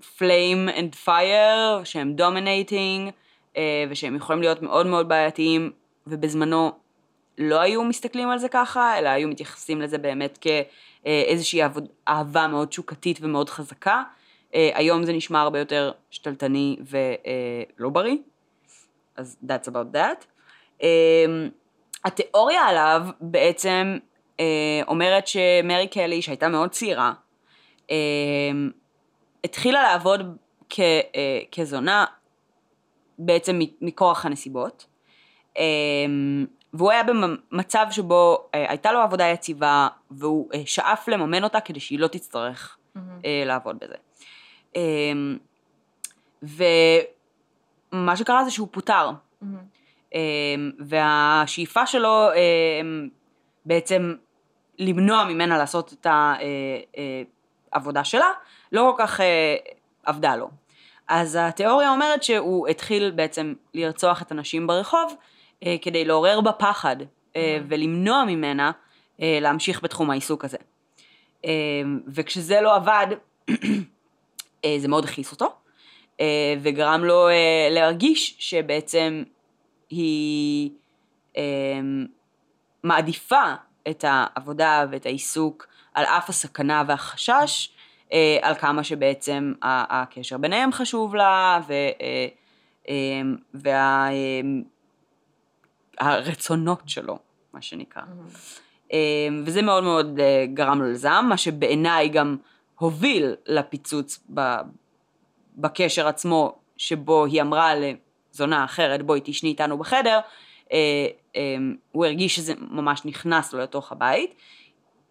flame 0.00 0.76
and 0.76 1.06
fire, 1.06 1.84
שהם 1.84 2.16
dominating, 2.18 3.10
uh, 3.54 3.58
ושהם 3.90 4.16
יכולים 4.16 4.42
להיות 4.42 4.62
מאוד 4.62 4.86
מאוד 4.86 5.08
בעייתיים, 5.08 5.72
ובזמנו 6.06 6.72
לא 7.38 7.60
היו 7.60 7.84
מסתכלים 7.84 8.28
על 8.28 8.38
זה 8.38 8.48
ככה, 8.48 8.98
אלא 8.98 9.08
היו 9.08 9.28
מתייחסים 9.28 9.80
לזה 9.80 9.98
באמת 9.98 10.38
כאיזושהי 11.04 11.62
עבוד, 11.62 11.88
אהבה 12.08 12.46
מאוד 12.46 12.68
תשוקתית 12.68 13.18
ומאוד 13.22 13.50
חזקה. 13.50 14.02
Uh, 14.52 14.54
היום 14.74 15.04
זה 15.04 15.12
נשמע 15.12 15.40
הרבה 15.40 15.58
יותר 15.58 15.92
שתלטני 16.10 16.76
ולא 16.80 17.88
בריא, 17.90 18.16
אז 19.16 19.36
that's 19.46 19.68
about 19.68 19.96
that. 19.96 20.24
Um, 20.80 20.84
התיאוריה 22.04 22.62
עליו 22.62 23.06
בעצם 23.20 23.98
אה, 24.40 24.80
אומרת 24.88 25.26
שמרי 25.26 25.88
קלי, 25.88 26.22
שהייתה 26.22 26.48
מאוד 26.48 26.70
צעירה, 26.70 27.12
אה, 27.90 27.96
התחילה 29.44 29.82
לעבוד 29.82 30.36
כ, 30.68 30.80
אה, 30.80 31.40
כזונה 31.52 32.04
בעצם 33.18 33.58
מכורח 33.80 34.26
הנסיבות, 34.26 34.86
אה, 35.58 35.62
והוא 36.74 36.90
היה 36.90 37.02
במצב 37.02 37.86
שבו 37.90 38.48
אה, 38.54 38.70
הייתה 38.70 38.92
לו 38.92 39.00
עבודה 39.00 39.24
יציבה, 39.24 39.88
והוא 40.10 40.48
אה, 40.54 40.62
שאף 40.66 41.08
לממן 41.08 41.44
אותה 41.44 41.60
כדי 41.60 41.80
שהיא 41.80 41.98
לא 41.98 42.06
תצטרך 42.06 42.78
מהמם. 42.94 43.20
אה, 43.24 43.42
לעבוד 43.46 43.78
בזה. 43.78 43.94
אה, 44.76 44.82
ומה 47.92 48.16
שקרה 48.16 48.44
זה 48.44 48.50
שהוא 48.50 48.68
פוטר. 48.70 49.10
מהמם. 49.42 49.72
אמ, 50.14 50.70
והשאיפה 50.78 51.86
שלו 51.86 52.28
אמ, 52.32 53.08
בעצם 53.66 54.14
למנוע 54.78 55.24
ממנה 55.24 55.58
לעשות 55.58 55.92
את 55.92 56.06
העבודה 57.72 58.04
שלה, 58.04 58.28
לא 58.72 58.94
כל 58.96 59.02
כך 59.04 59.20
אה, 59.20 59.56
עבדה 60.04 60.36
לו. 60.36 60.50
אז 61.08 61.38
התיאוריה 61.40 61.90
אומרת 61.90 62.22
שהוא 62.22 62.68
התחיל 62.68 63.10
בעצם 63.10 63.54
לרצוח 63.74 64.22
את 64.22 64.32
הנשים 64.32 64.66
ברחוב 64.66 65.14
אה, 65.66 65.76
כדי 65.82 66.04
לעורר 66.04 66.40
בה 66.40 66.52
פחד 66.52 66.96
אה, 67.36 67.58
ולמנוע 67.68 68.24
ממנה 68.24 68.70
אה, 69.22 69.38
להמשיך 69.40 69.82
בתחום 69.82 70.10
העיסוק 70.10 70.44
הזה. 70.44 70.58
אה, 71.44 71.50
וכשזה 72.06 72.60
לא 72.60 72.74
עבד, 72.74 73.06
אה, 73.48 73.54
זה 74.78 74.88
מאוד 74.88 75.04
הכעיס 75.04 75.32
אותו, 75.32 75.52
אה, 76.20 76.54
וגרם 76.62 77.04
לו 77.04 77.28
אה, 77.28 77.68
להרגיש 77.70 78.36
שבעצם 78.38 79.22
היא 79.90 80.70
אה, 81.36 81.42
מעדיפה 82.82 83.54
את 83.90 84.04
העבודה 84.08 84.84
ואת 84.90 85.06
העיסוק 85.06 85.66
על 85.94 86.04
אף 86.04 86.28
הסכנה 86.28 86.84
והחשש, 86.86 87.68
אה, 88.12 88.38
על 88.42 88.54
כמה 88.54 88.84
שבעצם 88.84 89.52
הקשר 89.62 90.38
ביניהם 90.38 90.72
חשוב 90.72 91.14
לה, 91.14 91.60
ו, 91.68 91.72
אה, 91.72 92.26
אה, 92.88 92.94
וה, 93.54 94.08
אה, 96.00 96.80
שלו, 96.86 97.18
מה 97.52 97.62
שנקרא. 97.62 98.02
אה, 98.92 98.98
וזה 99.44 99.62
מאוד 99.62 99.84
מאוד 99.84 100.20
אה, 100.20 100.44
גרם 100.54 100.82
לו 100.82 100.90
לזעם, 100.90 101.28
מה 101.28 101.36
שבעיניי 101.36 102.08
גם 102.08 102.36
הוביל 102.82 103.34
לפיצוץ 103.46 104.20
ב, 104.34 104.40
בקשר 105.56 106.08
עצמו, 106.08 106.58
שבו 106.76 107.24
היא 107.24 107.42
אמרה 107.42 107.72
לזונה 107.74 108.64
אחרת, 108.64 109.02
בואי 109.02 109.20
תשני 109.24 109.48
איתנו 109.48 109.78
בחדר, 109.78 110.20
אה, 110.72 111.06
אה, 111.36 111.56
הוא 111.92 112.04
הרגיש 112.04 112.36
שזה 112.36 112.54
ממש 112.70 113.04
נכנס 113.04 113.52
לו 113.52 113.60
לתוך 113.60 113.92
הבית. 113.92 114.34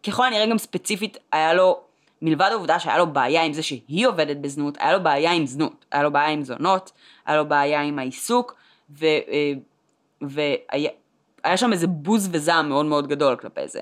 ככל 0.08 0.26
הנראה 0.26 0.46
גם 0.46 0.58
ספציפית 0.58 1.18
היה 1.32 1.54
לו, 1.54 1.82
מלבד 2.22 2.50
העובדה 2.52 2.80
שהיה 2.80 2.98
לו 2.98 3.14
בעיה 3.14 3.44
עם 3.44 3.54
זה 3.54 3.64
שהיא 3.64 4.08
עובדת 4.08 4.38
בזנות, 4.38 4.78
היה 4.80 4.94
לו 4.94 5.04
בעיה 5.04 5.32
עם 5.32 5.46
זנות, 5.46 5.86
היה 5.92 6.04
לו 6.04 6.12
בעיה 6.12 6.30
עם 6.30 6.44
זונות, 6.44 6.92
היה 7.26 7.38
לו 7.38 7.46
בעיה 7.50 7.82
עם 7.82 8.00
העיסוק, 8.00 8.56
ו, 9.00 9.06
אה, 9.06 9.54
והיה 10.22 10.90
היה 11.44 11.58
שם 11.58 11.74
איזה 11.74 11.88
בוז 11.88 12.30
וזעם 12.32 12.70
מאוד 12.70 12.86
מאוד 12.86 13.08
גדול 13.08 13.36
כלפי 13.36 13.68
זה. 13.68 13.80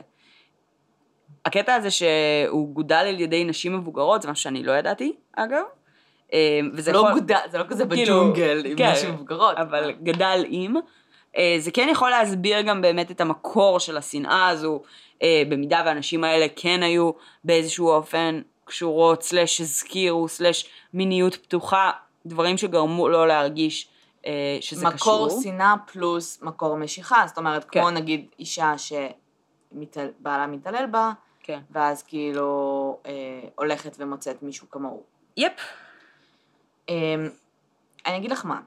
הקטע 1.46 1.76
הזה 1.76 1.92
שהוא 1.92 2.70
גודל 2.74 2.96
על 2.96 3.20
ידי 3.20 3.44
נשים 3.44 3.76
מבוגרות, 3.78 4.22
זה 4.22 4.32
משהו 4.32 4.44
שאני 4.44 4.64
לא 4.64 4.72
ידעתי, 4.72 5.16
אגב. 5.36 5.64
אה, 6.34 6.60
וזה 6.74 6.82
זה 6.82 6.92
לא 6.92 6.98
יכול- 7.00 7.14
גודל, 7.14 7.36
זה 7.52 7.58
לא 7.58 7.64
כזה 7.70 7.86
כאילו, 7.86 8.16
בג'ונגל 8.20 8.66
עם 8.66 8.78
כן, 8.78 8.92
נשים 8.92 9.14
מבוגרות. 9.14 9.58
אבל 9.58 9.92
גדל 9.92 10.44
עם. 10.48 10.76
אה, 11.38 11.56
זה 11.60 11.72
כן 11.72 11.88
יכול 11.92 12.10
להסביר 12.10 12.62
גם 12.62 12.82
באמת 12.82 13.12
את 13.12 13.22
המקור 13.22 13.80
של 13.80 13.98
השנאה 13.98 14.48
הזו, 14.48 14.82
אה, 15.24 15.44
במידה 15.50 15.82
והאנשים 15.86 16.24
האלה 16.24 16.46
כן 16.56 16.84
היו 16.84 17.12
באיזשהו 17.44 17.90
אופן 17.90 18.42
קשורות, 18.66 19.24
סלש 19.24 19.62
הזכירו, 19.62 20.28
סלש 20.28 20.66
מיניות 20.94 21.36
פתוחה, 21.36 21.92
דברים 22.26 22.58
שגרמו 22.58 23.10
לו 23.10 23.26
להרגיש 23.26 23.88
אה, 24.26 24.58
שזה 24.62 24.86
קשור. 24.94 25.26
מקור 25.28 25.42
שנאה 25.44 25.76
פלוס 25.92 26.42
מקור 26.42 26.78
משיכה, 26.78 27.24
זאת 27.28 27.38
אומרת, 27.38 27.64
כן. 27.72 27.80
כמו 27.80 27.90
נגיד 27.90 28.26
אישה 28.40 28.74
שבעלה 28.78 30.48
מתעלל 30.48 30.86
בה, 30.92 31.12
כן. 31.50 31.60
ואז 31.72 32.04
כאילו 32.04 33.00
אה, 33.06 33.12
הולכת 33.56 33.96
ומוצאת 34.00 34.44
מישהו 34.44 34.70
כמוהו. 34.70 35.04
יפ. 35.38 35.52
אה, 36.90 36.96
אני 38.06 38.18
אגיד 38.18 38.32
לך 38.32 38.46
מה, 38.46 38.62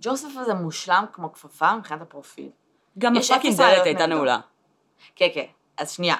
ג'וסף 0.00 0.28
הזה 0.36 0.54
מושלם 0.54 1.04
כמו 1.12 1.32
כפפה 1.32 1.76
מבחינת 1.76 2.02
הפרופיל. 2.02 2.50
גם 2.98 3.16
הפאקינג 3.16 3.56
דלת 3.56 3.84
הייתה. 3.84 4.06
נעולה. 4.06 4.40
כן, 5.16 5.26
כן, 5.34 5.46
אז 5.76 5.90
שנייה, 5.90 6.16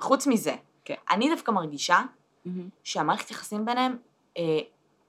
חוץ 0.00 0.26
מזה, 0.26 0.56
כן. 0.84 0.94
אני 1.10 1.30
דווקא 1.30 1.50
מרגישה 1.50 2.00
שהמערכת 2.84 3.30
יחסים 3.30 3.64
ביניהם, 3.64 3.96
אה, 4.38 4.42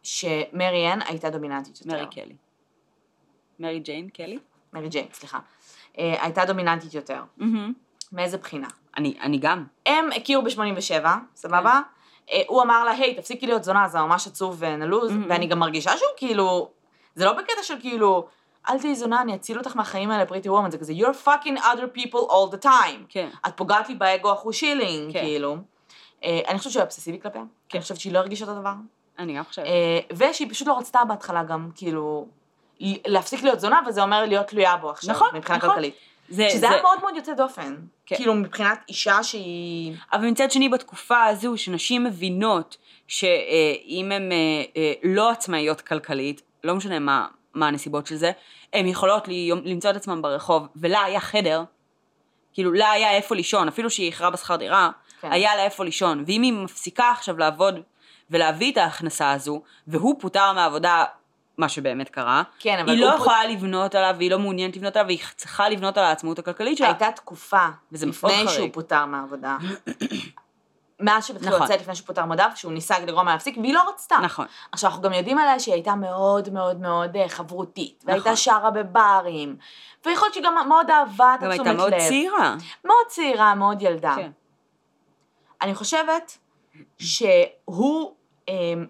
שמרי 0.03 0.93
אן 0.93 0.99
הייתה 1.01 1.29
דומיננטית 1.29 1.81
יותר. 1.81 1.97
מרי 1.97 2.05
קלי. 2.11 2.35
מרי 3.59 3.79
ג'יין 3.79 4.09
קלי? 4.09 4.39
מרי 4.73 4.89
ג'יין, 4.89 5.07
סליחה. 5.13 5.39
אה, 5.97 6.23
הייתה 6.23 6.45
דומיננטית 6.45 6.93
יותר. 6.93 7.23
מאיזה 8.13 8.37
בחינה? 8.37 8.67
אני, 8.97 9.17
אני 9.21 9.37
גם. 9.37 9.65
הם 9.85 10.09
הכירו 10.15 10.43
ב-87, 10.43 11.05
סבבה? 11.35 11.81
אה, 12.31 12.41
הוא 12.47 12.61
אמר 12.61 12.83
לה, 12.83 12.91
היי, 12.91 13.15
תפסיקי 13.15 13.47
להיות 13.47 13.63
זונה, 13.63 13.87
זה 13.87 13.99
ממש 13.99 14.27
עצוב 14.27 14.55
ונלוז, 14.59 15.11
Mhm. 15.11 15.15
ואני 15.29 15.47
גם 15.47 15.59
מרגישה 15.59 15.97
שהוא 15.97 16.09
כאילו, 16.17 16.69
זה 17.15 17.25
לא 17.25 17.33
בקטע 17.33 17.63
של 17.63 17.75
כאילו, 17.79 18.27
אל 18.69 18.79
תהיי 18.79 18.95
זונה, 18.95 19.21
אני 19.21 19.35
אציל 19.35 19.57
אותך 19.57 19.75
מהחיים 19.75 20.11
האלה, 20.11 20.25
פריטי 20.25 20.49
וומן, 20.49 20.71
זה 20.71 20.77
כזה, 20.77 20.93
you're 20.93 21.27
fucking 21.27 21.57
other 21.59 21.99
people 21.99 22.29
all 22.29 22.55
the 22.55 22.63
time. 22.65 23.03
כן. 23.09 23.29
את 23.47 23.57
פוגעת 23.57 23.89
לי 23.89 23.95
באגו 23.95 24.31
החושילינג, 24.31 25.13
כן. 25.13 25.19
כאילו. 25.19 25.57
אה, 26.23 26.39
אני 26.47 26.57
חושבת 26.57 26.71
שהוא 26.73 26.79
היה 26.79 26.85
אובססיבי 26.85 27.19
כלפיה, 27.21 27.41
כן. 27.69 27.77
אני 27.77 27.81
חושבת 27.81 27.99
שהיא 27.99 28.13
לא 28.13 28.19
הרגישה 28.19 28.45
אותו 28.45 28.59
דבר. 28.59 28.73
אני 29.19 29.37
גם 29.37 29.43
חושבת. 29.43 29.65
אה, 29.65 29.99
ושהיא 30.17 30.49
פשוט 30.49 30.67
לא 30.67 30.77
רצתה 30.77 30.99
בהתחלה 31.07 31.43
גם, 31.43 31.69
כאילו, 31.75 32.27
להפסיק 33.07 33.43
להיות 33.43 33.59
זונה, 33.59 33.79
וזה 33.87 34.01
אומר 34.03 34.25
להיות 34.25 34.47
תלויה 34.47 34.77
בו 34.77 34.89
עכשיו, 34.89 35.15
נכון, 35.15 35.27
מבחינה 35.33 35.57
נכון. 35.57 35.69
כלכלית. 35.69 35.95
זה, 36.29 36.49
שזה 36.49 36.69
היה 36.69 36.81
מאוד 36.81 36.99
מאוד 37.01 37.15
יוצא 37.15 37.33
דופן. 37.33 37.75
כן. 38.05 38.15
כאילו, 38.15 38.33
מבחינת 38.33 38.79
אישה 38.89 39.23
שהיא... 39.23 39.95
אבל 40.13 40.27
מצד 40.27 40.51
שני 40.51 40.69
בתקופה 40.69 41.23
הזו 41.23 41.57
שנשים 41.57 42.03
מבינות 42.03 42.77
שאם 43.07 44.11
הן 44.11 44.31
אה, 44.31 44.37
אה, 44.77 44.93
לא 45.03 45.31
עצמאיות 45.31 45.81
כלכלית, 45.81 46.41
לא 46.63 46.75
משנה 46.75 46.99
מה, 46.99 47.27
מה 47.53 47.67
הנסיבות 47.67 48.07
של 48.07 48.15
זה, 48.15 48.31
הן 48.73 48.87
יכולות 48.87 49.27
למצוא 49.63 49.89
את 49.89 49.95
עצמן 49.95 50.21
ברחוב, 50.21 50.67
ולה 50.75 51.03
היה 51.03 51.19
חדר, 51.19 51.63
כאילו 52.53 52.73
לה 52.73 52.91
היה 52.91 53.11
איפה 53.11 53.35
לישון, 53.35 53.67
אפילו 53.67 53.89
שהיא 53.89 54.05
איחרה 54.05 54.29
בשכר 54.29 54.55
דירה, 54.55 54.89
כן. 55.21 55.31
היה 55.31 55.55
לה 55.55 55.63
איפה 55.63 55.83
לישון, 55.83 56.23
ואם 56.27 56.41
היא 56.41 56.53
מפסיקה 56.53 57.11
עכשיו 57.11 57.37
לעבוד 57.37 57.79
ולהביא 58.29 58.71
את 58.71 58.77
ההכנסה 58.77 59.31
הזו, 59.31 59.61
והוא 59.87 60.15
פוטר 60.19 60.53
מהעבודה, 60.53 61.05
מה 61.57 61.69
שבאמת 61.69 62.09
קרה, 62.09 62.43
כן, 62.59 62.79
אבל 62.79 62.89
היא 62.89 63.01
לא 63.01 63.13
יכולה 63.15 63.45
לבנות 63.45 63.95
עליו, 63.95 64.15
והיא 64.17 64.31
לא 64.31 64.39
מעוניינת 64.39 64.75
לבנות 64.75 64.95
עליו, 64.95 65.07
והיא 65.07 65.19
צריכה 65.35 65.69
לבנות 65.69 65.97
על 65.97 66.03
העצמאות 66.03 66.39
הכלכלית 66.39 66.77
שלה. 66.77 66.87
הייתה 66.87 67.11
תקופה, 67.15 67.65
וזה 67.91 68.05
מאוד 68.05 68.15
לפני 68.15 68.33
חריג. 68.33 68.49
שהוא 68.49 68.69
פוטר 68.73 69.05
מהעבודה. 69.05 69.57
מאז 70.99 71.25
שהתחילו 71.25 71.51
נכון. 71.55 71.67
לצאת 71.67 71.81
לפני 71.81 71.95
שהוא 71.95 72.07
פוטר 72.07 72.25
מדף, 72.25 72.51
שהוא 72.55 72.71
ניסה 72.73 72.99
לגרום 72.99 73.25
לה 73.25 73.33
להפסיק, 73.33 73.57
והיא 73.57 73.73
לא 73.73 73.89
רצתה. 73.89 74.15
נכון. 74.23 74.45
עכשיו, 74.71 74.89
אנחנו 74.89 75.03
גם 75.03 75.13
יודעים 75.13 75.37
עליה 75.37 75.59
שהיא 75.59 75.73
הייתה 75.73 75.95
מאוד 75.95 76.53
מאוד 76.53 76.81
מאוד 76.81 77.15
אה, 77.15 77.29
חברותית, 77.29 78.03
והייתה 78.07 78.23
נכון. 78.23 78.35
שרה 78.35 78.71
בברים, 78.71 79.55
ויכול 80.05 80.25
להיות 80.25 80.33
שהיא 80.33 80.43
גם 80.43 80.67
מאוד 80.67 80.89
אהבה 80.89 81.35
את 81.35 81.39
גם 81.41 81.51
התשומת 81.51 81.67
הייתה 81.67 81.71
לב. 81.71 81.77
מאוד 81.77 81.93
צעירה. 82.07 82.55
מאוד 82.85 83.05
צעירה, 83.07 83.55
מאוד 83.55 83.81
ילדה. 83.81 84.13
כן. 84.15 84.31
אני 85.61 85.75
חושבת 85.75 86.37
שהוא, 86.97 88.13
אמ, 88.47 88.85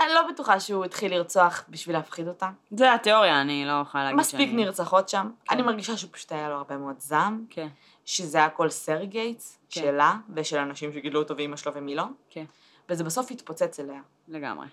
אני 0.00 0.14
לא 0.14 0.22
בטוחה 0.32 0.60
שהוא 0.60 0.84
התחיל 0.84 1.14
לרצוח 1.14 1.64
בשביל 1.68 1.96
להפחיד 1.96 2.28
אותה. 2.28 2.50
זה 2.70 2.94
התיאוריה, 2.94 3.40
אני 3.40 3.64
לא 3.66 3.80
יכולה 3.82 4.04
להגיד 4.04 4.20
מספיק 4.20 4.50
שאני... 4.50 4.64
נרצחות 4.64 5.08
שם. 5.08 5.30
כן. 5.44 5.54
אני 5.54 5.62
מרגישה 5.62 5.96
שפשוט 5.96 6.32
היה 6.32 6.48
לו 6.48 6.54
הרבה 6.54 6.76
מאוד 6.76 7.00
זעם, 7.00 7.44
כן, 7.50 7.68
שזה 8.04 8.44
הכל 8.44 8.70
סרגייטס 8.70 9.58
כן. 9.70 9.80
שלה, 9.80 10.14
ושל 10.34 10.58
אנשים 10.58 10.92
שגידלו 10.92 11.22
אותו 11.22 11.36
ואימא 11.36 11.56
שלו 11.56 11.74
ומי 11.74 11.94
לא, 11.94 12.04
כן, 12.30 12.44
וזה 12.88 13.04
בסוף 13.04 13.30
התפוצץ 13.30 13.80
אליה. 13.80 14.00
לגמרי. 14.28 14.66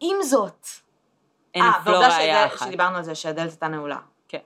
עם 0.00 0.16
זאת, 0.22 0.66
אין 1.54 1.62
אה, 1.62 1.70
לא 1.86 1.90
והעובדה 1.90 2.16
ראייה 2.16 2.46
אחת. 2.46 2.66
שדיברנו 2.66 2.96
על 2.96 3.02
זה 3.02 3.14
שהדלת 3.14 3.50
הייתה 3.50 3.68
נעולה. 3.68 3.98
כן, 4.28 4.38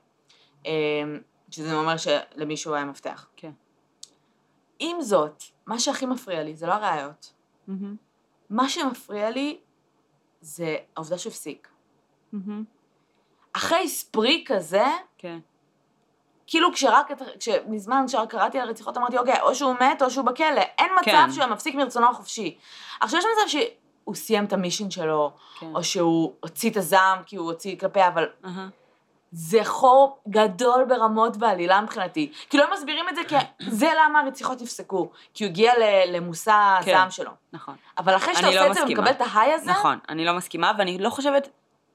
אמ, 0.64 0.70
שזה 1.50 1.74
אומר 1.74 1.94
שלמישהו 1.96 2.74
היה 2.74 2.84
מפתח. 2.84 3.26
כן. 3.36 3.50
עם 4.78 5.00
זאת, 5.00 5.42
מה 5.66 5.78
שהכי 5.78 6.06
מפריע 6.06 6.42
לי 6.42 6.56
זה 6.56 6.66
לא 6.66 6.72
הראיות. 6.72 7.32
מהמם, 7.66 7.96
מה 8.50 8.68
שמפריע 8.68 9.30
לי 9.30 9.58
זה 10.40 10.76
העובדה 10.96 11.18
שהוא 11.18 11.30
הפסיק. 11.30 11.68
מהמם, 12.32 12.64
אחרי 13.52 13.88
ספרי 13.88 14.44
כזה, 14.46 14.84
כן, 15.18 15.38
כאילו 16.46 16.72
כשרק, 16.72 17.10
כשמזמן 17.38 18.04
כשרק 18.08 18.30
קראתי 18.30 18.58
על 18.58 18.68
הרציחות 18.68 18.96
אמרתי, 18.96 19.18
אוקיי, 19.18 19.40
או 19.40 19.54
שהוא 19.54 19.74
מת 19.74 20.02
או 20.02 20.10
שהוא 20.10 20.24
בכלא, 20.24 20.60
אין 20.78 20.92
מצב 21.00 21.04
כן. 21.04 21.32
שהוא 21.32 21.44
היה 21.44 21.52
מפסיק 21.52 21.74
מרצונו 21.74 22.10
החופשי. 22.10 22.58
עכשיו 23.00 23.20
יש 23.20 23.24
מצב 23.24 23.58
שהוא 23.58 24.14
סיים 24.14 24.44
את 24.44 24.52
המישן 24.52 24.90
שלו, 24.90 25.32
כן. 25.58 25.74
או 25.74 25.84
שהוא 25.84 26.34
הוציא 26.40 26.70
את 26.70 26.76
הזעם 26.76 27.22
כי 27.26 27.36
הוא 27.36 27.46
הוציא 27.46 27.78
כלפיה, 27.78 28.08
אבל 28.08 28.28
זה 29.38 29.64
חור 29.64 30.18
גדול 30.28 30.84
ברמות 30.88 31.36
בעלילה 31.36 31.80
מבחינתי. 31.80 32.32
כאילו 32.50 32.64
הם 32.64 32.72
מסבירים 32.72 33.08
את 33.08 33.16
זה 33.16 33.20
כי 33.28 33.34
זה 33.58 33.90
למה 33.98 34.20
הרציחות 34.20 34.62
נפסקו, 34.62 35.10
כי 35.34 35.44
הוא 35.44 35.50
הגיע 35.50 35.72
למושא 36.06 36.78
כן. 36.84 36.90
הזעם 36.90 37.10
שלו. 37.10 37.30
נכון. 37.52 37.74
אבל 37.98 38.16
אחרי 38.16 38.34
שאתה 38.34 38.50
לא 38.50 38.60
עושה 38.60 38.66
את 38.66 38.74
זה. 38.74 38.82
ומקבל 38.84 39.10
את 39.10 39.20
ההיי 39.20 39.52
הזה, 39.52 39.70
נכון, 39.70 39.98
אני 40.08 40.24
לא 40.24 40.32
מסכימה, 40.32 40.72
ואני 40.78 40.98
לא 40.98 41.10
חושבת, 41.10 41.48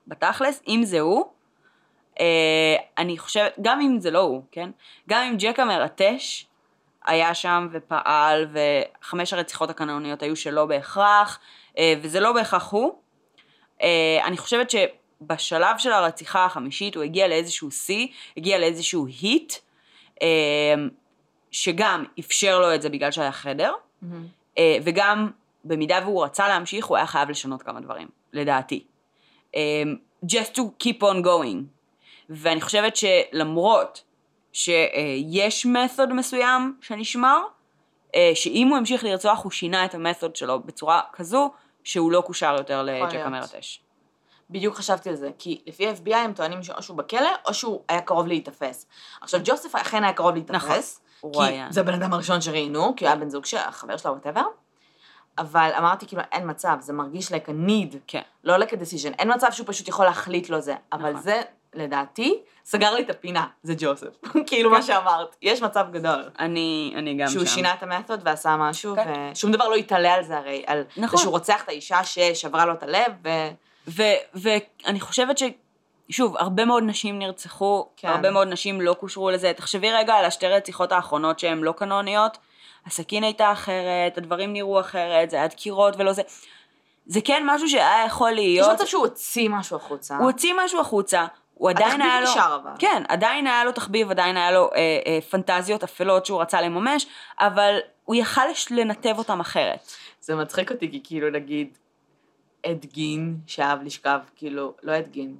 בתכלס, 0.08 0.62
אם 0.68 0.82
זה 0.84 1.00
הוא, 1.00 1.26
אה, 2.20 2.76
אני 2.98 3.18
חושבת, 3.18 3.54
גם 3.62 3.82
אם 3.82 4.00
זה 4.00 4.12
לא 4.12 4.20
הוא, 4.20 4.42
כן? 4.52 4.70
גם 5.10 5.22
אם 5.24 5.36
ג'ק 5.38 5.60
המרטש 5.60 6.46
היה 7.06 7.34
שם 7.34 7.68
ופעל, 7.72 8.48
וחמש 8.54 9.34
הרציחות 9.34 9.70
הקנוניות 9.70 10.24
היו 10.24 10.36
שלא 10.36 10.66
בהכרח, 10.66 11.40
אה, 11.78 11.94
וזה 12.02 12.20
לא 12.20 12.32
בהכרח 12.32 12.72
הוא, 12.72 12.94
אה, 13.82 14.20
אני 14.26 14.38
חושבת 14.38 14.70
שבשלב 15.22 15.78
של 15.78 15.92
הרציחה 15.92 16.46
החמישית 16.46 16.96
הוא 16.96 17.04
הגיע 17.04 17.28
לאיזשהו 17.28 17.72
שיא, 17.72 18.08
הגיע 18.38 18.60
לאיזשהו 18.60 19.08
היט, 19.22 19.54
אה, 20.22 20.28
שגם 21.52 22.06
אפשר 22.20 22.60
לו 22.60 22.76
את 22.76 22.82
זה 22.82 22.90
בגלל 22.90 23.12
שהיה 23.12 23.32
חדר. 23.32 23.74
אה, 24.58 24.78
וגם, 24.84 25.32
במידה 25.66 26.00
והוא 26.04 26.24
רצה 26.24 26.48
להמשיך, 26.48 26.86
הוא 26.86 26.98
היה 26.98 27.06
חייב 27.06 27.30
לשנות 27.30 27.64
כמה 27.64 27.80
דברים, 27.80 28.08
לדעתי. 28.34 28.84
אה, 29.56 29.84
just 30.26 30.56
to 30.56 30.62
keep 30.84 31.02
on 31.02 31.26
going. 31.26 31.64
ואני 32.30 32.62
חושבת 32.62 32.96
שלמרות 32.96 34.04
שיש 34.54 35.66
method 35.66 36.14
מסוים 36.14 36.78
שנשמר, 36.82 37.42
שאם 38.34 38.68
הוא 38.68 38.78
המשיך 38.78 39.04
לרצוח, 39.04 39.44
הוא 39.44 39.52
שינה 39.52 39.86
את 39.86 39.96
ה 39.96 40.01
method 40.01 40.36
שלו 40.36 40.60
בצורה 40.60 41.02
כזו 41.14 41.52
שהוא 41.84 42.12
לא 42.12 42.22
קושר 42.22 42.56
יותר 42.58 42.84
לג'ק 42.84 43.14
להיות. 43.14 43.26
המרטש. 43.26 43.80
בדיוק 44.52 44.76
חשבתי 44.76 45.10
על 45.10 45.16
זה, 45.16 45.30
כי 45.38 45.62
לפי 45.68 45.88
ה-FBI 45.88 46.16
הם 46.16 46.34
טוענים 46.34 46.64
שאו 46.64 46.82
שהוא 46.82 46.98
בכלא, 46.98 47.30
או 47.48 47.54
שהוא 47.54 47.82
היה 47.90 48.02
קרוב 48.02 48.28
להיתפס. 48.28 48.86
עכשיו, 49.22 49.40
ג'וסף 49.44 49.76
אכן 49.76 50.04
היה 50.04 50.14
קרוב 50.14 50.36
נכון, 50.38 50.70
להיתפס, 50.70 51.02
הוא 51.22 51.34
כי. 51.46 51.60
זה 51.70 51.82
הבן 51.82 51.94
אדם 51.94 52.14
הראשון 52.14 52.42
שראיינו, 52.42 52.96
כי 52.96 53.06
הוא 53.06 53.10
היה 53.10 53.20
בן 53.20 53.30
זוג 53.30 53.46
של 53.46 53.58
החבר 53.58 53.98
שלה, 53.98 54.12
whatever, 54.12 54.44
אבל 55.38 55.72
אמרתי, 55.78 56.08
כאילו, 56.08 56.22
אין 56.32 56.50
מצב, 56.50 56.78
זה 56.80 56.94
מרגיש 56.94 57.32
like 57.32 57.48
a 57.48 57.68
need, 57.68 57.98
כן. 58.08 58.22
לא 58.44 58.58
like 58.58 58.70
a 58.70 58.74
decision, 58.74 59.14
אין 59.20 59.34
מצב 59.34 59.48
שהוא 59.52 59.68
פשוט 59.68 59.88
יכול 59.88 60.06
להחליט 60.06 60.50
לו 60.50 60.62
זה, 60.62 60.76
אבל 60.94 61.10
נכון. 61.10 61.22
זה, 61.22 61.42
לדעתי, 61.74 62.40
סגר 62.66 62.94
לי 62.94 63.02
את 63.02 63.10
הפינה, 63.10 63.48
זה 63.64 63.74
ג'וסף, 63.78 64.08
כאילו 64.48 64.70
מה 64.70 64.82
שאמרת, 64.82 65.36
יש 65.42 65.62
מצב 65.62 65.86
גדול. 65.92 66.30
אני, 66.40 66.94
אני 66.98 67.18
גם 67.18 67.28
שהוא 67.28 67.46
שם. 67.46 67.52
שינה 67.52 67.74
את 67.74 67.84
המתוד 67.84 68.22
ועשה 68.26 68.56
משהו, 68.58 68.96
כן. 68.96 69.30
ושום 69.32 69.52
דבר 69.52 69.68
לא 69.68 69.76
יתעלה 69.76 70.14
על 70.14 70.24
זה 70.24 70.38
הרי, 70.38 70.64
על 70.68 70.84
נכון. 70.98 71.18
זה 71.18 71.24
שהוא 71.24 71.32
רוצח 71.32 71.64
את 71.64 71.70
האישה 71.70 72.04
ששברה 72.04 72.66
לו 72.66 72.74
את 72.74 72.84
הלב, 72.84 73.14
ו... 73.24 73.30
ואני 73.88 75.00
חושבת 75.00 75.38
ש... 75.38 75.44
שוב, 76.10 76.38
הרבה 76.38 76.66
מאוד 76.66 76.84
נשים 76.84 77.20
נרצחו, 77.20 77.88
כן. 77.98 78.08
הרבה 78.08 78.32
מאוד 78.32 78.48
נשים 78.48 78.82
לא 78.82 78.94
קושרו 78.94 79.30
לזה. 79.30 79.54
תחשבי 79.56 79.92
רגע 79.92 80.14
על 80.14 80.26
השתי 80.26 80.48
רציחות 80.48 80.92
האחרונות 80.92 81.40
שהן 81.40 81.60
לא 81.60 81.72
קנוניות. 81.72 82.38
הסכין 82.86 83.24
הייתה 83.24 83.52
אחרת, 83.52 84.18
הדברים 84.18 84.54
נראו 84.54 84.80
אחרת, 84.80 85.30
זה 85.30 85.38
היה 85.38 85.48
דקירות 85.48 85.96
ולא 85.98 86.14
זה. 86.14 86.22
זה 87.06 87.20
כן 87.22 87.44
משהו 87.46 87.70
שהיה 87.70 88.06
יכול 88.06 88.30
יש 88.30 88.36
להיות. 88.36 88.72
מצב 88.74 88.86
שהוא 88.86 89.02
הוציא 89.02 89.50
משהו 89.50 89.78
החוצה. 89.78 90.18
הוא 90.18 90.26
הוציא 90.26 90.54
משהו 90.58 90.80
החוצה, 90.80 91.26
הוא 91.54 91.70
עדיין 91.70 91.88
התחביב 91.88 92.12
היה 92.12 92.22
לו... 92.22 92.32
נשאר 92.32 92.56
אבל. 92.56 92.72
כן, 92.80 93.04
עדיין 93.08 93.48
היה 93.48 93.64
לו 93.64 93.72
תחביב, 93.72 94.12
עדיין 94.12 94.38
היה 94.38 94.52
לו 94.52 94.70
אה, 94.76 95.00
אה, 95.06 95.20
פנטזיות 95.30 95.84
אפלות 95.84 96.26
שהוא 96.26 96.42
רצה 96.42 96.62
לממש, 96.62 97.06
אבל 97.40 97.78
הוא 98.06 98.16
יכל 98.16 98.42
לנתב 98.72 99.16
אותם 99.18 99.40
אחרת. 99.40 99.92
זה 100.22 100.36
מצחיק 100.36 100.72
אותי, 100.72 100.92
כי 100.92 101.02
כאילו 101.04 101.30
נגיד, 101.30 101.78
אד 102.66 102.86
גין 102.86 103.38
שאהב 103.48 103.84
לשכב, 103.84 104.20
כאילו, 104.36 104.74
לא 104.84 104.98
אד 104.98 105.08
גין, 105.08 105.36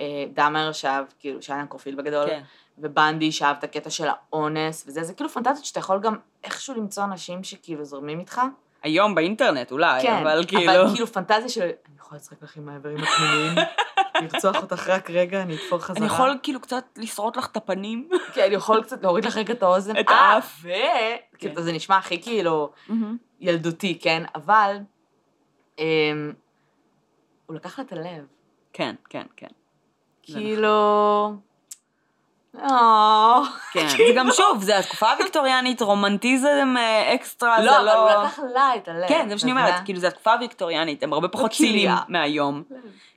אה, 0.00 0.24
דאמר 0.32 0.72
שאהב, 0.72 1.04
כאילו, 1.18 1.42
שהיה 1.42 1.62
נקרופיל 1.62 1.94
בגדול, 1.94 2.26
כן. 2.26 2.42
ובנדי 2.78 3.32
שאהב 3.32 3.56
את 3.58 3.64
הקטע 3.64 3.90
של 3.90 4.06
האונס, 4.08 4.84
וזה, 4.86 5.02
זה 5.02 5.14
כאילו 5.14 5.30
פנטזיות 5.30 5.64
שאתה 5.64 5.80
יכול 5.80 6.00
גם 6.00 6.16
איכשהו 6.44 6.74
למצוא 6.74 7.04
אנשים 7.04 7.44
שכאילו 7.44 7.84
זורמים 7.84 8.20
איתך. 8.20 8.40
היום 8.82 9.14
באינטרנט 9.14 9.72
אולי, 9.72 10.02
כן, 10.02 10.12
אבל 10.12 10.44
כאילו... 10.48 10.72
אבל 10.72 10.94
כאילו 10.94 11.06
פנטזיה 11.06 11.48
של, 11.48 11.60
אני 11.60 11.96
יכולה 11.98 12.20
לשחק 12.20 12.42
לך 12.42 12.56
עם 12.56 12.68
האיברים 12.68 12.98
הפנימיים, 12.98 13.54
לרצוח 14.22 14.56
אותך 14.62 14.88
רק 14.88 15.10
רגע, 15.10 15.42
אני 15.42 15.54
אתפור 15.54 15.78
חזרה. 15.78 15.96
אני 15.96 16.06
יכול 16.06 16.38
כאילו 16.42 16.60
קצת 16.60 16.84
לשרוט 16.96 17.36
לך 17.36 17.46
את 17.46 17.56
הפנים. 17.56 18.08
כן, 18.34 18.42
אני 18.42 18.54
יכול 18.54 18.82
קצת 18.82 19.02
להוריד 19.02 19.24
לך 19.24 19.36
רגע 19.36 19.52
את 19.52 19.62
האוזן. 19.62 20.00
את 20.00 20.08
אה, 20.08 20.14
האף. 20.14 20.60
ו... 20.62 20.68
כאילו, 21.38 21.62
זה 21.62 21.72
נשמע 21.72 21.96
הכי 21.96 22.22
כאילו. 22.22 22.70
ילדותי, 23.40 23.98
כן? 24.02 24.22
אבל, 24.34 24.76
אמ, 25.78 26.32
הוא 27.46 27.56
לקח 27.56 27.78
לה 27.78 27.84
את 27.84 27.92
הלב. 27.92 28.26
כן, 28.72 28.94
כן, 29.10 29.26
כן. 29.36 29.46
כאילו... 30.22 30.74
אה, 32.58 33.40
כן, 33.72 33.88
זה 33.88 34.12
גם 34.16 34.28
שוב, 34.32 34.62
זה 34.62 34.78
התקופה 34.78 35.12
הוויקטוריאנית, 35.12 35.82
רומנטיזם 35.82 36.74
אה, 36.76 37.14
אקסטרה, 37.14 37.56
זה 37.58 37.66
לא, 37.66 37.76
אבל 37.76 37.84
לא... 37.84 38.12
הוא 38.12 38.24
לקח 38.24 38.38
לה 38.54 38.76
את 38.76 38.88
הלב. 38.88 39.08
כן, 39.08 39.28
זה 39.28 39.34
מה 39.34 39.38
שאני 39.38 39.52
אומרת? 39.52 39.74
כאילו 39.84 40.00
זה 40.00 40.08
התקופה 40.08 40.32
הוויקטוריאנית, 40.32 41.02
הם 41.02 41.12
הרבה 41.12 41.28
פחות. 41.28 41.50
ציניים 41.50 41.90
מהיום. 42.08 42.62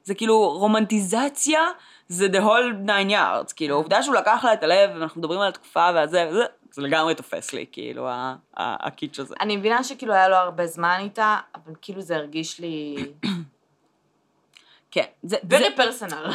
זה 0.04 0.16
כאילו 0.16 0.50
רומנטיזציה, 0.50 1.62
זה 2.08 2.26
the 2.26 2.42
whole 2.42 2.88
nine 2.88 3.12
yards, 3.12 3.54
כאילו 3.56 3.76
העובדה 3.76 4.04
שהוא 4.04 4.16
לקח 4.16 4.44
לה 4.44 4.54
את 4.54 4.64
הלב, 4.64 4.90
ואנחנו 4.94 5.22
מדברים 5.22 5.40
על 5.40 5.48
התקופה 5.48 5.90
והזה, 5.96 6.30
זה, 6.72 6.82
לגמרי 6.82 7.16
תופס 7.16 7.54
לי, 7.54 7.66
כאילו 7.72 8.08
הקיץ' 8.58 9.20
הזה. 9.20 9.36
אני 9.42 9.58
מבינה 9.58 9.84
שכאילו 9.84 10.14
היה 10.14 10.30
לו 10.30 10.36
הרבה 10.36 10.68
זמן 10.68 10.98
איתה, 11.00 11.38
אבל 11.56 11.74
כאילו 11.82 12.02
זה 12.02 12.16
הרגיש 12.16 12.60
לי... 12.60 12.96
כן, 14.98 15.06
זה... 15.24 15.38
very 15.50 15.80
personal. 15.80 16.34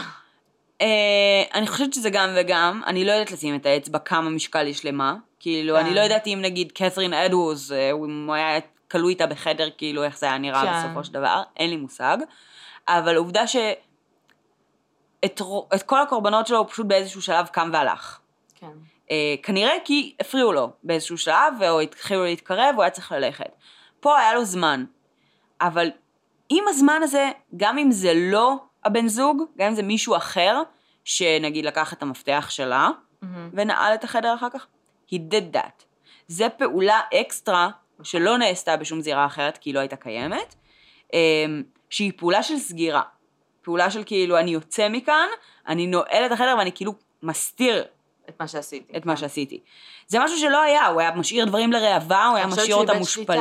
אה, 0.80 1.42
אני 1.54 1.66
חושבת 1.66 1.94
שזה 1.94 2.10
גם 2.10 2.28
וגם, 2.36 2.82
אני 2.86 3.04
לא 3.04 3.12
יודעת 3.12 3.30
לשים 3.30 3.54
את 3.54 3.66
האצבע 3.66 3.98
כמה 3.98 4.30
משקל 4.30 4.66
יש 4.66 4.84
למה, 4.84 5.14
כאילו, 5.40 5.76
כן. 5.76 5.80
אני 5.86 5.94
לא 5.94 6.00
יודעת 6.00 6.26
אם 6.26 6.38
נגיד 6.42 6.72
קת'רין 6.72 7.14
אדוורס, 7.14 7.72
אה, 7.72 7.90
הוא 7.90 8.34
היה 8.34 8.60
כלוא 8.90 9.08
איתה 9.08 9.26
בחדר, 9.26 9.68
כאילו, 9.78 10.04
איך 10.04 10.18
זה 10.18 10.26
היה 10.26 10.38
נראה 10.38 10.62
כן. 10.62 10.88
בסופו 10.88 11.04
של 11.04 11.12
דבר, 11.12 11.42
אין 11.56 11.70
לי 11.70 11.76
מושג, 11.76 12.16
אבל 12.88 13.14
העובדה 13.14 13.46
ש... 13.46 13.56
את, 15.24 15.40
את 15.74 15.82
כל 15.82 16.02
הקורבנות 16.02 16.46
שלו 16.46 16.58
הוא 16.58 16.66
פשוט 16.68 16.86
באיזשהו 16.86 17.22
שלב 17.22 17.46
קם 17.46 17.70
והלך. 17.72 18.18
כן. 18.54 18.66
אה, 19.10 19.34
כנראה 19.42 19.72
כי 19.84 20.14
הפריעו 20.20 20.52
לו 20.52 20.72
באיזשהו 20.84 21.18
שלב, 21.18 21.54
או 21.68 21.80
התחילו 21.80 22.24
להתקרב, 22.24 22.74
הוא 22.74 22.82
היה 22.82 22.90
צריך 22.90 23.12
ללכת. 23.12 23.50
פה 24.00 24.18
היה 24.18 24.34
לו 24.34 24.44
זמן. 24.44 24.84
אבל 25.60 25.90
עם 26.58 26.64
הזמן 26.68 27.00
הזה, 27.02 27.30
גם 27.56 27.78
אם 27.78 27.90
זה 27.90 28.12
לא 28.14 28.56
הבן 28.84 29.08
זוג, 29.08 29.42
גם 29.58 29.68
אם 29.68 29.74
זה 29.74 29.82
מישהו 29.82 30.16
אחר, 30.16 30.62
שנגיד 31.04 31.64
לקח 31.64 31.92
את 31.92 32.02
המפתח 32.02 32.46
שלה, 32.50 32.90
מהמם. 33.22 33.50
ונעל 33.52 33.94
את 33.94 34.04
החדר 34.04 34.34
אחר 34.34 34.48
כך, 34.52 34.66
he 35.10 35.14
did 35.14 35.56
that. 35.56 35.84
זה 36.28 36.48
פעולה 36.48 37.00
אקסטרה 37.20 37.70
שלא 38.02 38.38
נעשתה 38.38 38.76
בשום 38.76 39.00
זירה 39.00 39.26
אחרת, 39.26 39.58
כי 39.58 39.70
היא 39.70 39.74
לא 39.74 39.80
הייתה 39.80 39.96
קיימת, 39.96 40.54
אמ, 41.12 41.62
שהיא 41.90 42.12
פעולה 42.16 42.42
של 42.42 42.58
סגירה. 42.58 43.02
פעולה 43.62 43.90
של 43.90 44.02
כאילו, 44.06 44.38
אני 44.38 44.50
יוצא 44.50 44.88
מכאן, 44.88 45.28
אני 45.68 45.86
נועל 45.86 46.26
את 46.26 46.32
החדר 46.32 46.54
ואני 46.58 46.72
כאילו 46.72 46.94
מסתיר 47.22 47.84
את 48.28 48.40
מה 48.40 48.48
שעשיתי. 48.48 48.96
את 48.96 49.06
מה 49.06 49.16
שעשיתי. 49.16 49.60
זה 50.06 50.18
משהו 50.20 50.38
שלא 50.38 50.62
היה, 50.62 50.86
הוא 50.86 51.00
היה 51.00 51.10
משאיר 51.14 51.44
דברים 51.44 51.72
לראווה, 51.72 52.26
הוא 52.26 52.36
היה 52.36 52.46
משאיר 52.46 52.76
אותם 52.76 52.92
איבד 52.92 53.04
שליטה. 53.04 53.32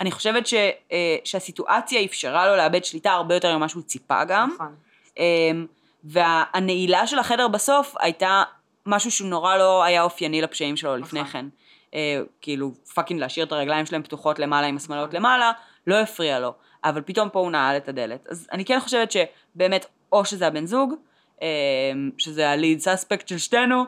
אני 0.00 0.10
חושבת 0.10 0.46
ש, 0.46 0.54
אה, 0.92 1.16
שהסיטואציה 1.24 2.04
אפשרה 2.04 2.46
לו 2.46 2.56
לאבד 2.56 2.84
שליטה 2.84 3.12
הרבה 3.12 3.34
יותר 3.34 3.56
ממה 3.56 3.68
שהוא 3.68 3.82
ציפה 3.82 4.24
גם. 4.24 4.50
נכון. 4.54 4.74
אמ, 5.18 5.66
והנעילה 6.04 7.06
של 7.06 7.18
החדר 7.18 7.48
בסוף 7.48 7.94
הייתה 8.00 8.42
משהו 8.86 9.10
שהוא 9.10 9.28
נורא 9.28 9.56
לא 9.56 9.84
היה 9.84 10.02
אופייני 10.02 10.42
לפשעים 10.42 10.76
שלו 10.76 10.96
לפני 10.96 11.20
נכון. 11.20 11.32
כן. 11.32 11.46
אה, 11.94 12.20
כאילו, 12.40 12.72
fucking 12.94 13.20
להשאיר 13.20 13.46
את 13.46 13.52
הרגליים 13.52 13.86
שלהם 13.86 14.02
פתוחות 14.02 14.38
למעלה 14.38 14.66
עם 14.66 14.76
השמלות 14.76 15.14
למעלה, 15.14 15.52
לא 15.86 15.94
הפריע 16.00 16.40
לו. 16.40 16.52
אבל 16.84 17.02
פתאום 17.02 17.28
פה 17.28 17.38
הוא 17.38 17.50
נעל 17.50 17.76
את 17.76 17.88
הדלת. 17.88 18.26
אז 18.30 18.48
אני 18.52 18.64
כן 18.64 18.80
חושבת 18.80 19.12
שבאמת, 19.12 19.86
או 20.12 20.24
שזה 20.24 20.46
הבן 20.46 20.66
זוג, 20.66 20.94
אה, 21.42 21.48
שזה 22.18 22.50
הליד 22.50 22.80
סאספקט 22.80 23.28
של 23.28 23.38
שתינו, 23.38 23.80
אה, 23.80 23.84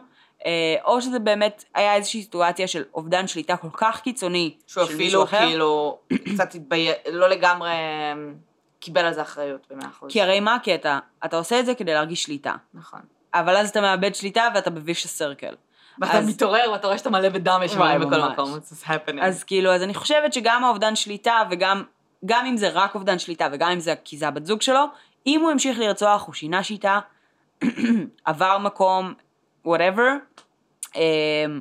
או 0.85 1.01
שזה 1.03 1.19
באמת 1.19 1.65
היה 1.75 1.95
איזושהי 1.95 2.23
סיטואציה 2.23 2.69
של 2.69 2.85
אובדן 2.95 3.27
שליטה 3.27 3.57
כל 3.57 3.69
כך 3.73 4.01
קיצוני 4.01 4.55
של 4.67 4.81
מישהו 4.81 4.95
אפילו 4.97 5.25
אחר. 5.25 5.39
כאילו 5.39 5.99
קצת 6.35 6.55
התבייש, 6.55 6.95
לא 7.13 7.29
לגמרי 7.29 7.71
אמ, 7.71 8.35
קיבל 8.81 9.05
על 9.05 9.13
זה 9.13 9.23
אחריות 9.23 9.67
במאה 9.71 9.89
אחוז. 9.89 10.13
כי 10.13 10.23
הרי 10.23 10.41
מה 10.41 10.55
הקטע? 10.55 10.99
אתה 11.25 11.37
עושה 11.37 11.61
את 11.61 11.67
זה 11.67 11.75
כדי 11.75 11.95
להרגיש 11.95 12.23
שליטה. 12.23 12.55
נכון. 12.75 13.01
אבל 13.35 13.57
אז 13.57 13.69
אתה 13.71 13.81
מאבד 13.81 14.15
שליטה 14.15 14.49
ואתה 14.55 14.71
בוויש 14.71 15.07
סרקל. 15.07 15.55
ואתה 16.01 16.19
אז- 16.19 16.29
מתעורר 16.29 16.71
ואתה 16.73 16.87
רואה 16.87 16.99
שאתה 16.99 17.11
מלא 17.11 17.29
בדם 17.29 17.61
יש 17.65 17.77
מים 17.77 18.01
בכל. 18.01 18.21
מקום, 18.33 18.55
it's 18.59 18.85
happening. 18.87 19.21
אז 19.23 19.45
כאילו, 19.45 19.71
אז 19.75 19.83
אני 19.83 19.95
חושבת 19.95 20.33
שגם 20.33 20.65
האובדן 20.65 20.97
שליטה 20.97 21.43
וגם, 21.51 21.83
גם 22.27 22.47
אם 22.47 22.57
זה 22.57 22.69
רק 22.69 22.95
אובדן 22.95 23.19
שליטה 23.19 23.49
וגם 23.53 23.71
אם 23.71 23.81
זה 23.81 23.95
כי 24.05 24.17
זה 24.19 24.29
הבת 24.29 24.47
זוג 24.47 24.63
שלו, 24.63 24.85
אם 25.27 25.41
הוא 25.41 25.51
המשיך 25.51 25.79
לרצוח, 25.79 26.27
הוא 26.27 26.35
שינה 26.35 26.63
שיטה, 26.63 27.01
עבר 28.25 28.59
מקום, 28.59 29.15
whatever, 29.77 30.39
אמ, 30.97 31.61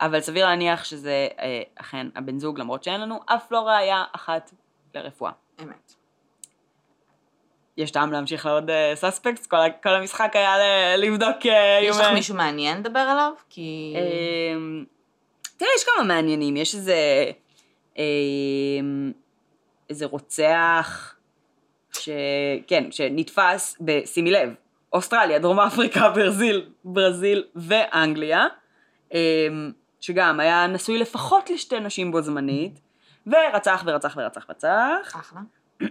אבל 0.00 0.20
סביר 0.20 0.46
להניח 0.46 0.84
שזה 0.84 1.28
אה, 1.38 1.62
אכן 1.74 2.06
הבן 2.14 2.38
זוג, 2.38 2.58
למרות 2.60 2.84
שאין 2.84 3.00
לנו 3.00 3.20
אף 3.26 3.52
לא 3.52 3.58
ראייה 3.60 4.04
אחת 4.12 4.50
לרפואה. 4.94 5.32
אמת. 5.62 5.92
יש 7.76 7.90
טעם 7.90 8.12
להמשיך 8.12 8.46
לעוד 8.46 8.70
סאספקטס? 8.94 9.46
כל, 9.46 9.56
ה- 9.56 9.70
כל 9.82 9.88
המשחק 9.88 10.30
היה 10.36 10.54
לבדוק 10.96 11.46
אה, 11.46 11.78
יש 11.82 11.96
לך 11.96 12.02
אה, 12.02 12.14
מישהו 12.14 12.34
מעניין 12.34 12.78
לדבר 12.78 13.00
עליו? 13.00 13.32
כי... 13.50 13.94
אמ, 13.96 14.84
תראה, 15.56 15.70
יש 15.76 15.84
כמה 15.84 16.04
מעניינים, 16.04 16.56
יש 16.56 16.74
איזה, 16.74 17.24
אמ, 17.98 19.12
איזה 19.90 20.06
רוצח, 20.06 21.16
ש... 21.92 22.08
כן, 22.66 22.92
שנתפס, 22.92 23.78
שימי 24.04 24.30
לב, 24.30 24.54
אוסטרליה, 24.92 25.38
דרום 25.38 25.60
אפריקה, 25.60 26.08
ברזיל, 26.14 26.66
ברזיל 26.84 27.44
ואנגליה, 27.56 28.46
אמ, 29.12 29.18
שגם 30.00 30.40
היה 30.40 30.66
נשוי 30.66 30.98
לפחות 30.98 31.50
לשתי 31.50 31.80
נשים 31.80 32.12
בו 32.12 32.22
זמנית, 32.22 32.80
ורצח 33.26 33.82
ורצח 33.86 34.14
ורצח 34.16 34.46
ורצח, 34.48 35.14
אחלה. 35.20 35.40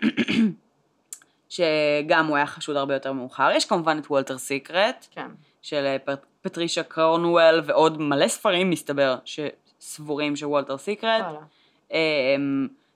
שגם 1.49 2.27
הוא 2.27 2.35
היה 2.37 2.45
חשוד 2.45 2.75
הרבה 2.75 2.93
יותר 2.93 3.13
מאוחר. 3.13 3.49
יש 3.53 3.65
כמובן 3.65 3.97
את 4.01 4.05
וולטר 4.07 4.37
סיקרט, 4.37 5.07
כן. 5.11 5.27
של 5.61 5.85
אה, 5.85 5.97
פט- 6.05 6.25
פטרישה 6.41 6.83
קורנוול 6.83 7.61
ועוד 7.65 8.01
מלא 8.01 8.27
ספרים 8.27 8.69
מסתבר 8.69 9.15
שסבורים 9.25 10.35
שוולטר 10.35 10.77
סיקרט. 10.77 11.21
וואלה. 11.21 11.39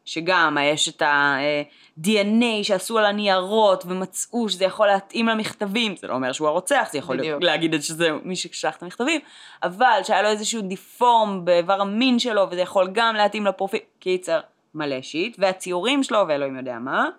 שגם 0.10 0.58
יש 0.62 0.90
את 0.90 1.02
ה-DNA 1.02 2.64
שעשו 2.64 2.98
על 2.98 3.06
הניירות 3.06 3.84
ומצאו 3.88 4.50
שזה 4.50 4.66
יכול 4.66 4.88
להתאים 4.88 5.28
למכתבים, 5.28 5.96
זה 5.96 6.08
לא 6.08 6.14
אומר 6.14 6.32
שהוא 6.32 6.48
הרוצח, 6.48 6.90
זה 6.92 6.98
יכול 6.98 7.18
בדיוק. 7.18 7.44
להגיד 7.44 7.82
שזה 7.82 8.10
מי 8.24 8.36
ששלח 8.36 8.78
את 8.78 8.84
המכתבים, 8.84 9.22
אבל 9.64 10.00
שהיה 10.04 10.22
לו 10.22 10.30
איזשהו 10.30 10.62
דיפורם 10.62 11.46
באיבר 11.46 11.82
המין 11.82 12.20
שלו 12.20 12.48
וזה 12.52 12.62
יכול 12.62 12.90
גם 12.94 13.16
להתאים 13.16 13.46
לפרופיל, 13.46 13.80
קיצר, 14.00 14.40
מלא 14.74 15.02
שיט, 15.02 15.36
והציורים 15.40 16.04
שלו 16.04 16.20
ואלוהים 16.28 16.58
יודע 16.58 16.80
מה. 16.80 17.10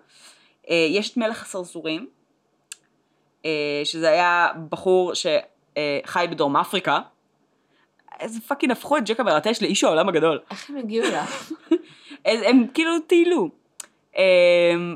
אה, 0.69 0.87
יש 0.89 1.11
את 1.11 1.17
מלך 1.17 1.43
הסרסורים, 1.43 2.07
אה, 3.45 3.81
שזה 3.83 4.09
היה 4.09 4.47
בחור 4.69 5.11
שחי 5.15 6.25
בדרום 6.31 6.57
אפריקה. 6.57 6.99
איזה 8.19 8.39
fucking 8.41 8.71
הפכו 8.71 8.97
את 8.97 9.03
ג'ק 9.05 9.23
המרטש 9.23 9.61
לאיש 9.61 9.83
העולם 9.83 10.09
הגדול. 10.09 10.39
איך 10.51 10.69
הם 10.69 10.77
הגיעו 10.77 11.05
אליו? 11.05 11.23
אז 12.25 12.39
הם 12.45 12.65
כאילו 12.73 12.99
טיילו. 12.99 13.49
אה, 14.17 14.23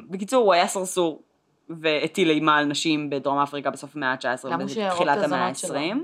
בקיצור, 0.09 0.43
הוא 0.43 0.53
היה 0.53 0.67
סרסור 0.67 1.21
והטיל 1.69 2.29
אימה 2.29 2.57
על 2.57 2.65
נשים 2.65 3.09
בדרום 3.09 3.37
אפריקה 3.37 3.69
בסוף 3.69 3.95
המאה 3.95 4.11
ה-19 4.11 4.47
למה 4.47 4.69
שיהרוג 4.69 5.01
את 5.01 5.07
ובתחילת 5.07 5.23
המאה 5.23 5.49
הזונות 5.49 5.55
שלו? 5.55 5.75
ה-20. 5.75 5.95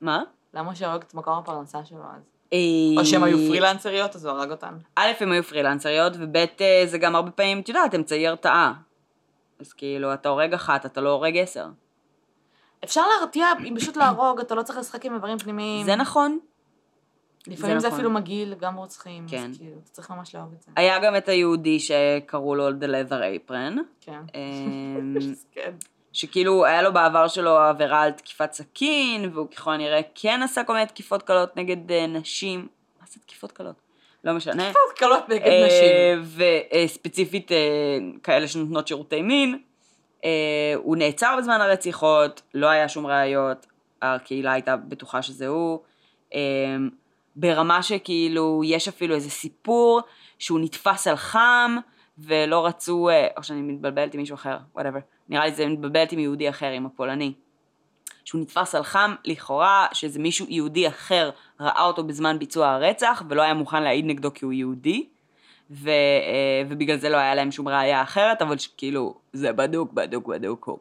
מה? 0.00 0.22
למה 0.54 0.66
הוא 0.66 0.74
שהרג 0.74 1.02
את 1.02 1.14
מקום 1.14 1.38
הפרנסה 1.38 1.84
שלו 1.84 1.98
אז? 1.98 2.22
אה, 2.52 2.58
או 3.00 3.04
שהם 3.04 3.24
היו 3.24 3.38
פרילנסריות, 3.48 4.16
אז 4.16 4.24
הוא 4.24 4.32
הרג 4.32 4.50
אותן. 4.50 4.74
א', 4.96 5.08
הם 5.20 5.32
היו 5.32 5.42
פרילנסריות, 5.42 6.12
וב', 6.18 6.36
אה, 6.36 6.82
זה 6.86 6.98
גם 6.98 7.16
הרבה 7.16 7.30
פעמים, 7.30 7.60
את 7.60 7.68
יודעת, 7.68 7.94
אמצעי 7.94 8.26
הרתעה. 8.26 8.72
אז 9.60 9.72
כאילו, 9.72 10.14
אתה 10.14 10.28
הורג 10.28 10.54
אחת, 10.54 10.86
אתה 10.86 11.00
לא 11.00 11.10
הורג 11.10 11.36
עשר. 11.36 11.66
אפשר 12.84 13.02
להרתיע, 13.08 13.46
אם 13.64 13.74
פשוט 13.76 13.96
להרוג, 13.96 14.40
אתה 14.40 14.54
לא 14.54 14.62
צריך 14.62 14.78
לשחק 14.78 15.04
עם 15.04 15.14
איברים 15.14 15.38
פנימיים. 15.38 15.86
זה 15.86 15.96
נכון. 15.96 16.38
לפעמים 17.46 17.74
זה 17.74 17.80
זה 17.80 17.86
נכון. 17.86 17.98
אפילו 17.98 18.10
מגעיל, 18.10 18.54
גם 18.54 18.76
רוצחים. 18.76 19.26
כן. 19.28 19.50
אז 19.50 19.58
כאילו, 19.58 19.76
אתה 19.82 19.90
צריך 19.90 20.10
ממש 20.10 20.34
לאהוב 20.34 20.52
את 20.52 20.62
זה. 20.62 20.70
היה 20.76 20.98
גם 20.98 21.16
את 21.16 21.28
היהודי 21.28 21.80
שקראו 21.80 22.54
לו 22.54 22.68
The 22.68 22.84
Leather 22.84 23.50
Apron, 23.50 23.78
כן. 24.00 24.20
אמ, 24.34 25.16
כן. 25.54 25.72
שכאילו 26.12 26.64
היה 26.64 26.82
לו 26.82 26.92
בעבר 26.92 27.28
שלו 27.28 27.58
עבירה 27.58 28.02
על 28.02 28.10
תקיפת 28.10 28.52
סכין, 28.52 29.30
והוא 29.34 29.48
ככל 29.48 29.72
הנראה 29.72 30.00
כן 30.14 30.40
עשה 30.42 30.64
כל 30.64 30.72
מיני 30.72 30.86
תקיפות 30.86 31.22
קלות 31.22 31.56
נגד 31.56 31.92
אה, 31.92 32.06
נשים. 32.06 32.68
מה 33.00 33.06
זה 33.10 33.20
תקיפות 33.20 33.52
קלות? 33.52 33.74
לא 34.24 34.32
משנה. 34.32 34.62
תקיפות 34.62 34.98
קלות 34.98 35.28
נגד 35.28 35.46
אה, 35.46 35.66
נשים. 35.66 36.22
וספציפית 36.84 37.52
אה, 37.52 37.56
כאלה 38.22 38.48
שנותנות 38.48 38.88
שירותי 38.88 39.22
מין. 39.22 39.58
הוא 40.76 40.96
נעצר 40.96 41.34
בזמן 41.38 41.60
הרציחות, 41.60 42.42
לא 42.54 42.66
היה 42.66 42.88
שום 42.88 43.06
ראיות, 43.06 43.66
הקהילה 44.02 44.52
הייתה 44.52 44.76
בטוחה 44.76 45.22
שזה 45.22 45.46
הוא. 45.46 45.78
ברמה 47.38 47.82
שכאילו 47.82 48.62
יש 48.64 48.88
אפילו 48.88 49.14
איזה 49.14 49.30
סיפור 49.30 50.00
שהוא 50.38 50.60
נתפס 50.60 51.06
על 51.06 51.16
חם 51.16 51.76
ולא 52.18 52.66
רצו, 52.66 53.08
אה, 53.08 53.26
או 53.36 53.42
שאני 53.42 53.62
מתבלבלת 53.62 54.14
עם 54.14 54.20
מישהו 54.20 54.34
אחר, 54.34 54.56
וואטאבר, 54.74 54.98
נראה 55.28 55.44
לי 55.44 55.52
זה 55.52 55.66
מתבלבלת 55.66 56.12
עם 56.12 56.18
יהודי 56.18 56.48
אחר, 56.48 56.66
עם 56.66 56.86
הפולני. 56.86 57.32
שהוא 58.24 58.40
נתפס 58.40 58.74
על 58.74 58.82
חם 58.82 59.14
לכאורה 59.24 59.86
שאיזה 59.92 60.20
מישהו 60.20 60.46
יהודי 60.48 60.88
אחר 60.88 61.30
ראה 61.60 61.84
אותו 61.84 62.04
בזמן 62.04 62.38
ביצוע 62.38 62.68
הרצח 62.68 63.22
ולא 63.28 63.42
היה 63.42 63.54
מוכן 63.54 63.82
להעיד 63.82 64.04
נגדו 64.04 64.34
כי 64.34 64.44
הוא 64.44 64.52
יהודי 64.52 65.08
ו, 65.70 65.88
אה, 65.88 66.62
ובגלל 66.68 66.96
זה 66.96 67.08
לא 67.08 67.16
היה 67.16 67.34
להם 67.34 67.52
שום 67.52 67.68
ראייה 67.68 68.02
אחרת 68.02 68.42
אבל 68.42 68.56
כאילו 68.76 69.14
זה 69.32 69.52
בדוק 69.52 69.92
בדוק 69.92 70.26
בדוק 70.26 70.64
הוא. 70.64 70.78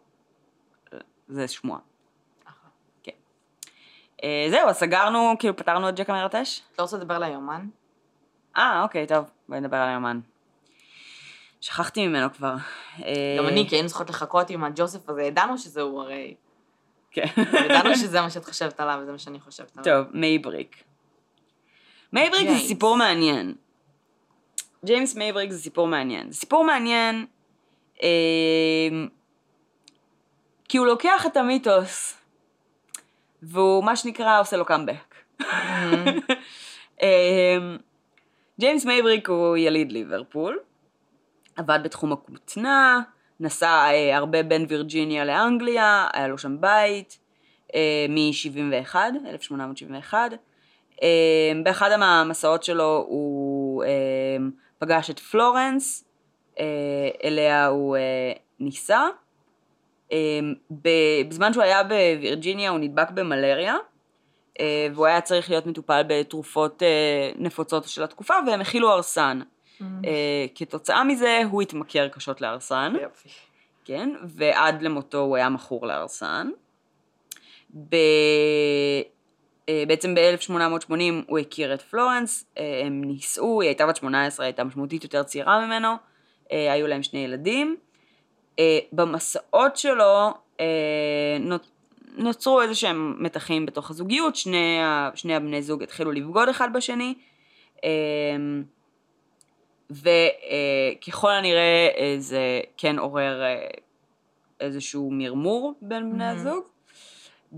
זה 1.27 1.47
שמועה. 1.47 1.79
אה, 4.23 4.47
זהו 4.49 4.69
אז 4.69 4.75
סגרנו 4.75 5.35
כאילו 5.39 5.55
פתרנו 5.55 5.89
את 5.89 5.95
ג'ק 5.95 6.09
המרטש? 6.09 6.61
אתה 6.73 6.81
רוצה 6.81 6.97
לדבר 6.97 7.13
על 7.15 7.23
היומן? 7.23 7.67
אה 8.57 8.83
אוקיי 8.83 9.07
טוב 9.07 9.25
בואי 9.49 9.59
נדבר 9.59 9.77
על 9.77 9.89
היומן. 9.89 10.19
שכחתי 11.61 12.07
ממנו 12.07 12.33
כבר. 12.33 12.55
אה, 13.03 13.35
גם 13.37 13.47
אני, 13.47 13.69
כי 13.69 13.75
היינו 13.75 13.87
צריכות 13.87 14.09
לחכות 14.09 14.49
עם 14.49 14.63
הג'וסף 14.63 15.09
הזה, 15.09 15.23
ידענו 15.23 15.57
שזה 15.57 15.81
הוא 15.81 16.01
הרי. 16.01 16.35
כן. 17.11 17.25
ידענו 17.65 17.95
שזה 18.01 18.21
מה 18.21 18.29
שאת 18.29 18.45
חושבת 18.45 18.79
עליו, 18.79 18.99
וזה 19.01 19.11
מה 19.11 19.17
שאני 19.17 19.39
חושבת 19.39 19.77
עליו. 19.77 20.03
טוב, 20.03 20.15
מייבריק. 20.17 20.83
מייבריק 22.13 22.49
זה. 22.49 22.67
סיפור 22.67 22.97
מעניין. 22.97 23.55
ג'יימס 24.85 25.15
מייבריק 25.15 25.51
זה 25.51 25.59
סיפור 25.59 25.87
מעניין. 25.87 26.31
זה 26.31 26.37
סיפור 26.37 26.63
מעניין 26.63 27.25
אה, 28.03 28.07
כי 30.69 30.77
הוא 30.77 30.87
לוקח 30.87 31.25
את 31.25 31.37
המיתוס 31.37 32.16
והוא 33.41 33.83
מה 33.83 33.95
שנקרא 33.95 34.39
עושה 34.39 34.57
לו 34.57 34.65
קאמבק. 34.65 35.15
אה, 37.01 37.57
ג'יימס 38.59 38.85
מייבריק 38.85 39.29
הוא 39.29 39.57
יליד 39.57 39.91
ליברפול, 39.91 40.59
עבד 41.55 41.79
בתחום 41.83 42.13
הכותנה, 42.13 43.01
נסע 43.39 43.69
אה, 43.69 44.17
הרבה 44.17 44.43
בין 44.43 44.65
וירג'יניה 44.69 45.25
לאנגליה, 45.25 46.07
היה 46.13 46.27
לו 46.27 46.37
שם 46.37 46.61
בית 46.61 47.19
אה, 47.75 48.05
מ-71, 48.09 48.95
1871. 49.29 50.31
אה, 51.03 51.07
באחד 51.63 51.91
המסעות 51.91 52.63
שלו 52.63 53.05
הוא 53.07 53.83
אה, 53.83 53.89
פגש 54.79 55.09
את 55.09 55.19
פלורנס, 55.19 56.03
אליה 57.23 57.67
הוא 57.67 57.97
ניסה. 58.59 59.07
ב- 60.71 61.29
בזמן 61.29 61.53
שהוא 61.53 61.63
היה 61.63 61.83
בווירג'יניה 61.83 62.69
הוא 62.69 62.79
נדבק 62.79 63.11
במלריה, 63.11 63.75
אה, 64.59 64.87
והוא 64.93 65.05
היה 65.05 65.21
צריך 65.21 65.49
להיות 65.49 65.65
מטופל 65.65 66.01
בתרופות 66.07 66.83
אה, 66.83 67.31
נפוצות 67.35 67.87
של 67.87 68.03
התקופה, 68.03 68.33
והם 68.47 68.61
הכילו 68.61 68.91
ארסן. 68.91 69.39
אה, 69.81 70.45
כתוצאה 70.55 71.03
מזה 71.03 71.41
הוא 71.51 71.61
התמכר 71.61 72.07
קשות 72.07 72.41
לארסן. 72.41 72.93
יופי. 73.01 73.29
כן, 73.85 74.15
ועד 74.23 74.81
למותו 74.81 75.17
הוא 75.17 75.35
היה 75.35 75.49
מכור 75.49 75.87
לארסן. 75.87 76.49
ב... 77.89 77.95
בעצם 79.87 80.15
ב-1880 80.15 80.91
הוא 81.27 81.39
הכיר 81.39 81.73
את 81.73 81.81
פלורנס, 81.81 82.45
הם 82.85 83.03
נישאו, 83.03 83.61
היא 83.61 83.69
הייתה 83.69 83.87
בת 83.87 83.95
18, 83.95 84.45
הייתה 84.45 84.63
משמעותית 84.63 85.03
יותר 85.03 85.23
צעירה 85.23 85.65
ממנו, 85.65 85.89
היו 86.49 86.87
להם 86.87 87.03
שני 87.03 87.19
ילדים. 87.19 87.77
אה, 88.59 88.79
במסעות 88.91 89.77
שלו 89.77 90.33
אה, 90.59 91.37
נוצרו 92.17 92.61
איזה 92.61 92.75
שהם 92.75 93.15
מתחים 93.19 93.65
בתוך 93.65 93.89
הזוגיות, 93.89 94.35
שני, 94.35 94.79
שני 95.15 95.35
הבני 95.35 95.61
זוג 95.61 95.83
התחילו 95.83 96.11
לבגוד 96.11 96.49
אחד 96.49 96.73
בשני. 96.73 97.13
אה, 97.83 97.89
וככל 99.91 101.31
הנראה 101.31 101.89
אה, 101.97 102.15
זה 102.17 102.61
כן 102.77 102.99
עורר 102.99 103.41
איזשהו 104.59 105.09
מרמור 105.11 105.73
בין 105.81 106.11
בני 106.13 106.25
מהמם. 106.25 106.39
הזוג. 106.39 106.63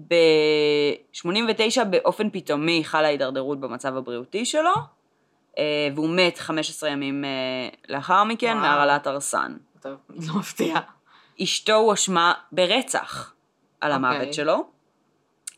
ב-89 0.08 1.84
באופן 1.84 2.30
פתאומי 2.30 2.84
חלה 2.84 3.08
הידרדרות 3.08 3.60
במצב 3.60 3.98
הבריאותי 3.98 4.46
שלו, 4.46 4.74
והוא 5.96 6.10
מת 6.10 6.38
15 6.38 6.90
ימים 6.90 7.26
לאחר 7.90 8.24
מכן. 8.24 8.58
מהרעלת 8.58 9.08
ארסן. 9.08 9.58
טוב, 9.82 9.94
לא 10.28 10.40
מפתיע. 10.40 10.80
אשתו 11.44 11.76
הואשמה 11.76 12.34
ברצח 12.52 13.34
על 13.82 13.92
המוות 13.92 14.16
אוקיי. 14.16 14.34
שלו. 14.34 14.70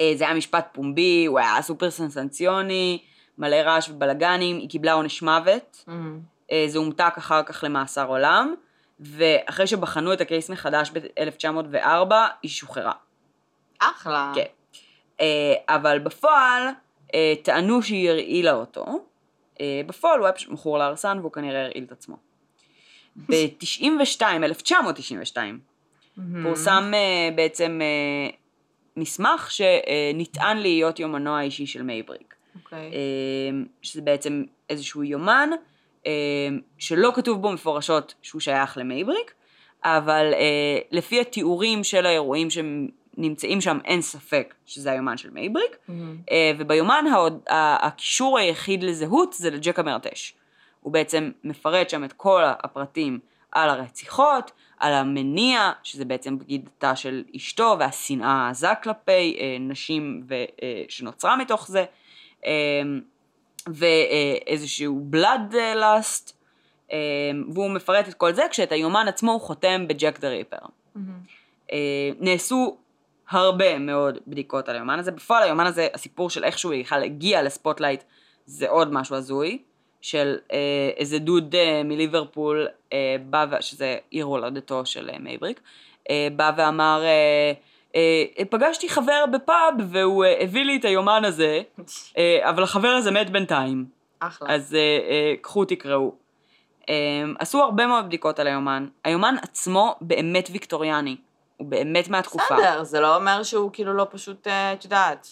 אה, 0.01 0.11
זה 0.15 0.23
היה 0.23 0.33
משפט 0.33 0.67
פומבי, 0.71 1.25
הוא 1.25 1.39
היה 1.39 1.61
סופר 1.61 1.91
סנסציוני, 1.91 3.03
מלא 3.37 3.55
רעש 3.55 3.89
ובלאגנים, 3.89 4.57
היא 4.57 4.69
קיבלה 4.69 4.93
עונש 4.93 5.21
מוות. 5.21 5.83
אמ, 5.87 6.19
אה, 6.51 6.65
זה 6.67 6.77
הומתק 6.77 7.13
אחר 7.17 7.43
כך 7.43 7.63
למאסר 7.63 8.07
עולם, 8.07 8.55
ואחרי 8.99 9.67
שבחנו 9.67 10.13
את 10.13 10.21
הקייס 10.21 10.49
מחדש 10.49 10.91
ב-1904, 10.91 12.13
היא 12.43 12.51
שוחררה. 12.51 12.93
אחלה. 13.79 14.31
כן. 14.35 14.45
אה, 15.21 15.53
אבל 15.69 15.99
בפועל, 15.99 16.63
טענו 17.43 17.81
שהיא 17.81 18.09
הרעילה 18.09 18.53
אותו. 18.53 18.85
בפועל 19.87 20.19
הוא 20.19 20.25
היה 20.25 20.33
פשוט 20.33 20.49
מכור 20.49 20.77
לארסן, 20.77 21.17
והוא 21.19 21.31
כנראה 21.31 21.61
הרעיל 21.61 21.83
את 21.83 21.91
עצמו. 21.91 22.30
ב-92, 23.15 24.21
1992, 24.43 25.59
מהמם. 26.17 26.43
פורסם 26.43 26.91
אה, 26.93 27.29
בעצם 27.35 27.79
אה, 27.81 28.29
מסמך 28.97 29.51
שנטען 29.51 30.57
להיות 30.57 30.99
יומנו 30.99 31.37
האישי 31.37 31.65
של 31.65 31.81
מייבריק. 31.81 32.35
אוקיי. 32.55 32.79
אה, 32.79 33.59
שזה 33.81 34.01
בעצם 34.01 34.43
איזשהו 34.69 35.03
יומן 35.03 35.49
שלא 36.77 37.11
כתוב 37.15 37.41
בו 37.41 37.51
מפורשות 37.51 38.13
שהוא 38.21 38.41
שייך 38.41 38.77
למייבריק, 38.77 39.33
אבל 39.83 40.33
לפי 40.91 41.21
התיאורים 41.21 41.83
של 41.83 42.05
האירועים 42.05 42.47
שנמצאים 42.49 43.61
שם 43.61 43.77
אין 43.85 44.01
ספק 44.01 44.53
שזה 44.65 44.91
היומן 44.91 45.17
של 45.17 45.29
מייבריק. 45.29 45.77
אה, 46.31 46.51
וביומן 46.57 47.05
הקישור 47.49 48.37
היחיד 48.37 48.83
לזהות 48.83 49.33
זה 49.33 49.49
לג'ק 49.49 49.79
המרטש. 49.79 50.33
הוא 50.81 50.93
בעצם 50.93 51.31
מפרט 51.43 51.89
שם 51.89 52.03
את 52.03 52.13
כל 52.13 52.43
הפרטים 52.45 53.19
על 53.51 53.69
הרציחות, 53.69 54.51
על 54.79 54.93
המניע, 54.93 55.71
שזה 55.83 56.05
בעצם 56.05 56.39
בגידתה 56.39 56.95
של 56.95 57.23
אשתו, 57.35 57.75
והשנאה 57.79 58.31
העזה 58.31 58.67
כלפי 58.83 59.37
אה, 59.39 59.57
נשים 59.59 60.23
ו, 60.27 60.33
אה, 60.33 60.83
שנוצרה 60.89 61.37
מתוך 61.37 61.67
זה. 61.67 61.85
אה, 62.45 62.51
ואיזשהו 63.67 64.99
blood 65.03 65.55
lust, 65.75 66.37
והוא 67.53 67.69
מפרט 67.69 68.09
את 68.09 68.13
כל 68.13 68.33
זה, 68.33 68.43
כשאת 68.49 68.71
היומן 68.71 69.07
עצמו 69.07 69.31
הוא 69.31 69.41
חותם 69.41 69.87
בג'ק 69.87 70.19
דה 70.19 70.29
ריפר. 70.29 70.57
אה, 71.71 72.09
נעשו 72.19 72.77
הרבה 73.29 73.79
מאוד 73.79 74.17
בדיקות 74.27 74.69
על 74.69 74.75
היומן 74.75 74.99
הזה. 74.99 75.11
בפועל 75.11 75.43
היומן 75.43 75.65
הזה, 75.65 75.87
הסיפור 75.93 76.29
של 76.29 76.43
איך 76.43 76.59
שהוא 76.59 76.73
בכלל 76.79 77.03
הגיע 77.03 77.43
ל 77.43 77.49
spotlight, 77.49 78.03
זה 78.45 78.69
עוד 78.69 78.93
משהו 78.93 79.15
הזוי, 79.15 79.61
של 80.01 80.37
אה, 80.51 80.89
איזה 80.97 81.19
דוד 81.19 81.55
אה, 81.55 81.81
מליברפול, 81.83 82.67
אה, 82.93 83.15
בא. 83.29 83.61
שזה 83.61 83.97
עיר 84.09 84.25
הולדתו 84.25 84.85
של 84.85 85.09
אה, 85.13 85.19
מייבריק, 85.19 85.61
אה, 86.09 86.27
בא 86.35 86.51
ואמר, 86.57 87.01
אה, 87.03 87.53
אה, 87.95 88.45
פגשתי 88.49 88.89
חבר 88.89 89.25
בפאב 89.33 89.73
והוא 89.89 90.25
אה, 90.25 90.41
הביא 90.41 90.65
לי 90.65 90.77
את 90.77 90.85
היומן 90.85 91.25
הזה, 91.25 91.61
אה, 92.17 92.49
אבל 92.49 92.63
החבר 92.63 92.87
הזה 92.87 93.11
מת 93.11 93.29
בינתיים. 93.29 93.85
אחלה. 94.19 94.55
אז 94.55 94.75
אה, 94.75 94.79
אה, 94.79 95.33
קחו 95.41 95.65
תקראו. 95.65 96.11
אה, 96.89 96.95
עשו 97.39 97.63
הרבה 97.63 97.87
מאוד 97.87 98.05
בדיקות 98.05 98.39
על 98.39 98.47
היומן. 98.47 98.87
היומן 99.03 99.35
עצמו 99.41 99.95
באמת 100.01 100.49
ויקטוריאני. 100.51 101.17
הוא 101.57 101.67
באמת 101.67 102.09
מהתקופה. 102.09 102.55
בסדר, 102.55 102.83
זה 102.83 102.99
לא 102.99 103.15
אומר 103.15 103.43
שהוא 103.43 103.69
כאילו 103.73 103.93
לא 103.93 104.07
פשוט, 104.11 104.47
אה, 104.47 104.73
את 104.73 104.83
יודעת. 104.83 105.27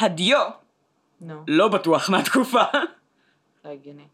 הדיו 0.00 0.38
נו, 1.20 1.44
לא 1.48 1.68
בטוח 1.68 2.08
מהתקופה. 2.10 2.62
לא 3.64 3.70
הגיוני. 3.70 4.06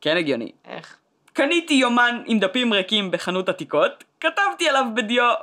כן 0.00 0.16
הגיוני. 0.16 0.52
איך? 0.64 0.98
קניתי 1.32 1.74
יומן 1.74 2.22
עם 2.26 2.38
דפים 2.38 2.72
ריקים 2.72 3.10
בחנות 3.10 3.48
עתיקות, 3.48 4.04
כתבתי 4.20 4.68
עליו 4.68 4.84
בדיו 4.94 5.34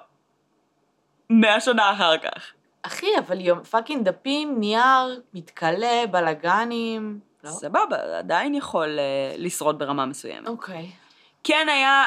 מאה 1.30 1.60
שנה 1.60 1.94
אחר 1.94 2.18
כך. 2.18 2.54
אחי, 2.82 3.08
אבל 3.20 3.42
יום, 3.42 3.64
fucking 3.64 4.06
דפים, 4.06 4.60
נייר, 4.60 5.22
מתכלה, 5.34 6.08
בלאגנים. 6.12 7.20
לא? 7.44 7.50
סבבה, 7.50 8.18
עדיין 8.18 8.56
יכול 8.56 9.00
uh, 9.00 9.38
לשרוד 9.38 9.80
ברמה 9.80 10.06
מסוימת. 10.06 10.48
אוקיי. 10.48 10.92
כן 11.44 11.68
היה 11.70 12.04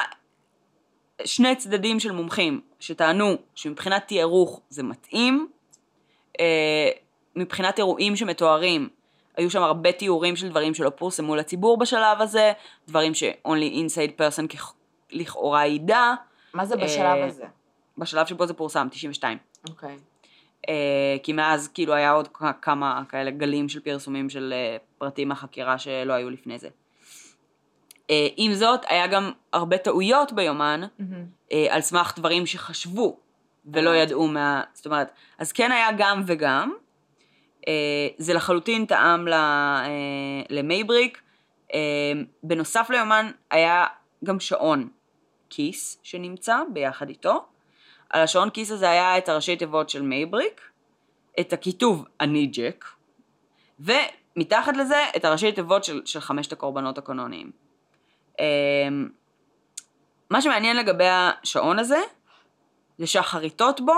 שני 1.25 1.55
צדדים 1.55 1.99
של 1.99 2.11
מומחים 2.11 2.61
שטענו 2.79 3.35
שמבחינת 3.55 4.07
תיארוך 4.07 4.61
זה 4.69 4.83
מתאים, 4.83 5.47
אה, 6.39 6.89
מבחינת 7.35 7.77
אירועים 7.77 8.15
שמתוארים, 8.15 8.89
היו 9.39 9.49
שם 9.49 9.63
הרבה 9.63 9.91
תיאורים 9.91 10.35
של 10.35 10.49
דברים 10.49 10.73
שלא 10.73 10.89
פורסמו 10.89 11.35
לציבור 11.35 11.77
בשלב 11.77 12.21
הזה, 12.21 12.51
דברים 12.87 13.13
ש-only 13.13 13.73
inside 13.73 14.19
person 14.19 14.55
לכאורה 15.11 15.67
ידע. 15.67 16.13
מה 16.53 16.65
זה 16.65 16.75
בשלב 16.75 17.17
אה, 17.17 17.25
הזה? 17.25 17.45
בשלב 17.97 18.25
שבו 18.25 18.45
זה 18.45 18.53
פורסם, 18.53 18.87
92. 18.91 19.37
אוקיי. 19.69 19.97
אה, 20.69 21.15
כי 21.23 21.33
מאז 21.33 21.67
כאילו 21.67 21.93
היה 21.93 22.11
עוד 22.11 22.27
כמה 22.61 23.03
כאלה 23.09 23.31
גלים 23.31 23.69
של 23.69 23.79
פרסומים 23.79 24.29
של 24.29 24.53
אה, 24.55 24.77
פרטים 24.97 25.27
מהחקירה 25.27 25.77
שלא 25.77 26.13
היו 26.13 26.29
לפני 26.29 26.59
זה. 26.59 26.69
אה, 28.09 28.27
עם 28.37 28.53
זאת, 28.53 28.85
היה 28.87 29.07
גם 29.07 29.31
הרבה 29.53 29.77
טעויות 29.77 30.31
ביומן, 30.31 30.81
מהמם. 30.99 31.25
אה, 31.51 31.67
על 31.69 31.81
סמך 31.81 32.13
דברים 32.17 32.45
שחשבו 32.45 33.17
ולא. 33.73 33.95
ידעו 33.95 34.27
מה... 34.27 34.63
זאת 34.73 34.85
אומרת, 34.85 35.11
אז 35.37 35.51
כן 35.51 35.71
היה 35.71 35.87
גם 35.97 36.23
וגם. 36.27 36.73
אה, 37.67 38.07
זה 38.17 38.33
לחלוטין 38.33 38.85
תאם 38.85 39.27
אה, 39.27 39.87
למייבריק. 40.49 41.21
אה, 41.73 41.79
בנוסף 42.43 42.89
ליומן 42.89 43.31
היה 43.51 43.85
גם 44.23 44.39
שעון 44.39 44.89
כיס 45.49 45.99
שנמצא 46.03 46.61
ביחד 46.73 47.09
איתו. 47.09 47.45
על 48.09 48.21
השעון 48.21 48.49
כיס 48.49 48.71
הזה 48.71 48.89
היה 48.89 49.17
את 49.17 49.29
הראשי 49.29 49.55
תיבות 49.55 49.89
של 49.89 50.01
מייבריק, 50.01 50.61
את 51.39 51.53
הכיתוב 51.53 52.05
אני 52.19 52.45
ג'ק, 52.45 52.85
ומתחת 53.79 54.77
לזה 54.77 55.05
את 55.15 55.25
הראשי 55.25 55.51
תיבות 55.51 55.83
של, 55.83 56.01
של 56.05 56.19
חמשת 56.19 56.51
הקורבנות 56.51 56.97
הקנוניים. 56.97 57.51
מה 60.29 60.41
שמעניין 60.41 60.77
לגבי 60.77 61.07
השעון 61.07 61.79
הזה, 61.79 61.99
זה 62.97 63.07
שהחריטות 63.07 63.81
בו 63.81 63.93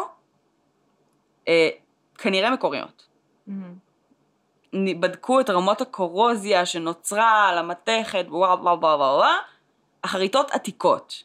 אה, 1.47 1.69
כנראה 2.17 2.51
מקוריות. 2.51 3.07
נ- 4.73 5.01
בדקו 5.01 5.39
את 5.39 5.49
רמות 5.49 5.81
הקורוזיה 5.81 6.65
שנוצרה 6.65 7.49
על 7.49 7.57
המתכת, 7.57 8.25
וואו 8.29 8.59
וואו 8.63 8.79
וואו 8.81 8.99
וואו, 8.99 9.23
החריטות 10.03 10.51
עתיקות. 10.51 11.23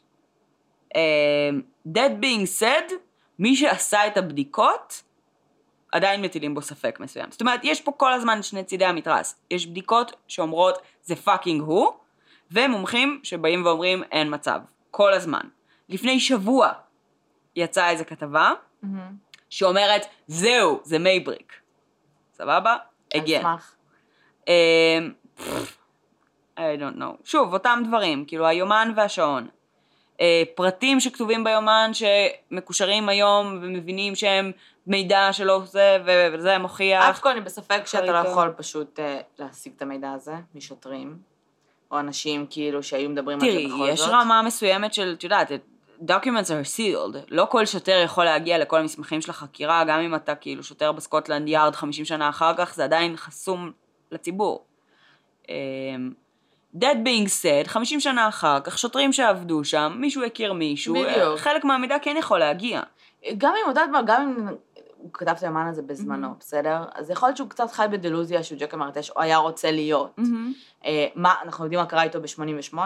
אה, 0.96 1.50
that 1.88 2.22
being 2.22 2.60
said, 2.60 2.92
מי 3.38 3.56
שעשה 3.56 4.06
את 4.06 4.16
הבדיקות, 4.16 5.02
עדיין 5.92 6.22
מטילים 6.22 6.54
בו 6.54 6.62
ספק 6.62 7.00
מסוים. 7.00 7.30
זאת 7.30 7.40
אומרת, 7.40 7.60
יש 7.62 7.80
פה 7.80 7.92
כל 7.92 8.12
הזמן 8.12 8.42
שני 8.42 8.64
צידי 8.64 8.84
המתרס. 8.84 9.40
יש 9.50 9.66
בדיקות 9.66 10.12
שאומרות 10.28 10.78
זה 11.02 11.16
fucking 11.16 11.62
הוא, 11.62 11.92
ומומחים 12.50 13.20
שבאים 13.22 13.64
ואומרים 13.64 14.02
אין 14.12 14.34
מצב. 14.34 14.60
כל 14.90 15.12
הזמן. 15.12 15.40
לפני 15.88 16.20
שבוע 16.20 16.72
יצאה 17.56 17.90
איזה 17.90 18.04
כתבה 18.04 18.52
מהמם. 18.82 19.12
שאומרת 19.50 20.06
זהו, 20.26 20.80
זה 20.84 20.98
מייבריק. 20.98 21.52
סבבה? 22.36 22.76
סמך. 23.26 23.74
אמ, 24.48 25.12
I 26.56 26.60
don't 26.78 26.98
know. 26.98 27.24
שוב, 27.24 27.52
אותם 27.52 27.82
דברים, 27.86 28.24
כאילו 28.24 28.46
היומן 28.46 28.92
והשעון. 28.96 29.48
אה, 30.20 30.42
פרטים 30.54 31.00
שכתובים 31.00 31.44
ביומן 31.44 31.90
שמקושרים 31.92 33.08
היום 33.08 33.58
ומבינים 33.62 34.14
שהם 34.14 34.52
מידע 34.86 35.28
שלא 35.32 35.62
זה 35.64 35.98
וזה 36.34 36.58
מוכיח. 36.58 37.04
אף 37.04 37.20
כל 37.20 37.28
אני 37.28 37.40
בספק 37.40 37.86
שאתה 37.86 38.22
לא. 38.22 38.28
יכול 38.28 38.54
פשוט 38.56 39.00
אה, 39.00 39.20
להשיג 39.38 39.72
את 39.76 39.82
המידע 39.82 40.12
הזה 40.12 40.34
משוטרים, 40.54 41.18
או 41.90 42.00
אנשים 42.00 42.46
כאילו 42.50 42.82
שהיו 42.82 43.10
מדברים 43.10 43.38
על 43.40 43.46
זה 43.46 43.52
תראי, 43.52 43.66
בכל 43.66 43.88
יש 43.88 44.00
זאת. 44.00 44.08
רמה 44.12 44.42
מסוימת 44.42 44.94
של, 44.94 45.14
את 45.18 45.24
יודעת, 45.24 45.50
documents 46.02 46.48
are 46.48 46.76
sealed. 46.76 47.16
לא 47.28 47.46
כל 47.50 47.66
שוטר 47.66 48.02
יכול 48.04 48.24
להגיע 48.24 48.58
לכל 48.58 48.80
המסמכים 48.80 49.20
של 49.20 49.30
החקירה, 49.30 49.84
גם 49.84 50.00
אם 50.00 50.14
אתה 50.14 50.34
כאילו 50.34 50.62
שוטר 50.62 50.92
בסקוטלנד 50.92 51.48
יארד 51.48 51.74
50 51.74 52.04
שנה 52.04 52.28
אחר 52.28 52.54
כך, 52.56 52.74
זה 52.74 52.84
עדיין 52.84 53.16
חסום 53.16 53.72
לציבור. 54.12 54.64
אמ, 55.48 56.12
That 56.76 56.96
being 57.04 57.26
said, 57.42 57.68
50 57.68 58.00
שנה 58.00 58.28
אחר 58.28 58.60
כך, 58.60 58.78
שוטרים 58.78 59.12
שעבדו 59.12 59.64
שם, 59.64 59.96
מישהו 59.96 60.24
הכיר 60.24 60.52
מישהו, 60.52 60.94
בדיוק. 60.94 61.38
חלק 61.38 61.64
מהמידע 61.64 61.96
כן 62.02 62.16
יכול 62.18 62.38
להגיע. 62.38 62.80
גם 63.38 63.52
אם, 63.62 63.68
יודעת 63.68 63.90
מה, 63.90 64.02
גם 64.06 64.22
אם 64.22 64.48
הוא 64.98 65.10
כתב 65.12 65.30
את 65.30 65.42
היומן 65.42 65.66
הזה 65.66 65.82
בזמנו, 65.82 66.28
בסדר? 66.40 66.84
אז 66.94 67.10
יכול 67.10 67.28
להיות 67.28 67.36
שהוא 67.36 67.48
קצת 67.48 67.70
חי 67.70 67.86
בדלוזיה 67.90 68.42
שהוא 68.42 68.58
ג'ק 68.58 68.74
המרטש, 68.74 69.10
או 69.10 69.20
היה 69.22 69.36
רוצה 69.36 69.70
להיות. 69.70 70.18
אה, 70.84 71.06
מה, 71.14 71.34
אנחנו 71.42 71.64
יודעים 71.64 71.80
מה 71.80 71.86
קרה 71.86 72.02
איתו 72.02 72.20
ב-88? 72.20 72.76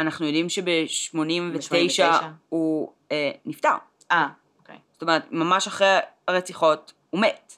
אנחנו 0.00 0.26
יודעים 0.26 0.48
שב-89 0.48 2.02
ב- 2.02 2.30
הוא 2.48 2.92
אה, 3.12 3.30
נפטר. 3.44 3.74
אה, 4.10 4.28
אוקיי. 4.58 4.76
זאת 4.92 5.02
אומרת, 5.02 5.22
ממש 5.30 5.66
אחרי 5.66 5.98
הרציחות 6.28 6.92
הוא 7.10 7.20
מת. 7.20 7.56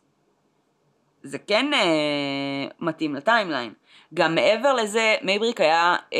זה 1.22 1.38
כן 1.38 1.74
אה, 1.74 2.66
מתאים 2.80 3.14
ל 3.14 3.20
timeline. 3.20 3.72
גם 4.14 4.34
מעבר 4.34 4.72
לזה, 4.72 5.14
מייבריק 5.22 5.60
היה 5.60 5.96
אה, 6.12 6.18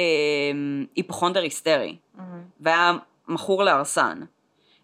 היפוכונדר 0.96 1.42
היסטרי, 1.42 1.96
מהמם. 2.14 2.42
והיה 2.60 2.92
מכור 3.28 3.64
לארסן. 3.64 4.20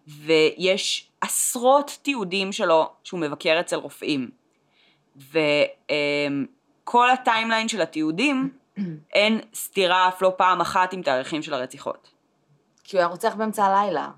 ויש 0.07 1.09
עשרות 1.21 1.97
תיעודים 2.01 2.51
שלו 2.51 2.89
שהוא 3.03 3.19
מבקר 3.19 3.59
אצל 3.59 3.75
רופאים. 3.75 4.29
וכל 5.17 7.09
הטיימליין 7.11 7.67
של 7.67 7.81
התיעודים, 7.81 8.49
אין 9.13 9.41
סתירה 9.53 10.07
אף 10.07 10.21
לא 10.21 10.33
פעם 10.37 10.61
אחת 10.61 10.93
עם 10.93 11.01
תאריכים 11.01 11.41
של 11.41 11.53
הרציחות. 11.53 12.11
כי 12.83 12.97
הוא 12.97 12.99
היה 12.99 13.07
רוצח 13.07 13.35
באמצע 13.35 13.65
הלילה. 13.65 14.09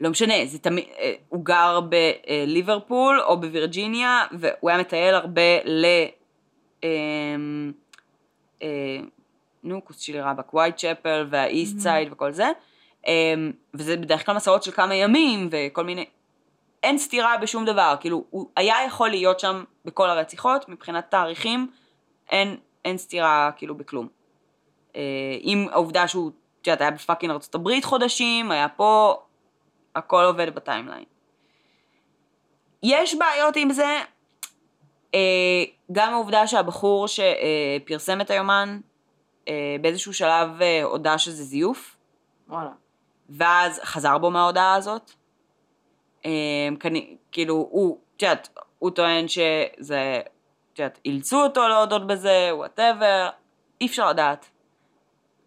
לא 0.00 0.10
משנה, 0.10 0.34
זה 0.46 0.58
תמיד, 0.58 0.84
אה, 0.98 1.12
הוא 1.28 1.44
גר 1.44 1.80
בליברפול 1.80 3.20
או 3.20 3.40
בווירג'יניה, 3.40 4.26
והוא 4.32 4.70
היה 4.70 4.78
מטייל 4.78 5.14
הרבה 5.14 5.64
ל... 5.64 5.86
אמ, 6.82 7.72
אה, 8.62 8.68
נו, 9.62 9.84
כוס 9.84 10.00
שלי 10.00 10.20
רבאק, 10.20 10.54
Whitechapel 10.54 10.76
וה 10.76 11.26
East 11.30 11.78
Side 11.78 12.12
וכל 12.12 12.32
זה, 12.32 12.50
אמ, 13.06 13.52
וזה 13.74 13.96
בדרך 13.96 14.26
כלל 14.26 14.36
מסעות 14.36 14.62
של 14.62 14.70
כמה 14.70 14.94
ימים 14.94 15.48
וכל 15.50 15.84
מיני... 15.84 16.06
אין 16.82 16.98
סתירה 16.98 17.36
בשום 17.38 17.64
דבר, 17.64 17.94
כאילו, 18.00 18.24
הוא 18.30 18.48
היה 18.56 18.76
יכול 18.86 19.08
להיות 19.08 19.40
שם 19.40 19.64
בכל 19.84 20.10
הרציחות, 20.10 20.68
מבחינת 20.68 21.10
תאריכים, 21.10 21.70
אין, 22.30 22.56
אין 22.88 22.98
סתירה 22.98 23.50
כאילו 23.56 23.74
בכלום. 23.74 24.08
אה, 24.96 25.00
עם 25.40 25.66
העובדה 25.72 26.08
שהוא, 26.08 26.30
את 26.62 26.66
יודעת, 26.66 26.80
היה 26.80 26.90
בפאקינג 26.90 27.32
הברית 27.54 27.84
חודשים, 27.84 28.50
היה 28.50 28.68
פה, 28.68 29.22
הכל 29.94 30.24
עובד 30.24 30.54
ב 30.54 30.59
timeline. 30.59 31.04
יש 32.82 33.14
בעיות 33.14 33.56
עם 33.56 33.70
זה, 33.70 33.98
אה, 35.14 35.64
גם 35.92 36.12
העובדה 36.12 36.46
שהבחור 36.46 37.06
שפרסם 37.08 38.20
את 38.20 38.30
היומן, 38.30 38.80
אה, 39.48 39.76
באיזשהו 39.80 40.14
שלב 40.14 40.62
אה, 40.62 40.82
הודה 40.82 41.18
שזה 41.18 41.44
זיוף, 41.44 41.96
וואלה. 42.48 42.70
ואז 43.30 43.80
חזר 43.84 44.18
בו 44.18 44.30
מההודאה 44.30 44.74
הזאת. 44.74 45.10
אה, 46.26 46.68
כאילו, 47.32 47.54
הוא, 47.70 47.98
את 48.16 48.22
יודעת, 48.22 48.48
הוא 48.78 48.90
טוען 48.90 49.28
שזה 49.28 50.20
את 50.78 50.82
יודעת, 50.82 51.00
אילצו 51.04 51.42
אותו 51.42 51.68
להודות 51.68 52.06
בזה, 52.06 52.50
whatever, 52.52 53.28
אי 53.80 53.86
אפשר 53.86 54.08
לדעת. 54.10 54.50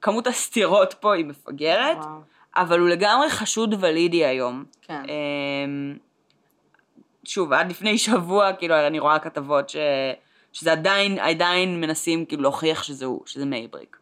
כמות 0.01 0.27
הסתירות 0.27 0.93
פה 0.93 1.15
היא 1.15 1.25
מפגרת, 1.25 1.97
וואו. 1.97 2.21
אבל 2.55 2.79
הוא 2.79 2.89
לגמרי 2.89 3.29
חשוד 3.29 3.75
valid 3.79 4.25
היום. 4.25 4.63
כן. 4.81 5.01
אמ, 5.03 5.97
שוב, 7.23 7.53
עד 7.53 7.69
לפני 7.69 7.97
שבוע, 7.97 8.53
כאילו, 8.53 8.75
אני 8.87 8.99
רואה 8.99 9.19
כתבות 9.19 9.69
ש... 9.69 9.75
שזה 10.53 10.71
עדיין, 10.71 11.19
עדיין 11.19 11.81
מנסים 11.81 12.25
כאילו 12.25 12.41
להוכיח 12.41 12.83
שזה 12.83 13.05
הוא, 13.05 13.21
שזה 13.25 13.45
מייבריק. 13.45 13.97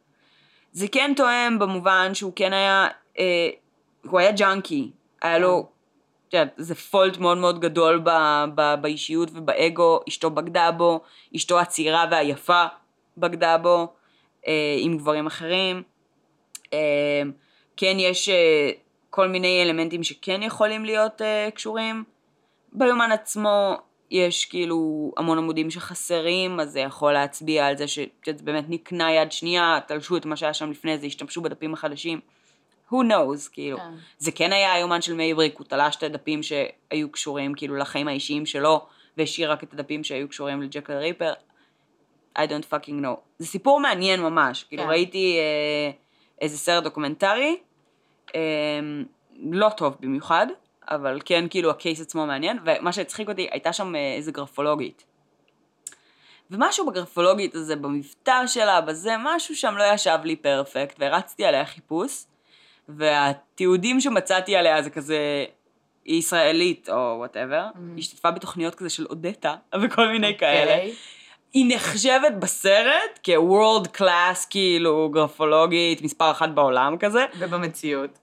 זה 0.72 0.88
כן 0.88 1.14
תואם 1.16 1.60
במובן 1.60 2.14
שהוא 2.14 2.34
כן 2.36 2.54
היה, 2.54 2.88
אה, 3.20 3.50
הוא 4.10 4.20
היה 4.20 4.32
ג'אנקי, 4.32 4.92
היה 5.22 5.40
לו, 5.40 5.70
את 6.30 6.34
יודעת, 6.34 6.54
זה 6.58 6.76
fault 6.76 7.18
מאוד 7.18 7.38
מאוד 7.38 7.60
גדול 7.60 8.02
ב, 8.04 8.10
ב, 8.56 8.76
באישיות 8.82 9.30
ובאגו, 9.34 10.00
אשתו 10.10 10.30
בגדה 10.30 10.72
בו, 10.72 11.02
אשתו 11.36 11.60
הצעירה 11.60 12.06
והיפה 12.12 12.66
בגדה 13.18 13.58
בו, 13.58 13.88
אה, 14.48 14.76
עם 14.80 14.98
גברים 14.98 15.28
אחרים. 15.28 15.84
אה, 16.74 17.22
כן 17.78 17.96
יש 18.00 18.30
אה, 18.30 18.72
כל 19.10 19.28
מיני 19.28 19.64
אלמנטים 19.64 20.04
שכן 20.04 20.44
יכולים 20.44 20.86
להיות 20.86 21.22
אה, 21.22 21.50
קשורים. 21.56 22.04
ביומן 22.74 23.12
עצמו 23.12 23.78
יש 24.12 24.46
כאילו 24.46 25.12
המון 25.18 25.38
עמודים 25.38 25.72
שחסרים, 25.72 26.60
אז 26.60 26.72
זה 26.72 26.80
יכול 26.80 27.14
להצביע 27.14 27.68
על 27.68 27.78
זה 27.78 27.88
שזה 27.88 28.44
באמת 28.44 28.66
נקנה 28.70 29.12
יד 29.12 29.32
שנייה, 29.32 29.80
תלשו 29.88 30.18
את 30.18 30.26
מה 30.26 30.36
שהיה 30.36 30.54
שם 30.54 30.72
לפני 30.72 30.98
זה, 30.98 31.06
השתמשו 31.06 31.42
בדפים 31.42 31.74
החדשים. 31.74 32.20
Who 32.92 32.96
knows, 32.96 33.50
כאילו. 33.52 33.78
כן. 33.78 33.94
זה 34.18 34.32
כן 34.32 34.54
היה 34.54 34.74
היומן 34.74 35.02
של 35.02 35.14
מייבריק, 35.14 35.58
הוא 35.58 35.66
תלש 35.66 35.96
את 35.96 36.04
הדפים 36.04 36.44
שהיו 36.44 37.12
קשורים 37.12 37.54
כאילו 37.54 37.76
לחיים 37.76 38.08
האישיים 38.08 38.46
שלו, 38.46 38.86
והשאיר 39.18 39.52
רק 39.52 39.64
את 39.64 39.74
הדפים 39.74 40.04
שהיו 40.04 40.30
קשורים 40.30 40.62
ל 40.62 40.66
Jack 40.66 40.82
the 40.82 40.94
Ripper. 40.94 41.34
I 42.38 42.42
don't 42.42 42.74
fucking 42.74 43.04
know. 43.04 43.20
זה 43.40 43.48
סיפור 43.48 43.80
מעניין 43.80 44.22
ממש, 44.22 44.64
כאילו 44.64 44.84
כן. 44.84 44.90
ראיתי 44.90 45.38
אה, 45.40 45.92
איזה 46.42 46.58
סרט 46.58 46.84
דוקומנטרי, 46.84 47.58
אה, 48.36 48.40
לא 49.52 49.70
טוב 49.70 49.96
במיוחד, 50.00 50.48
אבל 50.90 51.20
כן 51.26 51.46
כאילו 51.50 51.70
ה 51.70 51.76
case 51.76 52.02
עצמו 52.02 52.26
מעניין, 52.26 52.60
ומה 52.66 52.92
שהצחיק 52.92 53.30
אותי, 53.30 53.48
הייתה 53.52 53.74
שם 53.74 53.96
אה, 53.96 54.14
איזה 54.16 54.32
גרפולוגית. 54.32 55.04
ומשהו 56.52 56.86
בגרפולוגית 56.86 57.56
הזה, 57.56 57.76
במבטא 57.76 58.48
שלה, 58.48 58.82
בזה, 58.82 59.16
משהו 59.20 59.56
שם 59.56 59.78
לא 59.78 59.84
ישב 59.94 60.18
לי 60.24 60.36
perfect, 60.36 60.96
והרצתי 61.00 61.46
עליה 61.46 61.66
חיפוש, 61.66 62.26
והתיעודים 62.98 64.02
שמצאתי 64.02 64.56
עליה 64.56 64.82
זה 64.82 64.90
כזה, 64.90 65.46
היא 66.06 66.20
ישראלית 66.20 66.90
או 66.90 67.16
whatever, 67.18 67.66
היא 67.76 67.98
השתתפה 67.98 68.32
בתוכניות 68.32 68.76
כזה 68.76 68.90
של 68.90 69.06
אודטה, 69.10 69.56
וכל 69.82 70.08
מיני 70.08 70.38
כאלה. 70.38 70.74
אוקיי. 70.74 70.94
היא 71.54 71.76
נחשבת 71.76 72.34
בסרט 72.40 73.20
כוורד 73.26 73.88
קלאס, 73.88 74.46
כאילו, 74.46 75.10
גרפולוגית, 75.14 76.02
מספר 76.02 76.32
אחת 76.32 76.50
בעולם 76.50 76.98
כזה. 76.98 77.26
ובמציאות. 77.40 78.20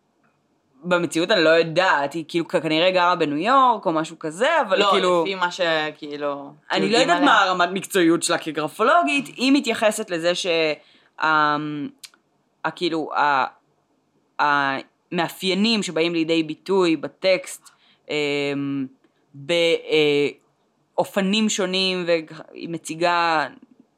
במציאות 0.85 1.31
אני 1.31 1.45
לא 1.45 1.51
יודעת, 1.51 2.13
היא 2.13 2.25
כאילו 2.29 2.49
כנראה 2.49 2.91
גרה 2.91 3.17
בניו 3.17 3.39
יורק 3.39 3.87
או 3.87 3.93
משהו 3.93 4.19
כזה, 4.19 4.61
אבל 4.61 4.79
לא, 4.79 4.89
כאילו... 4.91 5.23
לפי 5.23 5.35
מה 5.35 5.51
שכאילו... 5.51 6.51
אני 6.73 6.93
לא 6.93 6.99
יודעת 6.99 7.17
עליה. 7.17 7.27
מה 7.27 7.43
הרמת 7.43 7.69
מקצועיות 7.73 8.23
שלה 8.23 8.39
כגרפולוגית, 8.39 9.27
היא 9.27 9.53
מתייחסת 9.53 10.11
לזה 10.11 10.35
ש... 10.35 10.47
אמ, 11.23 11.89
כאילו, 12.77 13.11
המאפיינים 14.39 15.83
שבאים 15.83 16.15
לידי 16.15 16.43
ביטוי 16.43 16.97
בטקסט 16.97 17.71
אמ, 18.11 18.87
באופנים 20.95 21.49
שונים, 21.49 22.05
והיא 22.07 22.69
מציגה, 22.69 23.47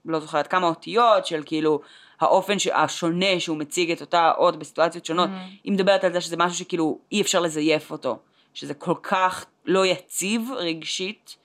לא 0.04 0.20
זוכרת 0.20 0.46
כמה 0.46 0.66
אותיות 0.66 1.26
של 1.26 1.42
כאילו 1.46 1.80
האופן 2.20 2.54
השונה 2.74 3.40
שהוא 3.40 3.56
מציג 3.56 3.90
את 3.90 4.00
אותה 4.00 4.32
אות 4.38 4.58
בסיטואציות 4.58 5.06
שונות, 5.06 5.28
Mhm. 5.28 5.58
היא 5.64 5.72
מדברת 5.72 6.04
על 6.04 6.12
זה 6.12 6.20
שזה 6.20 6.36
משהו 6.36 6.58
שכאילו 6.58 6.98
אי 7.12 7.20
אפשר 7.20 7.40
לזייף 7.40 7.90
אותו, 7.90 8.18
שזה 8.54 8.74
כל 8.74 8.94
כך 9.02 9.46
לא 9.66 9.86
יציב 9.86 10.50
רגשית, 10.56 11.36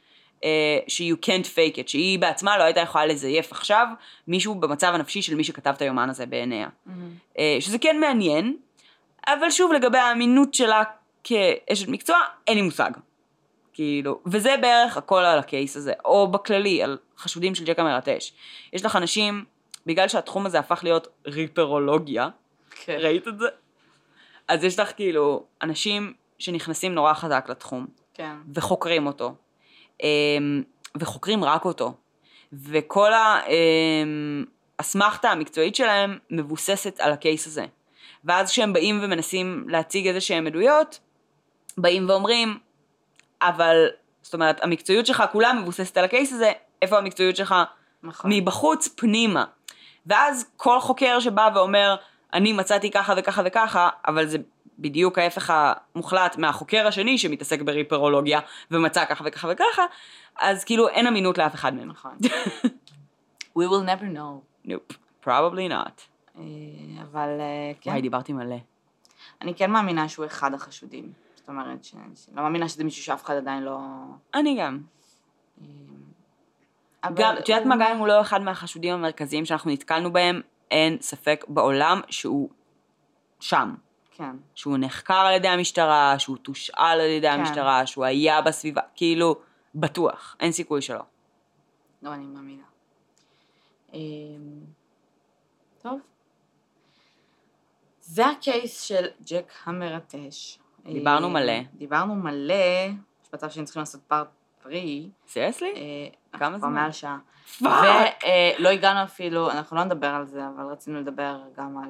אה, 0.44 0.50
ש-you 0.88 1.16
can't 1.26 1.46
fake 1.46 1.76
it, 1.78 1.88
שהיא 1.88 2.20
בעצמה 2.20 2.58
לא 2.58 2.64
הייתה 2.64 2.80
יכולה 2.80 3.06
לזייף 3.06 3.52
עכשיו 3.52 3.88
מישהו 4.28 4.56
במצב 4.56 4.92
הנפשי 4.94 5.22
של 5.22 5.36
מי 5.36 5.44
שכתב 5.44 5.70
את 5.76 5.82
היומן 5.82 6.10
הזה 6.10 6.26
בעיניה. 6.26 6.68
מהמם. 6.86 7.10
אה, 7.40 7.58
שזה 7.60 7.78
כן 7.78 8.00
מעניין, 8.00 8.58
אבל 9.28 9.50
שוב 9.50 9.74
לגבי 9.74 9.98
האמינות 9.98 10.54
שלה 10.54 10.84
כאשת 11.24 11.88
מקצוע, 11.88 12.18
אין 12.48 12.56
לי 12.56 12.62
מושג. 12.62 12.92
כאילו, 13.74 14.20
וזה 14.26 14.56
בערך 14.62 14.98
הכל 14.98 15.20
על 15.20 15.40
הקייס 15.40 15.78
הזה, 15.78 15.94
או 16.06 16.28
בכללי, 16.28 16.84
על 16.84 16.98
חשודים 17.18 17.56
של 17.56 17.64
ג'ק 17.66 17.80
המרטש. 17.80 18.34
יש 18.74 18.86
לך 18.86 18.96
אנשים, 18.96 19.46
בגלל 19.86 20.08
שהתחום 20.08 20.46
הזה 20.46 20.60
הפך 20.60 20.80
להיות 20.84 21.08
ריפרולוגיה, 21.28 22.30
כן. 22.86 22.98
ראית 23.00 23.28
את 23.28 23.40
זה? 23.40 23.46
אז 24.48 24.64
יש 24.64 24.80
לך 24.80 24.92
כאילו 24.96 25.46
אנשים 25.62 26.14
שנכנסים 26.40 26.94
נורא 26.96 27.14
חזק 27.14 27.46
לתחום, 27.50 27.88
כן. 28.14 28.36
וחוקרים 28.54 29.08
אותו, 29.08 29.36
אמ, 30.04 30.64
וחוקרים 31.00 31.44
רק 31.44 31.66
אותו, 31.66 31.94
וכל 32.54 33.14
ה- 33.14 33.42
אמ, 33.48 34.46
האסמכתה 34.80 35.30
המקצועית 35.30 35.76
שלהם 35.76 36.18
מבוססת 36.30 37.00
על 37.00 37.12
הקייס 37.12 37.48
הזה. 37.48 37.66
ואז 38.26 38.52
כשהם 38.52 38.74
באים 38.74 39.00
ומנסים 39.04 39.66
להציג 39.70 40.08
איזה 40.08 40.22
שהם 40.22 40.48
עדויות, 40.48 41.00
באים 41.78 42.10
ואומרים, 42.10 42.58
אבל, 43.42 43.88
זאת 44.22 44.34
אומרת, 44.34 44.64
המקצועיות 44.64 45.06
שלך 45.06 45.24
כולה 45.32 45.54
מבוססת 45.54 45.98
על 45.98 46.06
הקייס 46.06 46.34
הזה, 46.34 46.52
איפה 46.82 46.98
המקצועיות 46.98 47.36
שלך 47.36 47.56
נכון. 48.04 48.32
מבחוץ 48.34 48.88
פנימה. 48.88 49.46
ואז 50.06 50.52
כל 50.58 50.80
חוקר 50.80 51.20
שבא 51.20 51.50
ואומר, 51.56 51.96
אני 52.34 52.54
מצאתי 52.54 52.92
ככה 52.92 53.14
וככה 53.18 53.42
וככה, 53.46 53.90
אבל 54.08 54.28
זה 54.28 54.38
בדיוק 54.80 55.18
ההפך 55.18 55.54
המוחלט 55.96 56.38
מהחוקר 56.38 56.88
השני 56.88 57.18
שמתעסק 57.18 57.62
בריפרולוגיה 57.62 58.40
ומצא 58.72 59.06
ככה 59.06 59.24
וככה 59.28 59.48
וככה, 59.52 59.86
אז 60.40 60.64
כאילו 60.64 60.88
אין 60.88 61.08
אמינות 61.08 61.38
לאף 61.38 61.56
אחד 61.56 61.74
מהם. 61.74 61.88
נכון. 61.88 62.18
We 63.58 63.62
will 63.62 63.86
never 63.86 64.16
know. 64.16 64.66
נופ, 64.66 64.98
probably 65.26 65.70
not. 65.70 66.13
אה, 66.38 66.42
אבל 67.02 67.30
אה, 67.40 67.72
כן. 67.82 67.90
וואי, 67.90 68.02
דיברתי 68.02 68.34
מלא. 68.34 68.56
אני 69.42 69.56
כן 69.56 69.72
מאמינה 69.72 70.10
שהוא 70.10 70.26
אחד 70.26 70.54
החשודים. 70.54 71.14
זאת 71.36 71.50
אומרת, 71.50 71.84
ש... 71.84 71.96
לא 72.36 72.44
מאמינה 72.44 72.70
שזה 72.70 72.84
מישהו 72.84 73.04
שאף 73.04 73.24
אחד 73.24 73.36
עדיין 73.36 73.64
לא... 73.64 73.80
אני 74.34 74.58
גם. 74.60 74.80
אבל 77.04 77.14
גם, 77.16 77.36
את 77.40 77.50
יודעת 77.50 77.66
מה, 77.66 77.76
גם 77.76 77.92
אם 77.92 77.98
הוא 77.98 78.08
לא 78.08 78.22
אחד 78.22 78.42
מהחשודים 78.42 78.94
המרכזיים 78.94 79.46
שאנחנו 79.46 79.72
נתקלנו 79.72 80.14
בהם, 80.14 80.42
אין 80.72 80.98
ספק 81.02 81.46
בעולם 81.48 82.02
שהוא 82.10 82.50
שם. 83.40 83.76
כן. 84.12 84.36
שהוא 84.56 84.78
נחקר 84.80 85.14
על 85.14 85.34
ידי 85.36 85.48
המשטרה, 85.48 86.20
שהוא 86.20 86.38
תושאל 86.38 87.00
על 87.00 87.10
ידי 87.10 87.28
כן. 87.28 87.40
המשטרה, 87.40 87.86
שהוא 87.86 88.06
היה 88.06 88.42
בסביבה, 88.42 88.82
כאילו, 88.96 89.36
בטוח, 89.76 90.36
אין 90.40 90.52
סיכוי 90.52 90.82
שלא. 90.82 91.04
לא, 92.02 92.14
אני 92.14 92.26
מאמינה. 92.26 92.64
אמ, 93.94 94.00
טוב. 95.82 96.00
זה 98.14 98.28
ה 98.28 98.39
case 98.39 98.82
של 98.82 99.06
ג'ק 99.26 99.52
המרטש. 99.66 100.60
דיברנו 100.86 101.28
אה, 101.28 101.34
מלא. 101.34 101.54
דיברנו 101.74 102.16
מלא, 102.16 102.54
יש 103.24 103.34
מצב 103.34 103.50
שהיינו 103.50 103.66
צריכים 103.66 103.80
לעשות 103.80 104.02
part 104.08 104.28
3. 104.64 104.74
Seriously? 105.28 105.74
אה, 105.76 106.40
כמה 106.40 106.48
אנחנו 106.48 106.60
כבר 106.60 106.68
זמן? 106.68 106.82
מעל 106.82 106.92
שעה. 106.92 107.18
Fuck! 107.60 108.24
ולא 108.60 108.70
הגענו 108.70 109.04
אפילו, 109.04 109.52
אנחנו 109.52 109.78
לא 109.78 109.84
נדבר 109.84 110.08
על 110.08 110.26
זה, 110.26 110.42
אבל 110.56 110.66
רצינו 110.66 111.00
לדבר 111.00 111.42
גם 111.58 111.78
על... 111.78 111.90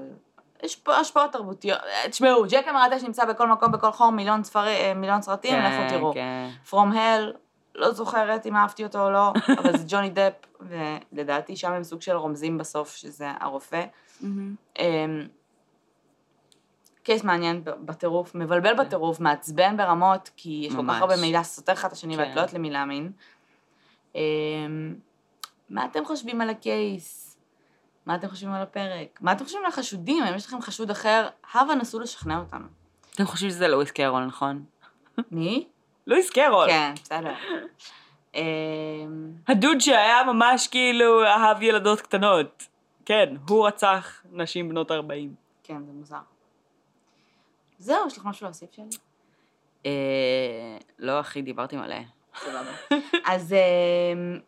יש 0.63 0.76
פה 0.76 0.95
השפעות 0.95 1.32
תרבותיות. 1.32 1.80
אה, 1.80 2.09
תשמעו, 2.09 2.43
ג'ק 2.49 2.67
המרטש 2.67 3.03
נמצא 3.03 3.26
בכל 3.26 3.47
מקום, 3.47 3.71
בכל 3.71 3.91
חור, 3.91 4.09
מיליון, 4.09 4.41
אה, 4.55 4.93
מיליון 4.95 5.21
סרטים, 5.21 5.55
לכו 5.59 5.89
תראו. 5.89 6.13
כן. 6.13 6.49
From 6.69 6.93
Hell, 6.93 7.38
לא 7.76 7.91
זוכרת 7.91 8.45
אם 8.45 8.55
אהבתי 8.55 8.84
אותו 8.84 9.05
או 9.05 9.11
לא, 9.11 9.34
אבל 9.59 9.78
זה 9.78 9.84
ג'וני 9.88 10.09
דפ, 10.09 10.34
ולדעתי 10.61 11.55
שם 11.55 11.71
הם 11.71 11.84
סוג 11.84 12.01
של 12.01 12.15
רומזים 12.15 12.57
בסוף, 12.57 12.95
שזה 12.95 13.28
הרופא. 13.39 13.84
מהמם. 14.21 15.28
קייס 17.04 17.24
מעניין 17.24 17.62
בטירוף, 17.64 18.36
מבלבל 18.36 18.74
בטירוף, 18.74 19.20
מעצבן 19.20 19.78
ברמות, 19.78 20.30
כי 20.38 20.64
יש 20.68 20.76
כל. 20.76 20.82
כך 20.89 21.01
הרבה 21.01 21.16
מידע 21.22 21.43
סותר 21.43 21.74
אחד 21.74 21.88
את 21.88 21.93
השני, 21.93 22.18
ואת 22.18 22.28
כן. 22.28 22.36
לא 22.36 22.39
יודעת 22.39 22.54
למי 22.54 22.70
להאמין. 22.70 23.12
אמ, 24.16 24.22
מה 25.70 25.86
אתם 25.86 26.06
חושבים 26.06 26.41
על 26.41 26.49
הקייס? 26.49 27.38
מה 28.06 28.16
אתם 28.16 28.30
חושבים 28.30 28.51
על 28.51 28.62
הפרק? 28.62 29.20
מה 29.22 29.32
אתם 29.32 29.43
חושבים 29.43 29.62
על 29.66 29.70
החשודים? 29.72 30.24
אם 30.24 30.36
יש 30.36 30.45
לכם 30.45 30.62
חשוד 30.62 30.91
אחר, 30.91 31.28
הבה 31.54 31.76
נסו 31.76 31.99
לשכנע 31.99 32.39
אותנו. 32.39 32.66
אתם 33.16 33.26
חושבים 33.26 33.49
שזה 33.49 33.68
לואיס 33.68 33.91
קרול, 33.91 34.26
נכון? 34.26 34.64
מי? 35.32 35.68
לואיס 36.08 36.30
קרול. 36.30 36.68
כן, 36.68 36.93
בסדר. 37.04 37.34
אמ, 38.36 38.41
הדוד 39.47 39.80
שהיה 39.80 40.24
ממש 40.24 40.68
כאילו 40.68 41.26
אהב 41.26 41.62
ילדות 41.62 42.01
קטנות. 42.01 42.68
כן, 43.06 43.36
הוא 43.49 43.68
רצח 43.68 44.22
נשים 44.32 44.70
בנות 44.70 44.91
40. 44.91 45.36
כן, 45.64 45.86
זה 45.86 45.91
מוזר. 45.91 46.18
זהו, 47.84 48.07
יש 48.07 48.17
לך 48.17 48.25
משהו 48.25 48.45
להוסיף 48.45 48.71
שלי? 48.71 48.86
אה, 49.86 50.77
לא, 50.99 51.19
אחי, 51.19 51.41
דיברתי 51.41 51.77
מלא. 51.77 51.95
סבבה. 52.39 52.97
אז 53.25 53.53
אמ, 53.53 54.39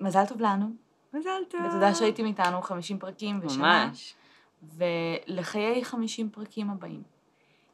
מזל 0.00 0.26
טוב 0.28 0.40
לנו, 0.40 0.66
מזל 1.12 1.30
טוב. 1.50 1.60
ותודה 1.68 1.94
שהייתם 1.94 2.26
איתנו 2.26 2.62
50 2.62 2.98
פרקים 2.98 3.40
בשנה, 3.40 3.86
ממש. 3.86 4.14
ולחיי 4.76 5.84
50 5.84 6.28
פרקים 6.28 6.70
הבאים. 6.70 7.02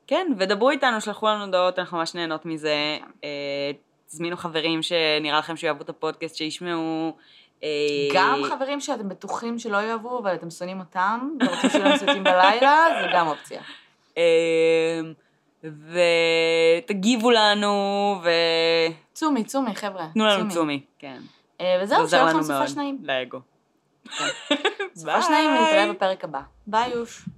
כן, 0.06 0.32
ודברו 0.38 0.70
איתנו, 0.70 1.00
שלחו 1.00 1.26
לנו 1.26 1.44
הודעות, 1.44 1.78
אנחנו 1.78 1.98
ממש 1.98 2.14
נהנות 2.14 2.44
מזה. 2.46 2.98
אה, 3.24 3.70
תזמינו 4.06 4.36
חברים 4.36 4.82
שנראה 4.82 5.38
לכם 5.38 5.56
שיאהבו 5.56 5.82
את 5.82 5.88
הפודקאסט, 5.88 6.36
שישמעו. 6.36 7.16
אה, 7.62 7.68
גם 8.14 8.40
חברים 8.48 8.80
שאתם 8.80 9.08
בטוחים 9.08 9.58
שלא 9.58 9.76
יאהבו, 9.76 10.18
אבל 10.18 10.34
אתם 10.34 10.50
שונאים 10.50 10.80
אותם, 10.80 11.30
ורוצים 11.40 11.70
שיהיו 11.70 11.84
להם 11.84 11.96
סרטים 11.96 12.24
בלילה, 12.24 12.86
זה 13.02 13.08
גם 13.14 13.26
אופציה. 13.26 13.62
אה, 14.18 15.00
ותגיבו 16.84 17.30
לנו, 17.30 18.14
צומי, 19.14 19.44
צומי, 19.44 19.74
חבר'ה. 19.74 20.06
ותנו 20.10 20.26
לנו 20.26 20.50
צומי. 20.50 20.80
כן. 20.98 21.20
אה, 21.60 21.76
זה 21.78 21.82
וזהו, 21.84 22.08
שיהיה 22.08 22.24
לכם 22.24 22.42
סופה. 22.52 22.68
שניים. 22.68 22.98
לאגו. 23.02 23.38
סופה 24.96 25.22
שניים, 25.22 25.50
ונתראה 25.50 25.92
בפרק 25.92 26.24
הבא. 26.24 26.40
ביי, 26.66 26.90
יוש. 26.90 27.28